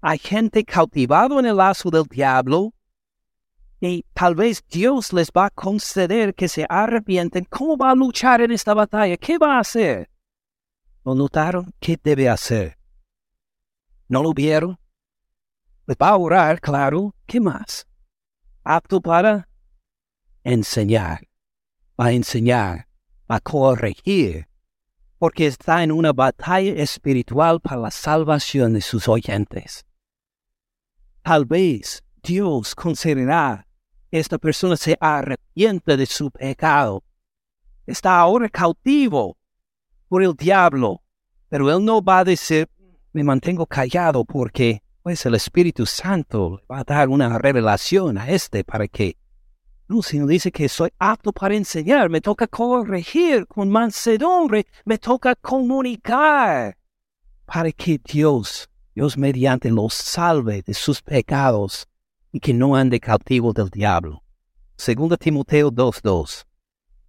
hay 0.00 0.18
gente 0.18 0.64
cautivado 0.64 1.38
en 1.38 1.46
el 1.46 1.56
lazo 1.56 1.90
del 1.90 2.04
diablo, 2.04 2.72
y 3.80 4.04
tal 4.12 4.34
vez 4.34 4.62
Dios 4.68 5.12
les 5.14 5.30
va 5.30 5.46
a 5.46 5.50
conceder 5.50 6.34
que 6.34 6.48
se 6.48 6.66
arrepienten. 6.68 7.46
¿Cómo 7.46 7.78
va 7.78 7.90
a 7.90 7.94
luchar 7.94 8.42
en 8.42 8.52
esta 8.52 8.74
batalla? 8.74 9.16
¿Qué 9.16 9.38
va 9.38 9.56
a 9.56 9.60
hacer? 9.60 10.10
¿Lo 11.02 11.14
notaron? 11.14 11.72
¿Qué 11.80 11.98
debe 12.02 12.28
hacer? 12.28 12.76
¿No 14.06 14.22
lo 14.22 14.34
vieron? 14.34 14.78
Les 15.86 15.96
va 15.96 16.10
a 16.10 16.16
orar, 16.16 16.60
claro. 16.60 17.14
¿Qué 17.26 17.40
más? 17.40 17.86
Apto 18.62 19.00
para 19.00 19.48
enseñar. 20.44 21.26
Va 21.98 22.06
a 22.06 22.12
enseñar, 22.12 22.86
a 23.28 23.40
corregir, 23.40 24.46
porque 25.18 25.46
está 25.46 25.82
en 25.82 25.92
una 25.92 26.12
batalla 26.12 26.72
espiritual 26.82 27.60
para 27.60 27.80
la 27.80 27.90
salvación 27.90 28.74
de 28.74 28.82
sus 28.82 29.08
oyentes. 29.08 29.86
Tal 31.22 31.44
vez 31.46 32.02
Dios 32.22 32.74
considerará 32.74 33.66
esta 34.10 34.38
persona 34.38 34.76
se 34.76 34.96
arrepiente 35.00 35.96
de 35.96 36.06
su 36.06 36.30
pecado. 36.30 37.02
Está 37.86 38.18
ahora 38.18 38.48
cautivo 38.48 39.36
por 40.08 40.22
el 40.22 40.34
diablo, 40.34 41.02
pero 41.48 41.70
él 41.70 41.84
no 41.84 42.02
va 42.02 42.20
a 42.20 42.24
decir, 42.24 42.68
me 43.12 43.24
mantengo 43.24 43.66
callado 43.66 44.24
porque 44.24 44.82
pues 45.02 45.24
el 45.26 45.34
Espíritu 45.34 45.86
Santo 45.86 46.60
va 46.70 46.80
a 46.80 46.84
dar 46.84 47.08
una 47.08 47.38
revelación 47.38 48.18
a 48.18 48.28
este 48.30 48.64
para 48.64 48.86
que 48.86 49.16
no, 49.88 50.02
sino 50.02 50.26
dice 50.26 50.52
que 50.52 50.68
soy 50.68 50.90
apto 51.00 51.32
para 51.32 51.56
enseñar, 51.56 52.10
me 52.10 52.20
toca 52.20 52.46
corregir 52.46 53.48
con 53.48 53.68
mansedumbre, 53.68 54.66
me 54.84 54.98
toca 54.98 55.34
comunicar 55.34 56.76
para 57.44 57.72
que 57.72 57.98
Dios, 57.98 58.70
Dios 58.94 59.18
mediante, 59.18 59.68
los 59.68 59.94
salve 59.94 60.62
de 60.62 60.74
sus 60.74 61.02
pecados 61.02 61.89
y 62.32 62.40
que 62.40 62.52
no 62.52 62.74
ande 62.76 63.00
cautivo 63.00 63.52
del 63.52 63.70
diablo. 63.70 64.22
Segundo 64.76 65.16
Timoteo 65.16 65.70
2.2. 65.70 66.44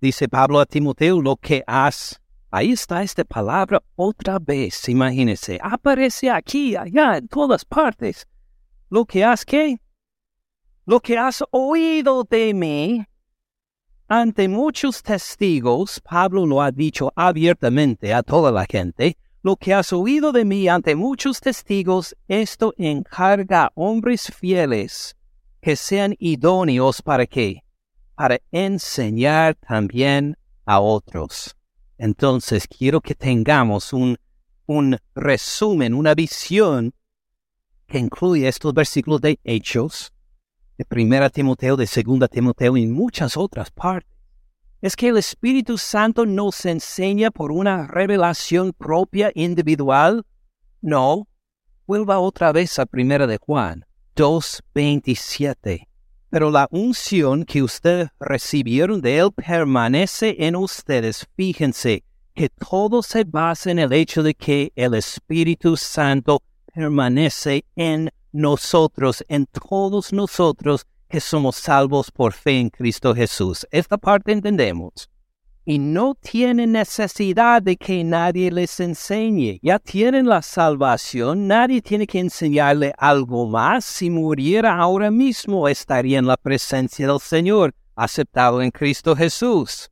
Dice 0.01 0.27
Pablo 0.27 0.59
a 0.59 0.65
Timoteo, 0.65 1.21
lo 1.21 1.35
que 1.37 1.63
has... 1.67 2.19
Ahí 2.49 2.71
está 2.71 3.01
esta 3.01 3.23
palabra 3.23 3.81
otra 3.95 4.37
vez, 4.39 4.89
imagínese. 4.89 5.57
Aparece 5.61 6.29
aquí, 6.29 6.75
allá, 6.75 7.17
en 7.17 7.27
todas 7.27 7.63
partes. 7.63 8.27
Lo 8.89 9.05
que 9.05 9.23
has 9.23 9.45
que... 9.45 9.79
Lo 10.85 10.99
que 10.99 11.17
has 11.17 11.43
oído 11.51 12.23
de 12.23 12.53
mí 12.53 13.05
ante 14.13 14.49
muchos 14.49 15.01
testigos, 15.01 16.01
Pablo 16.01 16.45
lo 16.45 16.61
ha 16.61 16.69
dicho 16.69 17.13
abiertamente 17.15 18.13
a 18.13 18.21
toda 18.21 18.51
la 18.51 18.65
gente, 18.69 19.15
lo 19.43 19.55
que 19.55 19.73
has 19.73 19.91
oído 19.91 20.31
de 20.31 20.45
mí 20.45 20.67
ante 20.67 20.95
muchos 20.95 21.39
testigos, 21.39 22.15
esto 22.27 22.73
encarga 22.77 23.65
a 23.65 23.71
hombres 23.75 24.31
fieles 24.35 25.15
que 25.61 25.75
sean 25.75 26.15
idóneos 26.19 27.01
para 27.01 27.25
qué? 27.25 27.63
Para 28.15 28.39
enseñar 28.51 29.55
también 29.55 30.37
a 30.65 30.79
otros. 30.79 31.55
Entonces 31.97 32.67
quiero 32.67 33.01
que 33.01 33.15
tengamos 33.15 33.93
un, 33.93 34.17
un 34.67 34.97
resumen, 35.15 35.93
una 35.93 36.13
visión 36.13 36.93
que 37.87 37.99
incluye 37.99 38.47
estos 38.47 38.73
versículos 38.73 39.21
de 39.21 39.39
Hechos, 39.43 40.13
de 40.77 40.85
Primera 40.85 41.29
Timoteo, 41.29 41.75
de 41.75 41.87
Segunda 41.87 42.27
Timoteo 42.27 42.77
y 42.77 42.87
muchas 42.87 43.37
otras 43.37 43.71
partes 43.71 44.10
es 44.81 44.95
que 44.95 45.09
el 45.09 45.17
Espíritu 45.17 45.77
Santo 45.77 46.25
nos 46.25 46.65
enseña 46.65 47.29
por 47.29 47.51
una 47.51 47.87
revelación 47.87 48.73
propia 48.73 49.31
individual? 49.35 50.25
No. 50.81 51.27
Vuelva 51.85 52.19
otra 52.19 52.51
vez 52.51 52.79
a 52.79 52.87
Primera 52.87 53.27
de 53.27 53.37
Juan 53.37 53.85
2.27. 54.15 55.87
Pero 56.29 56.49
la 56.49 56.67
unción 56.71 57.45
que 57.45 57.61
ustedes 57.61 58.09
recibieron 58.19 59.01
de 59.01 59.19
Él 59.19 59.31
permanece 59.33 60.35
en 60.39 60.55
ustedes. 60.55 61.27
Fíjense 61.35 62.03
que 62.33 62.49
todo 62.49 63.03
se 63.03 63.23
basa 63.23 63.69
en 63.69 63.79
el 63.79 63.93
hecho 63.93 64.23
de 64.23 64.33
que 64.33 64.71
el 64.75 64.95
Espíritu 64.95 65.77
Santo 65.77 66.41
permanece 66.73 67.65
en 67.75 68.09
nosotros, 68.31 69.23
en 69.27 69.45
todos 69.45 70.13
nosotros, 70.13 70.87
que 71.11 71.19
somos 71.19 71.57
salvos 71.57 72.09
por 72.09 72.31
fe 72.31 72.57
en 72.57 72.69
Cristo 72.69 73.13
Jesús. 73.13 73.67
Esta 73.69 73.97
parte 73.97 74.31
entendemos. 74.31 75.09
Y 75.65 75.77
no 75.77 76.15
tienen 76.15 76.71
necesidad 76.71 77.61
de 77.61 77.75
que 77.75 78.03
nadie 78.05 78.49
les 78.49 78.79
enseñe. 78.79 79.59
Ya 79.61 79.77
tienen 79.77 80.27
la 80.27 80.41
salvación. 80.41 81.47
Nadie 81.47 81.81
tiene 81.81 82.07
que 82.07 82.19
enseñarle 82.19 82.93
algo 82.97 83.45
más. 83.45 83.83
Si 83.83 84.09
muriera 84.09 84.77
ahora 84.77 85.11
mismo, 85.11 85.67
estaría 85.67 86.17
en 86.17 86.27
la 86.27 86.37
presencia 86.37 87.07
del 87.07 87.19
Señor, 87.19 87.75
aceptado 87.93 88.61
en 88.61 88.71
Cristo 88.71 89.13
Jesús. 89.13 89.91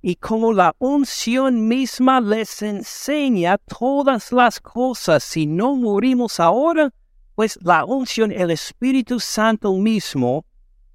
Y 0.00 0.16
como 0.16 0.54
la 0.54 0.74
unción 0.78 1.68
misma 1.68 2.20
les 2.20 2.62
enseña 2.62 3.58
todas 3.58 4.32
las 4.32 4.58
cosas, 4.60 5.22
si 5.22 5.46
no 5.46 5.76
morimos 5.76 6.40
ahora, 6.40 6.92
pues 7.36 7.58
la 7.62 7.84
unción, 7.84 8.32
el 8.32 8.50
Espíritu 8.50 9.20
Santo 9.20 9.72
mismo, 9.74 10.46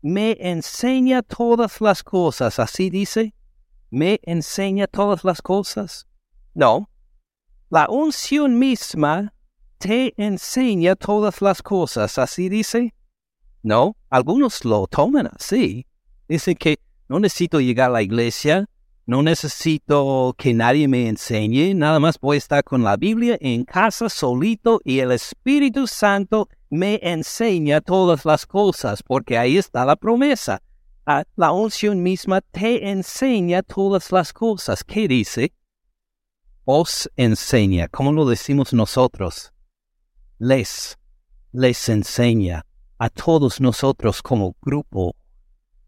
me 0.02 0.36
enseña 0.40 1.22
todas 1.22 1.80
las 1.80 2.04
cosas. 2.04 2.58
Así 2.58 2.90
dice, 2.90 3.36
me 3.92 4.20
enseña 4.24 4.88
todas 4.88 5.24
las 5.24 5.42
cosas. 5.42 6.08
No, 6.56 6.90
la 7.70 7.88
unción 7.90 8.58
misma 8.58 9.34
te 9.78 10.14
enseña 10.18 10.96
todas 10.96 11.42
las 11.42 11.62
cosas. 11.62 12.18
Así 12.18 12.50
dice. 12.50 12.94
No, 13.62 13.96
algunos 14.10 14.66
lo 14.66 14.88
toman 14.88 15.30
así. 15.36 15.86
Dicen 16.28 16.56
que 16.56 16.80
no 17.08 17.20
necesito 17.20 17.60
llegar 17.60 17.92
a 17.92 17.94
la 17.94 18.02
iglesia, 18.02 18.68
no 19.06 19.24
necesito 19.24 20.34
que 20.38 20.54
nadie 20.54 20.88
me 20.88 21.08
enseñe, 21.08 21.74
nada 21.74 22.00
más 22.00 22.20
voy 22.20 22.36
a 22.36 22.38
estar 22.38 22.64
con 22.64 22.84
la 22.84 22.98
Biblia 22.98 23.38
en 23.42 23.66
casa 23.66 24.10
solito 24.10 24.80
y 24.84 25.00
el 25.00 25.12
Espíritu 25.12 25.88
Santo 25.88 26.48
me 26.70 27.00
enseña 27.02 27.82
todas 27.82 28.26
las 28.26 28.46
cosas, 28.46 29.04
porque 29.04 29.38
ahí 29.38 29.58
está 29.58 29.86
la 29.86 29.96
promesa. 29.96 30.62
Ah, 31.06 31.24
la 31.36 31.52
unción 31.52 32.02
misma 32.02 32.42
te 32.42 32.90
enseña 32.90 33.64
todas 33.64 34.12
las 34.12 34.32
cosas. 34.32 34.84
¿Qué 34.84 35.08
dice? 35.08 35.54
Os 36.64 37.10
enseña. 37.16 37.88
¿Cómo 37.88 38.14
lo 38.14 38.26
decimos 38.26 38.72
nosotros? 38.72 39.52
Les, 40.38 40.98
les 41.52 41.90
enseña 41.90 42.66
a 42.98 43.10
todos 43.10 43.60
nosotros 43.60 44.22
como 44.22 44.56
grupo 44.62 45.16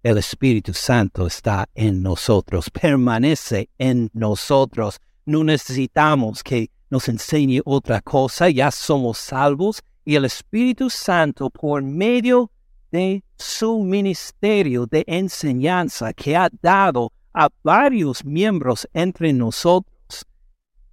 el 0.04 0.18
Espíritu 0.18 0.74
Santo 0.74 1.26
está 1.26 1.70
en 1.74 2.04
nosotros, 2.04 2.70
permanece 2.70 3.70
en 3.78 4.10
nosotros. 4.14 5.00
No 5.26 5.46
necesitamos 5.46 6.44
que 6.44 6.70
nos 6.90 7.08
enseñe 7.08 7.62
otra 7.64 8.02
cosa, 8.02 8.50
ya 8.50 8.70
somos 8.70 9.18
salvos 9.18 9.82
y 10.04 10.16
el 10.16 10.26
Espíritu 10.26 10.90
Santo 10.90 11.50
por 11.50 11.82
medio 11.82 12.52
de 12.92 13.24
su 13.38 13.80
ministerio 13.80 14.86
de 14.86 15.06
enseñanza 15.08 16.14
que 16.14 16.36
ha 16.36 16.50
dado 16.62 17.12
a 17.34 17.50
varios 17.64 18.24
miembros 18.24 18.88
entre 18.94 19.34
nosotros, 19.34 20.26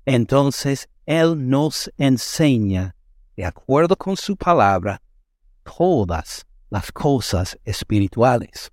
entonces 0.07 0.89
Él 1.05 1.35
nos 1.37 1.91
enseña, 1.99 2.95
de 3.37 3.45
acuerdo 3.45 3.97
con 3.97 4.17
su 4.17 4.37
palabra, 4.37 5.03
todas 5.65 6.47
las 6.71 6.91
cosas 6.93 7.59
espirituales. 7.65 8.71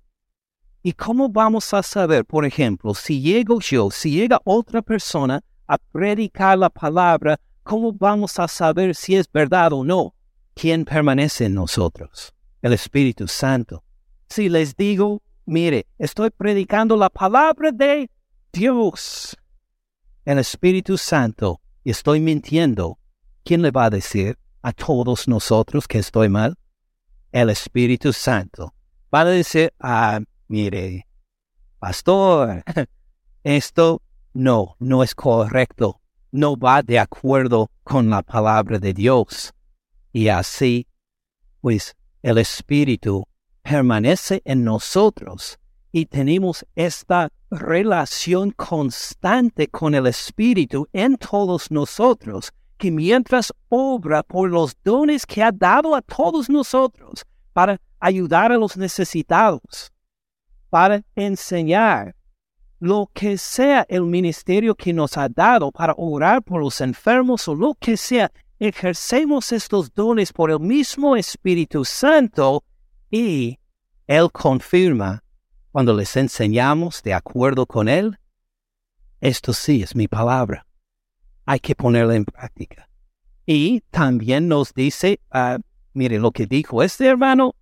¿Y 0.82 0.92
cómo 0.92 1.28
vamos 1.28 1.74
a 1.74 1.82
saber, 1.82 2.24
por 2.24 2.44
ejemplo, 2.44 2.94
si 2.94 3.20
llego 3.20 3.60
yo, 3.60 3.90
si 3.90 4.12
llega 4.12 4.40
otra 4.44 4.80
persona 4.82 5.42
a 5.66 5.76
predicar 5.78 6.58
la 6.58 6.70
palabra, 6.70 7.38
cómo 7.62 7.92
vamos 7.92 8.38
a 8.38 8.48
saber 8.48 8.94
si 8.94 9.16
es 9.16 9.30
verdad 9.30 9.72
o 9.72 9.84
no? 9.84 10.14
¿Quién 10.54 10.84
permanece 10.84 11.46
en 11.46 11.54
nosotros? 11.54 12.32
El 12.62 12.72
Espíritu 12.72 13.28
Santo. 13.28 13.82
Si 14.28 14.48
les 14.48 14.76
digo, 14.76 15.22
mire, 15.46 15.86
estoy 15.98 16.30
predicando 16.30 16.96
la 16.96 17.08
palabra 17.08 17.70
de 17.72 18.10
Dios, 18.52 19.36
el 20.24 20.38
Espíritu 20.38 20.98
Santo, 20.98 21.60
estoy 21.84 22.20
mintiendo, 22.20 22.98
¿quién 23.44 23.62
le 23.62 23.70
va 23.70 23.86
a 23.86 23.90
decir 23.90 24.38
a 24.60 24.72
todos 24.72 25.26
nosotros 25.26 25.88
que 25.88 25.98
estoy 25.98 26.28
mal? 26.28 26.58
El 27.32 27.48
Espíritu 27.48 28.12
Santo. 28.12 28.74
van 29.10 29.26
a 29.26 29.30
decir, 29.30 29.72
ah, 29.80 30.20
mire, 30.48 31.06
pastor, 31.78 32.64
esto 33.44 34.02
no, 34.32 34.76
no 34.78 35.02
es 35.02 35.14
correcto, 35.14 36.00
no 36.32 36.56
va 36.56 36.82
de 36.82 36.98
acuerdo 36.98 37.70
con 37.84 38.10
la 38.10 38.22
palabra 38.22 38.78
de 38.78 38.92
Dios. 38.92 39.52
Y 40.12 40.28
así, 40.28 40.86
pues 41.60 41.94
el 42.22 42.38
Espíritu 42.38 43.24
permanece 43.62 44.42
en 44.44 44.64
nosotros 44.64 45.58
y 45.92 46.06
tenemos 46.06 46.66
esta 46.74 47.30
relación 47.50 48.50
constante 48.50 49.68
con 49.68 49.94
el 49.94 50.06
Espíritu 50.06 50.86
en 50.92 51.16
todos 51.16 51.70
nosotros, 51.70 52.52
que 52.76 52.90
mientras 52.90 53.52
obra 53.68 54.22
por 54.22 54.50
los 54.50 54.76
dones 54.84 55.26
que 55.26 55.42
ha 55.42 55.50
dado 55.50 55.94
a 55.94 56.02
todos 56.02 56.48
nosotros 56.48 57.24
para 57.52 57.80
ayudar 57.98 58.52
a 58.52 58.56
los 58.56 58.76
necesitados, 58.76 59.90
para 60.70 61.02
enseñar 61.14 62.14
lo 62.80 63.10
que 63.12 63.38
sea 63.38 63.84
el 63.88 64.02
ministerio 64.02 64.74
que 64.74 64.92
nos 64.92 65.16
ha 65.16 65.28
dado 65.28 65.72
para 65.72 65.94
orar 65.96 66.42
por 66.42 66.60
los 66.60 66.80
enfermos 66.80 67.48
o 67.48 67.54
lo 67.54 67.74
que 67.74 67.96
sea, 67.96 68.30
ejercemos 68.58 69.52
estos 69.52 69.92
dones 69.92 70.32
por 70.32 70.50
el 70.50 70.60
mismo 70.60 71.16
Espíritu 71.16 71.84
Santo 71.84 72.64
y 73.10 73.58
Él 74.06 74.30
confirma 74.30 75.22
cuando 75.72 75.94
les 75.94 76.16
enseñamos 76.16 77.02
de 77.02 77.14
acuerdo 77.14 77.66
con 77.66 77.88
Él. 77.88 78.18
Esto 79.20 79.52
sí 79.52 79.82
es 79.82 79.96
mi 79.96 80.06
palabra. 80.06 80.66
Hay 81.44 81.60
que 81.60 81.74
ponerla 81.74 82.14
en 82.14 82.24
práctica. 82.24 82.88
Y 83.46 83.80
también 83.90 84.46
nos 84.46 84.74
dice, 84.74 85.20
uh, 85.32 85.60
mire 85.94 86.18
lo 86.18 86.30
que 86.30 86.46
dijo 86.46 86.82
este 86.82 87.06
hermano, 87.06 87.54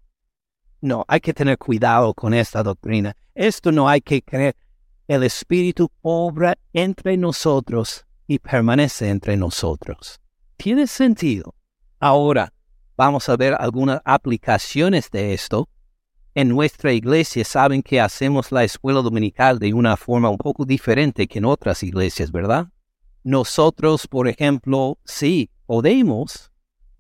no, 0.87 1.05
hay 1.09 1.21
que 1.21 1.35
tener 1.35 1.59
cuidado 1.59 2.15
con 2.15 2.33
esta 2.33 2.63
doctrina. 2.63 3.17
Esto 3.35 3.73
no 3.73 3.89
hay 3.89 4.01
que 4.01 4.23
creer. 4.23 4.57
El 5.09 5.23
Espíritu 5.23 5.91
obra 6.03 6.57
entre 6.73 7.17
nosotros 7.17 8.07
y 8.27 8.39
permanece 8.39 9.09
entre 9.09 9.37
nosotros. 9.37 10.21
Tiene 10.57 10.87
sentido. 10.87 11.55
Ahora, 12.01 12.53
vamos 12.97 13.29
a 13.29 13.37
ver 13.37 13.55
algunas 13.59 14.01
aplicaciones 14.05 15.11
de 15.11 15.35
esto. 15.35 15.69
En 16.35 16.49
nuestra 16.49 16.93
iglesia 16.93 17.45
saben 17.45 17.83
que 17.83 18.01
hacemos 18.01 18.53
la 18.53 18.65
escuela 18.65 19.01
dominical 19.01 19.59
de 19.59 19.75
una 19.75 19.97
forma 19.97 20.29
un 20.29 20.39
poco 20.39 20.65
diferente 20.65 21.27
que 21.27 21.39
en 21.39 21.47
otras 21.47 21.83
iglesias, 21.83 22.31
¿verdad? 22.31 22.69
Nosotros, 23.25 24.07
por 24.07 24.29
ejemplo, 24.29 24.99
sí 25.05 25.51
podemos, 25.67 26.53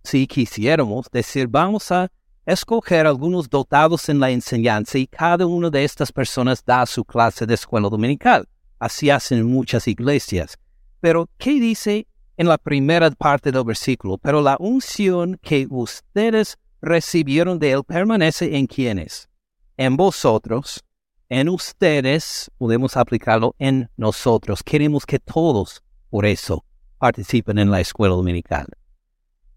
si 0.02 0.26
quisiéramos, 0.26 1.06
decir, 1.12 1.46
vamos 1.48 1.92
a 1.92 2.10
escoger 2.46 3.06
algunos 3.06 3.50
dotados 3.50 4.08
en 4.08 4.20
la 4.20 4.30
enseñanza 4.30 4.98
y 4.98 5.06
cada 5.08 5.46
una 5.46 5.68
de 5.68 5.84
estas 5.84 6.12
personas 6.12 6.64
da 6.64 6.86
su 6.86 7.04
clase 7.04 7.44
de 7.44 7.54
escuela 7.54 7.88
dominical. 7.88 8.48
Así 8.78 9.10
hacen 9.10 9.44
muchas 9.44 9.88
iglesias. 9.88 10.56
Pero, 11.00 11.28
¿qué 11.38 11.58
dice 11.60 12.06
en 12.36 12.48
la 12.48 12.56
primera 12.56 13.10
parte 13.10 13.50
del 13.50 13.64
versículo? 13.64 14.16
Pero 14.18 14.40
la 14.40 14.56
unción 14.60 15.38
que 15.42 15.66
ustedes 15.68 16.56
recibieron 16.80 17.58
de 17.58 17.72
él 17.72 17.84
permanece 17.84 18.56
en 18.56 18.66
quienes? 18.66 19.28
En 19.76 19.96
vosotros, 19.96 20.84
en 21.28 21.48
ustedes, 21.48 22.50
podemos 22.58 22.96
aplicarlo 22.96 23.56
en 23.58 23.90
nosotros. 23.96 24.62
Queremos 24.62 25.04
que 25.04 25.18
todos, 25.18 25.82
por 26.10 26.24
eso, 26.24 26.64
participen 26.98 27.58
en 27.58 27.70
la 27.70 27.80
escuela 27.80 28.14
dominical 28.14 28.66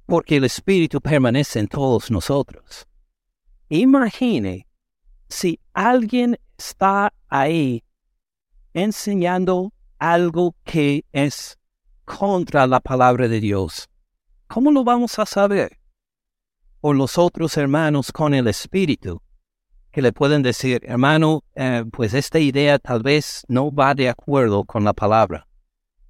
porque 0.10 0.38
el 0.38 0.44
Espíritu 0.44 1.00
permanece 1.00 1.60
en 1.60 1.68
todos 1.68 2.10
nosotros. 2.10 2.88
Imagine 3.70 4.68
si 5.30 5.60
alguien 5.74 6.40
está 6.58 7.14
ahí 7.28 7.84
enseñando 8.74 9.72
algo 10.00 10.56
que 10.64 11.06
es 11.12 11.60
contra 12.06 12.66
la 12.66 12.80
palabra 12.80 13.28
de 13.28 13.40
Dios. 13.40 13.88
¿Cómo 14.48 14.72
lo 14.72 14.84
vamos 14.84 15.20
a 15.20 15.28
saber? 15.28 15.78
O 16.82 16.94
los 16.94 17.20
otros 17.20 17.56
hermanos 17.58 18.12
con 18.12 18.34
el 18.34 18.48
Espíritu, 18.48 19.22
que 19.92 20.02
le 20.02 20.12
pueden 20.12 20.42
decir, 20.42 20.82
hermano, 20.86 21.44
eh, 21.54 21.84
pues 21.92 22.16
esta 22.16 22.40
idea 22.40 22.80
tal 22.80 23.04
vez 23.04 23.44
no 23.48 23.72
va 23.72 23.94
de 23.94 24.10
acuerdo 24.10 24.64
con 24.64 24.84
la 24.84 24.94
palabra. 24.94 25.48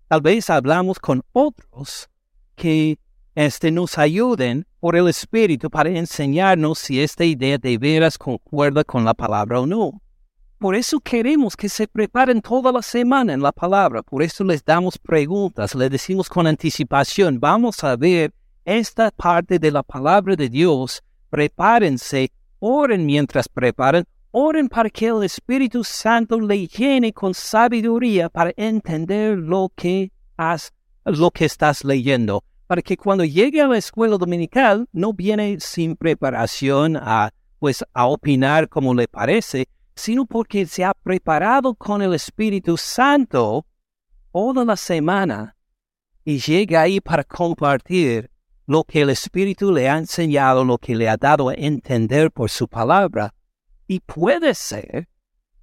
Tal 0.07 0.21
vez 0.21 0.49
hablamos 0.49 0.99
con 0.99 1.21
otros 1.33 2.09
que 2.55 2.97
este, 3.35 3.71
nos 3.71 3.97
ayuden 3.97 4.65
por 4.79 4.95
el 4.95 5.07
Espíritu 5.07 5.69
para 5.69 5.89
enseñarnos 5.89 6.79
si 6.79 7.01
esta 7.01 7.25
idea 7.25 7.57
de 7.57 7.77
veras 7.77 8.17
concuerda 8.17 8.83
con 8.83 9.05
la 9.05 9.13
palabra 9.13 9.59
o 9.59 9.65
no. 9.65 10.01
Por 10.57 10.75
eso 10.75 10.99
queremos 10.99 11.55
que 11.55 11.69
se 11.69 11.87
preparen 11.87 12.41
toda 12.41 12.71
la 12.71 12.81
semana 12.81 13.33
en 13.33 13.41
la 13.41 13.51
palabra. 13.51 14.03
Por 14.03 14.21
eso 14.21 14.43
les 14.43 14.63
damos 14.63 14.97
preguntas, 14.97 15.73
les 15.73 15.89
decimos 15.89 16.27
con 16.27 16.47
anticipación, 16.47 17.39
vamos 17.39 17.81
a 17.83 17.95
ver 17.95 18.33
esta 18.65 19.09
parte 19.11 19.57
de 19.57 19.71
la 19.71 19.83
palabra 19.83 20.35
de 20.35 20.49
Dios. 20.49 21.01
Prepárense, 21.29 22.31
oren 22.59 23.05
mientras 23.05 23.47
preparan, 23.47 24.03
oren 24.31 24.67
para 24.67 24.89
que 24.89 25.07
el 25.07 25.23
Espíritu 25.23 25.83
Santo 25.83 26.39
le 26.39 26.67
llene 26.67 27.13
con 27.13 27.33
sabiduría 27.33 28.27
para 28.27 28.51
entender 28.57 29.37
lo 29.37 29.71
que, 29.73 30.11
has, 30.35 30.73
lo 31.05 31.31
que 31.31 31.45
estás 31.45 31.85
leyendo 31.85 32.43
para 32.69 32.83
que 32.83 32.97
cuando 32.97 33.25
llegue 33.25 33.61
a 33.61 33.67
la 33.67 33.79
escuela 33.79 34.15
dominical 34.15 34.87
no 34.91 35.11
viene 35.11 35.59
sin 35.59 35.95
preparación 35.95 36.97
a, 36.97 37.31
pues, 37.57 37.83
a 37.95 38.05
opinar 38.05 38.69
como 38.69 38.93
le 38.93 39.07
parece, 39.07 39.67
sino 39.95 40.27
porque 40.27 40.67
se 40.67 40.83
ha 40.83 40.93
preparado 40.93 41.73
con 41.73 42.03
el 42.03 42.13
Espíritu 42.13 42.77
Santo 42.77 43.65
toda 44.31 44.63
la 44.65 44.75
semana 44.75 45.55
y 46.23 46.37
llega 46.37 46.81
ahí 46.81 47.01
para 47.01 47.23
compartir 47.23 48.29
lo 48.67 48.83
que 48.83 49.01
el 49.01 49.09
Espíritu 49.09 49.71
le 49.71 49.89
ha 49.89 49.97
enseñado, 49.97 50.63
lo 50.63 50.77
que 50.77 50.95
le 50.95 51.09
ha 51.09 51.17
dado 51.17 51.49
a 51.49 51.55
entender 51.55 52.29
por 52.29 52.51
su 52.51 52.67
palabra. 52.67 53.33
Y 53.87 53.99
puede 53.99 54.53
ser 54.53 55.09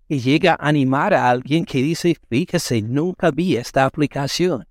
que 0.08 0.18
llegue 0.18 0.48
a 0.48 0.58
animar 0.58 1.14
a 1.14 1.30
alguien 1.30 1.64
que 1.64 1.80
dice, 1.82 2.16
fíjese, 2.28 2.82
nunca 2.82 3.30
vi 3.30 3.54
esta 3.56 3.84
aplicación 3.84 4.66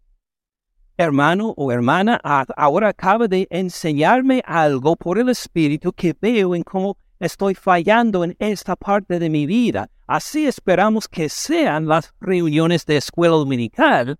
hermano 0.98 1.54
o 1.58 1.72
hermana 1.72 2.20
ahora 2.56 2.89
acaba 2.89 3.28
de 3.28 3.48
enseñarme 3.50 4.41
algo 4.46 4.96
por 4.96 5.18
el 5.18 5.30
Espíritu 5.30 5.91
que 5.91 6.16
veo 6.20 6.56
en 6.56 6.64
cómo 6.64 6.98
estoy 7.20 7.56
fallando 7.56 8.24
en 8.24 8.36
esta 8.39 8.76
parte 8.76 9.20
de 9.20 9.30
mi 9.30 9.46
vida. 9.46 9.89
Así 10.08 10.46
esperamos 10.46 11.08
que 11.08 11.30
sean 11.30 11.88
las 11.88 12.14
reuniones 12.22 12.86
de 12.86 12.98
escuela 12.98 13.36
dominical, 13.36 14.18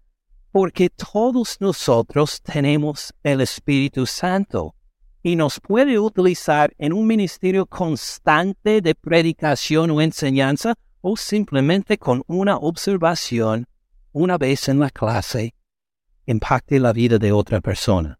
porque 0.52 0.90
todos 0.90 1.58
nosotros 1.60 2.42
tenemos 2.42 3.14
el 3.24 3.42
Espíritu 3.42 4.06
Santo 4.06 4.76
y 5.22 5.36
nos 5.36 5.60
puede 5.60 6.00
utilizar 6.00 6.74
en 6.78 6.94
un 6.94 7.08
ministerio 7.08 7.66
constante 7.66 8.82
de 8.82 8.96
predicación 8.96 9.92
o 9.92 10.02
enseñanza 10.02 10.76
o 11.02 11.18
simplemente 11.18 11.98
con 11.98 12.24
una 12.28 12.58
observación 12.58 13.68
una 14.12 14.38
vez 14.38 14.70
en 14.70 14.80
la 14.80 14.90
clase 14.90 15.54
impacte 16.26 16.80
la 16.80 16.94
vida 16.94 17.18
de 17.18 17.32
otra 17.32 17.62
persona. 17.62 18.20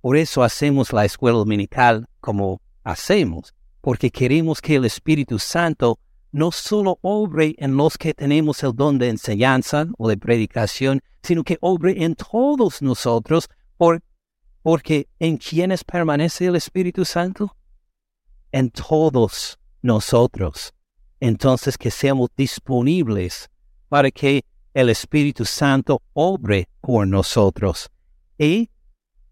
Por 0.00 0.16
eso 0.16 0.42
hacemos 0.42 0.92
la 0.92 1.04
escuela 1.04 1.38
dominical 1.38 2.08
como 2.20 2.60
hacemos, 2.82 3.54
porque 3.80 4.10
queremos 4.10 4.60
que 4.60 4.76
el 4.76 4.84
Espíritu 4.84 5.38
Santo 5.38 5.98
no 6.32 6.50
solo 6.50 6.98
obre 7.02 7.54
en 7.58 7.76
los 7.76 7.98
que 7.98 8.14
tenemos 8.14 8.62
el 8.62 8.74
don 8.74 8.98
de 8.98 9.10
enseñanza 9.10 9.86
o 9.98 10.08
de 10.08 10.16
predicación, 10.16 11.02
sino 11.22 11.44
que 11.44 11.58
obre 11.60 12.02
en 12.02 12.14
todos 12.14 12.80
nosotros, 12.82 13.48
por, 13.76 14.02
porque 14.62 15.08
¿en 15.18 15.36
quiénes 15.36 15.84
permanece 15.84 16.46
el 16.46 16.56
Espíritu 16.56 17.04
Santo? 17.04 17.54
En 18.50 18.70
todos 18.70 19.58
nosotros. 19.82 20.72
Entonces 21.20 21.76
que 21.76 21.90
seamos 21.90 22.30
disponibles 22.36 23.50
para 23.88 24.10
que 24.10 24.44
el 24.74 24.88
Espíritu 24.88 25.44
Santo 25.44 26.02
obre 26.12 26.68
por 26.80 27.06
nosotros. 27.06 27.90
Y, 28.38 28.70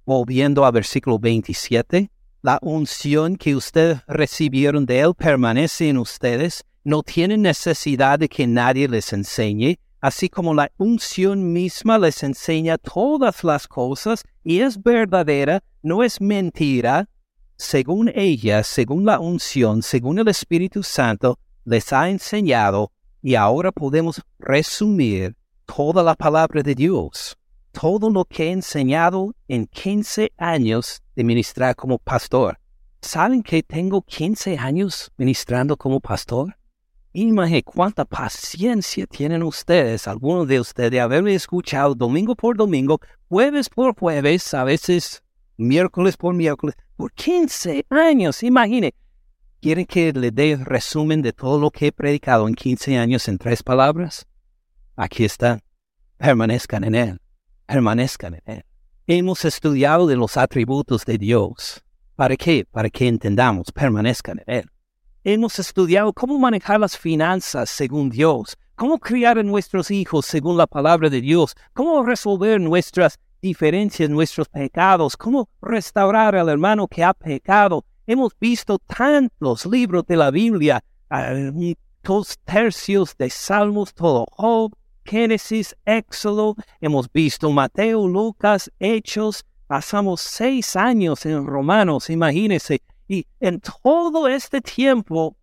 volviendo 0.05 0.65
al 0.65 0.73
versículo 0.73 1.19
27, 1.19 2.11
la 2.43 2.59
unción 2.63 3.37
que 3.37 3.55
ustedes 3.55 4.01
recibieron 4.07 4.87
de 4.87 5.01
Él 5.01 5.15
permanece 5.15 5.89
en 5.89 5.99
ustedes, 5.99 6.65
no 6.85 7.03
tienen 7.03 7.43
necesidad 7.43 8.19
de 8.19 8.29
que 8.29 8.47
nadie 8.47 8.89
les 8.89 9.13
enseñe, 9.13 9.79
así 10.01 10.29
como 10.29 10.55
la 10.55 10.71
unción 10.79 11.53
misma 11.53 11.99
les 11.99 12.23
enseña 12.23 12.79
todas 12.79 13.45
las 13.45 13.69
cosas 13.69 14.23
y 14.43 14.61
es 14.61 14.83
verdadera, 14.83 15.63
no 15.83 16.03
es 16.03 16.21
mentira, 16.21 17.09
según 17.57 18.11
ella, 18.15 18.63
según 18.63 19.05
la 19.05 19.21
unción, 19.21 19.83
según 19.83 20.19
el 20.19 20.29
Espíritu 20.29 20.83
Santo, 20.83 21.39
les 21.67 21.93
ha 21.93 22.09
enseñado 22.09 22.91
y 23.23 23.35
ahora 23.35 23.73
podemos 23.73 24.21
resumir 24.39 25.37
toda 25.67 26.03
la 26.03 26.15
palabra 26.15 26.63
de 26.63 26.75
Dios, 26.75 27.37
todo 27.73 28.11
lo 28.11 28.25
que 28.25 28.49
he 28.49 28.53
enseñado 28.53 29.35
en 29.49 29.67
15 29.67 30.33
años 30.37 31.03
de 31.15 31.25
ministrar 31.25 31.77
como 31.77 31.99
pastor. 31.99 32.61
¿saben 33.01 33.43
que 33.43 33.63
tengo 33.63 34.03
15 34.03 34.59
años 34.59 35.11
ministrando 35.17 35.77
como 35.77 36.01
pastor? 36.01 36.57
Imagínense 37.13 37.65
cuánta 37.65 38.05
paciencia 38.05 39.07
tienen 39.07 39.43
ustedes, 39.43 40.07
algunos 40.07 40.47
de 40.47 40.61
ustedes, 40.61 40.93
de 40.93 41.01
haberme 41.01 41.35
escuchado 41.35 41.95
domingo 41.95 42.37
por 42.37 42.57
domingo, 42.57 43.01
jueves 43.29 43.69
por 43.69 43.99
jueves, 43.99 44.55
a 44.55 44.63
veces 44.63 45.23
miércoles 45.57 46.17
por 46.17 46.35
miércoles, 46.35 46.77
por 46.97 47.13
15 47.13 47.85
años, 47.91 48.43
imagine. 48.43 48.95
¿Quieren 49.61 49.85
que 49.85 50.11
le 50.15 50.31
dé 50.31 50.57
resumen 50.57 51.21
de 51.21 51.35
todo 51.35 51.61
lo 51.61 51.71
que 51.71 51.89
he 51.89 51.93
predicado 51.93 52.49
en 52.49 52.55
15 52.55 52.97
años 52.97 53.29
en 53.29 53.37
tres 53.37 53.63
palabras? 53.63 54.27
Aquí 54.97 55.23
está. 55.23 55.61
Permanezcan 56.17 56.83
en 56.83 56.95
Él. 56.95 57.21
Permanezcan 57.67 58.37
en 58.37 58.43
Él. 58.47 58.65
Hemos 59.07 59.45
estudiado 59.45 60.09
los 60.17 60.39
atributos 60.39 61.05
de 61.05 61.19
Dios. 61.19 61.85
¿Para 62.17 62.39
qué? 62.39 62.67
Para 62.71 62.89
que 62.89 63.07
entendamos, 63.07 63.71
permanezcan 63.71 64.41
en 64.47 64.55
Él. 64.61 64.71
Hemos 65.25 65.59
estudiado 65.59 66.15
cómo 66.15 66.39
manejar 66.39 66.81
las 66.81 66.97
finanzas 66.97 67.69
según 67.69 68.09
Dios, 68.09 68.57
cómo 68.77 68.99
criar 68.99 69.37
a 69.37 69.43
nuestros 69.43 69.91
hijos 69.91 70.25
según 70.25 70.57
la 70.57 70.67
palabra 70.67 71.11
de 71.11 71.21
Dios, 71.21 71.55
cómo 71.75 72.03
resolver 72.03 72.59
nuestras 72.59 73.19
diferencias, 73.43 74.09
nuestros 74.09 74.49
pecados, 74.49 75.19
cómo 75.19 75.51
restaurar 75.61 76.35
al 76.35 76.49
hermano 76.49 76.89
que 76.89 77.05
ha 77.05 77.13
pecado. 77.13 77.85
Hemos 78.11 78.33
visto 78.41 78.81
tantos 78.81 79.65
libros 79.67 80.05
de 80.05 80.17
la 80.17 80.33
Biblia, 80.33 80.83
dos 82.03 82.37
tercios 82.45 83.17
de 83.17 83.31
Salmos, 83.31 83.95
todo 83.95 84.27
Job, 84.33 84.75
Génesis, 85.05 85.77
Éxodo. 85.85 86.57
Hemos 86.81 87.09
visto 87.13 87.49
Mateo, 87.53 88.09
Lucas, 88.09 88.69
Hechos. 88.81 89.45
Pasamos 89.69 90.23
seis 90.23 90.75
años 90.75 91.25
en 91.25 91.47
Romanos, 91.47 92.11
imagínense. 92.11 92.83
Y 93.07 93.29
en 93.39 93.61
todo 93.61 94.27
este 94.27 94.61
tiempo 94.61 95.37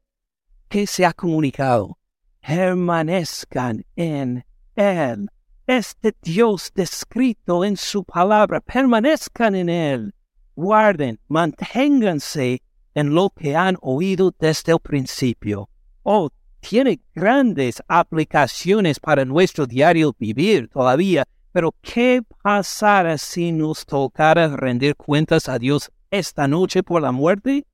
que 0.67 0.87
se 0.87 1.05
ha 1.05 1.13
comunicado, 1.13 1.97
permanezcan 2.45 3.85
en 3.95 4.43
Él. 4.75 5.29
Este 5.65 6.13
Dios 6.21 6.73
descrito 6.75 7.63
en 7.63 7.77
su 7.77 8.03
palabra, 8.03 8.59
permanezcan 8.59 9.55
en 9.55 9.69
Él. 9.69 10.13
Guarden, 10.57 11.19
manténganse 11.27 12.63
en 12.95 13.13
lo 13.13 13.29
que 13.29 13.55
han 13.55 13.77
oído 13.79 14.33
desde 14.39 14.71
el 14.71 14.79
principio. 14.79 15.69
Oh, 16.01 16.31
tiene 16.59 16.99
grandes 17.13 17.79
aplicaciones 17.87 18.99
para 18.99 19.23
nuestro 19.23 19.67
diario 19.67 20.15
vivir 20.17 20.67
todavía, 20.69 21.25
pero 21.51 21.75
¿qué 21.83 22.23
pasará 22.41 23.19
si 23.19 23.51
nos 23.51 23.85
tocara 23.85 24.47
rendir 24.47 24.95
cuentas 24.95 25.47
a 25.47 25.59
Dios 25.59 25.91
esta 26.09 26.47
noche 26.47 26.81
por 26.81 27.03
la 27.03 27.11
muerte? 27.11 27.67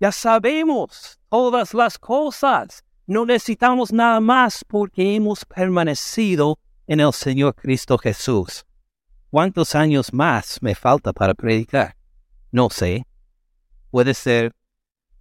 Ya 0.00 0.10
sabemos 0.10 1.20
todas 1.28 1.74
las 1.74 1.98
cosas. 1.98 2.84
No 3.06 3.26
necesitamos 3.26 3.92
nada 3.92 4.20
más 4.20 4.64
porque 4.66 5.14
hemos 5.14 5.44
permanecido 5.44 6.58
en 6.86 7.00
el 7.00 7.12
Señor 7.12 7.54
Cristo 7.54 7.98
Jesús. 7.98 8.64
¿Cuántos 9.28 9.74
años 9.74 10.10
más 10.14 10.62
me 10.62 10.74
falta 10.74 11.12
para 11.12 11.34
predicar? 11.34 11.94
No 12.54 12.70
sé. 12.70 13.04
Puede 13.90 14.14
ser, 14.14 14.54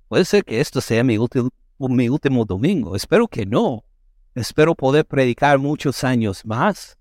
puede 0.07 0.23
ser 0.23 0.45
que 0.45 0.61
esto 0.61 0.79
sea 0.79 1.03
mi 1.03 1.17
último, 1.17 1.49
mi 1.79 2.07
último 2.07 2.45
domingo. 2.45 2.95
Espero 2.95 3.27
que 3.27 3.43
no. 3.43 3.83
Espero 4.35 4.75
poder 4.75 5.03
predicar 5.03 5.57
muchos 5.57 6.03
años 6.03 6.45
más. 6.45 6.95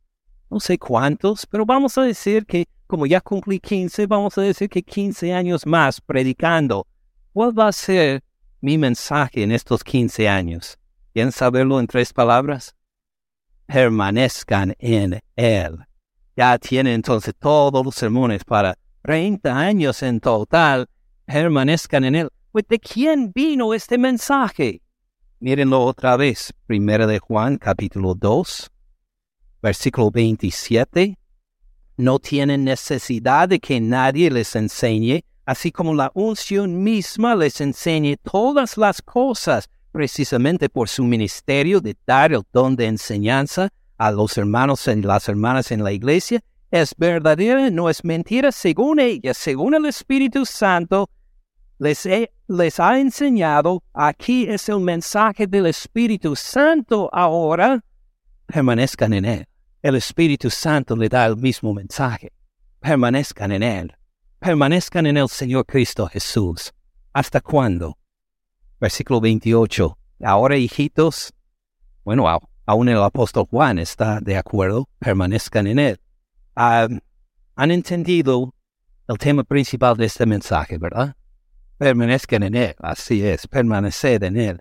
No 0.49 0.59
sé 0.59 0.79
cuántos, 0.79 1.45
pero 1.45 1.67
vamos 1.67 1.99
a 1.99 2.03
decir 2.05 2.47
que 2.47 2.67
como 2.87 3.05
ya 3.05 3.21
cumplí 3.21 3.61
15, 3.61 4.07
vamos 4.07 4.39
a 4.39 4.41
decir 4.41 4.71
que 4.71 4.83
15 4.83 5.35
años 5.35 5.67
más 5.67 6.01
predicando. 6.01 6.87
¿Cuál 7.35 7.59
va 7.59 7.69
a 7.69 7.73
ser 7.73 8.25
mi 8.63 8.79
mensaje 8.79 9.43
en 9.43 9.53
estos 9.53 9.85
15 9.85 10.31
años? 10.31 10.79
¿Quieren 11.13 11.33
saberlo 11.33 11.79
en 11.79 11.87
tres 11.87 12.11
palabras? 12.11 12.75
Permanezcan 13.67 14.75
en 14.79 15.21
Él. 15.37 15.79
Ya 16.35 16.57
tienen 16.57 16.95
entonces 16.95 17.35
todos 17.39 17.85
los 17.85 17.95
sermones 17.95 18.43
para 18.45 18.79
30 19.03 19.57
años 19.57 20.03
en 20.03 20.21
total. 20.21 20.89
Permanezcan 21.27 22.05
en 22.05 22.15
Él. 22.15 22.29
Pues, 22.51 22.65
¿De 22.69 22.79
quién 22.79 23.33
vino 23.35 23.75
este 23.75 23.99
mensaje? 23.99 24.83
Mírenlo 25.41 25.81
otra 25.81 26.17
vez. 26.17 26.53
Primera 26.67 27.07
de 27.07 27.19
Juan, 27.19 27.59
capítulo 27.59 28.15
2, 28.15 28.71
versículo 29.61 30.11
27 30.11 31.17
no 31.97 32.19
tienen 32.19 32.65
necesidad 32.65 33.49
de 33.49 33.61
que 33.61 33.81
nadie 33.81 34.31
les 34.31 34.57
enseñe, 34.57 35.25
así 35.45 35.71
como 35.71 35.95
la 35.95 36.11
unción 36.15 36.83
misma 36.83 37.35
les 37.35 37.61
enseñe 37.61 38.17
todas 38.17 38.77
las 38.77 39.03
cosas, 39.03 39.69
precisamente 39.93 40.69
por 40.69 40.89
su 40.89 41.05
ministerio 41.05 41.81
de 41.81 41.97
dar 42.07 42.33
el 42.33 42.43
don 42.53 42.77
de 42.77 42.87
enseñanza 42.87 43.69
a 43.99 44.11
los 44.11 44.37
hermanos 44.39 44.87
y 44.89 45.03
las 45.03 45.29
hermanas 45.29 45.71
en 45.71 45.85
la 45.85 45.93
iglesia, 45.93 46.41
es 46.73 46.95
verdadera, 46.97 47.71
no 47.71 47.89
es 47.89 48.03
mentira, 48.03 48.51
según 48.51 48.99
ella, 48.99 49.35
según 49.35 49.75
el 49.75 49.87
Espíritu 49.87 50.45
Santo, 50.45 51.09
les, 51.79 52.09
les 52.49 52.81
ha 52.81 52.99
enseñado, 52.99 53.85
aquí 53.93 54.47
es 54.49 54.69
el 54.69 54.81
mensaje 54.81 55.47
del 55.47 55.67
Espíritu 55.67 56.35
Santo 56.35 57.11
ahora, 57.13 57.85
permanezcan 58.47 59.13
en 59.13 59.25
él. 59.27 59.47
El 59.83 59.97
Espíritu 59.97 60.49
Santo 60.49 60.97
le 60.97 61.09
da 61.09 61.27
el 61.27 61.37
mismo 61.37 61.75
mensaje. 61.75 62.33
Permanezcan 62.79 63.51
en 63.51 63.65
Él. 63.65 63.97
Permanezcan 64.39 65.07
en 65.07 65.17
el 65.17 65.29
Señor 65.29 65.67
Cristo 65.67 66.07
Jesús. 66.07 66.73
¿Hasta 67.13 67.41
cuándo? 67.41 67.99
Versículo 68.81 69.21
28. 69.21 69.99
Ahora, 70.23 70.57
hijitos, 70.57 71.33
bueno, 72.05 72.27
aún 72.65 72.89
el 72.89 73.03
apóstol 73.03 73.47
Juan 73.51 73.81
está 73.81 74.21
de 74.21 74.37
acuerdo, 74.37 74.89
permanezcan 75.01 75.67
en 75.67 75.81
Él. 75.81 76.01
Han 76.55 77.01
entendido 77.57 78.55
el 79.09 79.19
tema 79.19 79.45
principal 79.45 79.97
de 79.97 80.07
este 80.07 80.27
mensaje, 80.27 80.79
¿verdad? 80.79 81.15
Permanezcan 81.79 82.43
en 82.43 82.55
Él, 82.55 82.75
así 82.79 83.27
es, 83.27 83.47
permaneced 83.47 84.23
en 84.23 84.37
Él. 84.37 84.61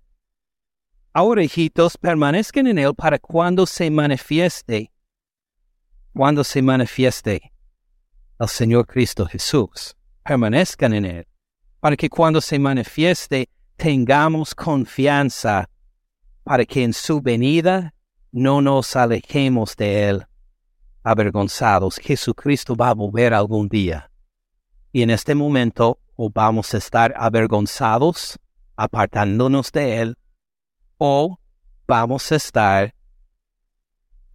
Ahora, 1.14 1.44
hijitos, 1.44 1.98
permanezcan 1.98 2.68
en 2.68 2.80
Él 2.80 2.96
para 2.96 3.20
cuando 3.20 3.66
se 3.66 3.90
manifieste 3.90 4.92
cuando 6.14 6.44
se 6.44 6.62
manifieste 6.62 7.54
el 8.40 8.48
Señor 8.48 8.86
Cristo 8.86 9.26
Jesús. 9.26 9.96
Permanezcan 10.24 10.94
en 10.94 11.06
Él, 11.06 11.28
para 11.80 11.96
que 11.96 12.10
cuando 12.10 12.42
se 12.42 12.60
manifieste 12.60 13.50
tengamos 13.76 14.54
confianza, 14.54 15.70
para 16.44 16.66
que 16.66 16.84
en 16.84 16.94
su 16.94 17.22
venida 17.22 17.94
no 18.32 18.62
nos 18.62 18.96
alejemos 18.96 19.76
de 19.76 20.10
Él 20.10 20.26
avergonzados. 21.04 21.98
Jesucristo 21.98 22.76
va 22.76 22.90
a 22.90 22.94
volver 22.94 23.34
algún 23.34 23.68
día. 23.68 24.12
Y 24.92 25.04
en 25.04 25.10
este 25.10 25.36
momento 25.36 26.00
o 26.16 26.30
vamos 26.30 26.74
a 26.74 26.78
estar 26.78 27.14
avergonzados, 27.18 28.38
apartándonos 28.76 29.72
de 29.72 30.02
Él, 30.02 30.18
o 30.98 31.40
vamos 31.88 32.32
a 32.32 32.36
estar 32.36 32.94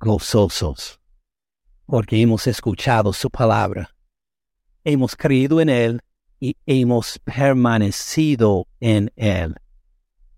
gozosos 0.00 1.00
porque 1.86 2.20
hemos 2.20 2.46
escuchado 2.46 3.12
su 3.12 3.30
palabra, 3.30 3.94
hemos 4.84 5.16
creído 5.16 5.60
en 5.60 5.68
Él 5.68 6.00
y 6.40 6.56
hemos 6.66 7.18
permanecido 7.20 8.66
en 8.80 9.12
Él. 9.16 9.54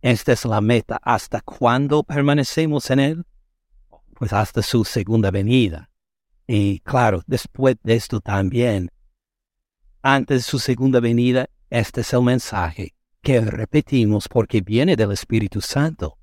Esta 0.00 0.32
es 0.32 0.44
la 0.44 0.60
meta. 0.60 1.00
¿Hasta 1.02 1.40
cuándo 1.40 2.04
permanecemos 2.04 2.90
en 2.90 3.00
Él? 3.00 3.26
Pues 4.14 4.32
hasta 4.32 4.62
su 4.62 4.84
segunda 4.84 5.30
venida. 5.30 5.90
Y 6.50 6.80
claro, 6.80 7.22
después 7.26 7.76
de 7.82 7.94
esto 7.94 8.22
también, 8.22 8.90
antes 10.00 10.38
de 10.38 10.42
su 10.50 10.58
segunda 10.58 10.98
venida, 10.98 11.50
este 11.68 12.00
es 12.00 12.14
el 12.14 12.22
mensaje 12.22 12.94
que 13.20 13.42
repetimos 13.42 14.28
porque 14.28 14.62
viene 14.62 14.96
del 14.96 15.12
Espíritu 15.12 15.60
Santo. 15.60 16.16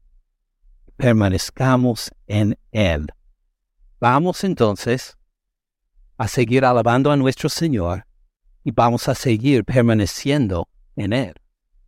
Permanezcamos 0.97 2.11
en 2.26 2.57
Él. 2.71 3.05
Vamos 3.99 4.43
entonces 4.43 5.15
a 6.17 6.28
seguir 6.28 6.65
alabando 6.65 7.11
a 7.11 7.17
nuestro 7.17 7.47
Señor 7.47 8.07
y 8.63 8.71
vamos 8.71 9.07
a 9.07 9.13
seguir 9.13 9.63
permaneciendo 9.63 10.67
en 10.95 11.13
Él. 11.13 11.36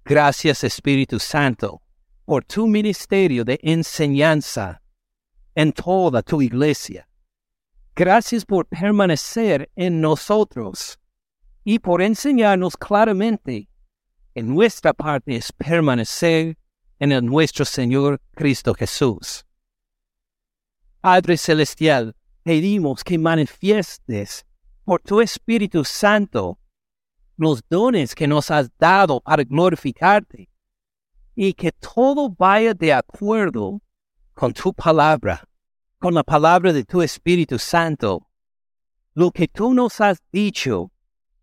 Gracias 0.05 0.63
Espíritu 0.63 1.17
Santo 1.17 1.81
por 2.23 2.45
tu 2.45 2.67
ministerio 2.67 3.43
de 3.43 3.59
enseñanza 3.63 4.83
en 5.55 5.73
toda 5.73 6.21
tu 6.21 6.39
iglesia. 6.43 7.06
Gracias 7.99 8.45
por 8.45 8.67
permanecer 8.67 9.71
en 9.75 10.01
nosotros 10.01 10.99
y 11.63 11.79
por 11.79 12.03
enseñarnos 12.03 12.77
claramente 12.77 13.71
en 14.35 14.53
nuestra 14.53 14.93
parte 14.93 15.35
es 15.35 15.51
permanecer 15.51 16.59
en 16.99 17.11
el 17.11 17.25
nuestro 17.25 17.65
Señor 17.65 18.21
Cristo 18.35 18.75
Jesús. 18.75 19.47
Padre 21.01 21.37
Celestial, 21.37 22.15
pedimos 22.43 23.03
que 23.03 23.17
manifiestes 23.17 24.45
por 24.85 25.01
tu 25.01 25.19
Espíritu 25.19 25.83
Santo 25.83 26.59
los 27.35 27.67
dones 27.67 28.13
que 28.13 28.27
nos 28.27 28.51
has 28.51 28.69
dado 28.77 29.21
para 29.21 29.43
glorificarte 29.43 30.47
y 31.33 31.51
que 31.51 31.71
todo 31.71 32.29
vaya 32.29 32.75
de 32.75 32.93
acuerdo 32.93 33.81
con 34.35 34.53
tu 34.53 34.71
palabra, 34.71 35.49
con 35.99 36.13
la 36.13 36.23
palabra 36.23 36.73
de 36.73 36.83
tu 36.83 37.01
Espíritu 37.01 37.57
Santo, 37.57 38.27
lo 39.13 39.31
que 39.31 39.47
tú 39.47 39.73
nos 39.73 39.99
has 39.99 40.21
dicho 40.31 40.91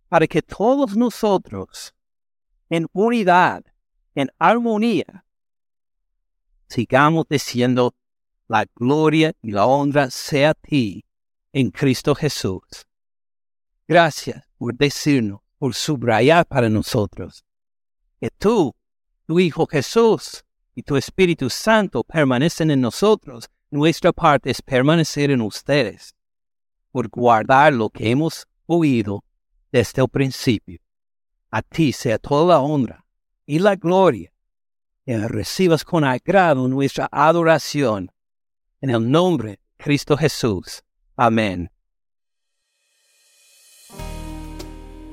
para 0.09 0.27
que 0.27 0.43
todos 0.43 0.97
nosotros, 0.97 1.93
en 2.71 2.87
unidad, 2.93 3.65
en 4.15 4.31
armonía, 4.39 5.25
sigamos 6.69 7.27
diciendo 7.29 7.95
la 8.47 8.67
gloria 8.77 9.33
y 9.43 9.51
la 9.51 9.67
honra 9.67 10.11
sea 10.11 10.51
a 10.51 10.55
ti 10.55 11.05
en 11.53 11.71
Cristo 11.71 12.15
Jesús. 12.15 12.63
Gracias 13.89 14.45
por 14.57 14.75
decirnos, 14.77 15.41
por 15.59 15.75
subrayar 15.75 16.47
para 16.47 16.69
nosotros 16.69 17.45
que 18.21 18.31
tú 18.31 18.75
tu 19.27 19.41
Hijo 19.41 19.67
Jesús 19.67 20.45
y 20.75 20.83
tu 20.83 20.97
Espíritu 20.97 21.49
Santo 21.51 22.05
permanecen 22.05 22.71
en 22.71 22.81
nosotros, 22.81 23.49
nuestra 23.75 24.13
parte 24.13 24.51
es 24.51 24.63
permanecer 24.63 25.33
en 25.33 25.41
ustedes, 25.41 26.15
por 26.93 27.09
guardar 27.09 27.73
lo 27.73 27.91
que 27.91 28.09
hemos 28.09 28.47
oído 28.67 29.25
desde 29.73 30.01
el 30.01 30.09
principio. 30.09 30.79
A 31.51 31.61
ti 31.61 31.93
sea 31.93 32.19
toda 32.19 32.55
la 32.55 32.61
honra 32.61 33.05
y 33.45 33.59
la 33.59 33.75
gloria, 33.75 34.33
y 35.05 35.17
recibas 35.17 35.85
con 35.85 36.05
agrado 36.05 36.69
nuestra 36.69 37.09
adoración. 37.11 38.13
En 38.81 38.91
el 38.91 39.11
nombre 39.11 39.51
de 39.51 39.61
Cristo 39.77 40.17
Jesús. 40.17 40.85
Amén. 41.17 41.69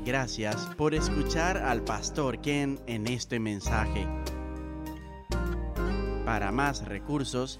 Gracias 0.06 0.68
por 0.78 0.94
escuchar 0.94 1.58
al 1.58 1.84
pastor 1.84 2.40
Ken 2.42 2.80
en 2.86 3.08
este 3.08 3.40
mensaje. 3.40 4.08
Para 6.26 6.52
más 6.52 6.86
recursos, 6.86 7.60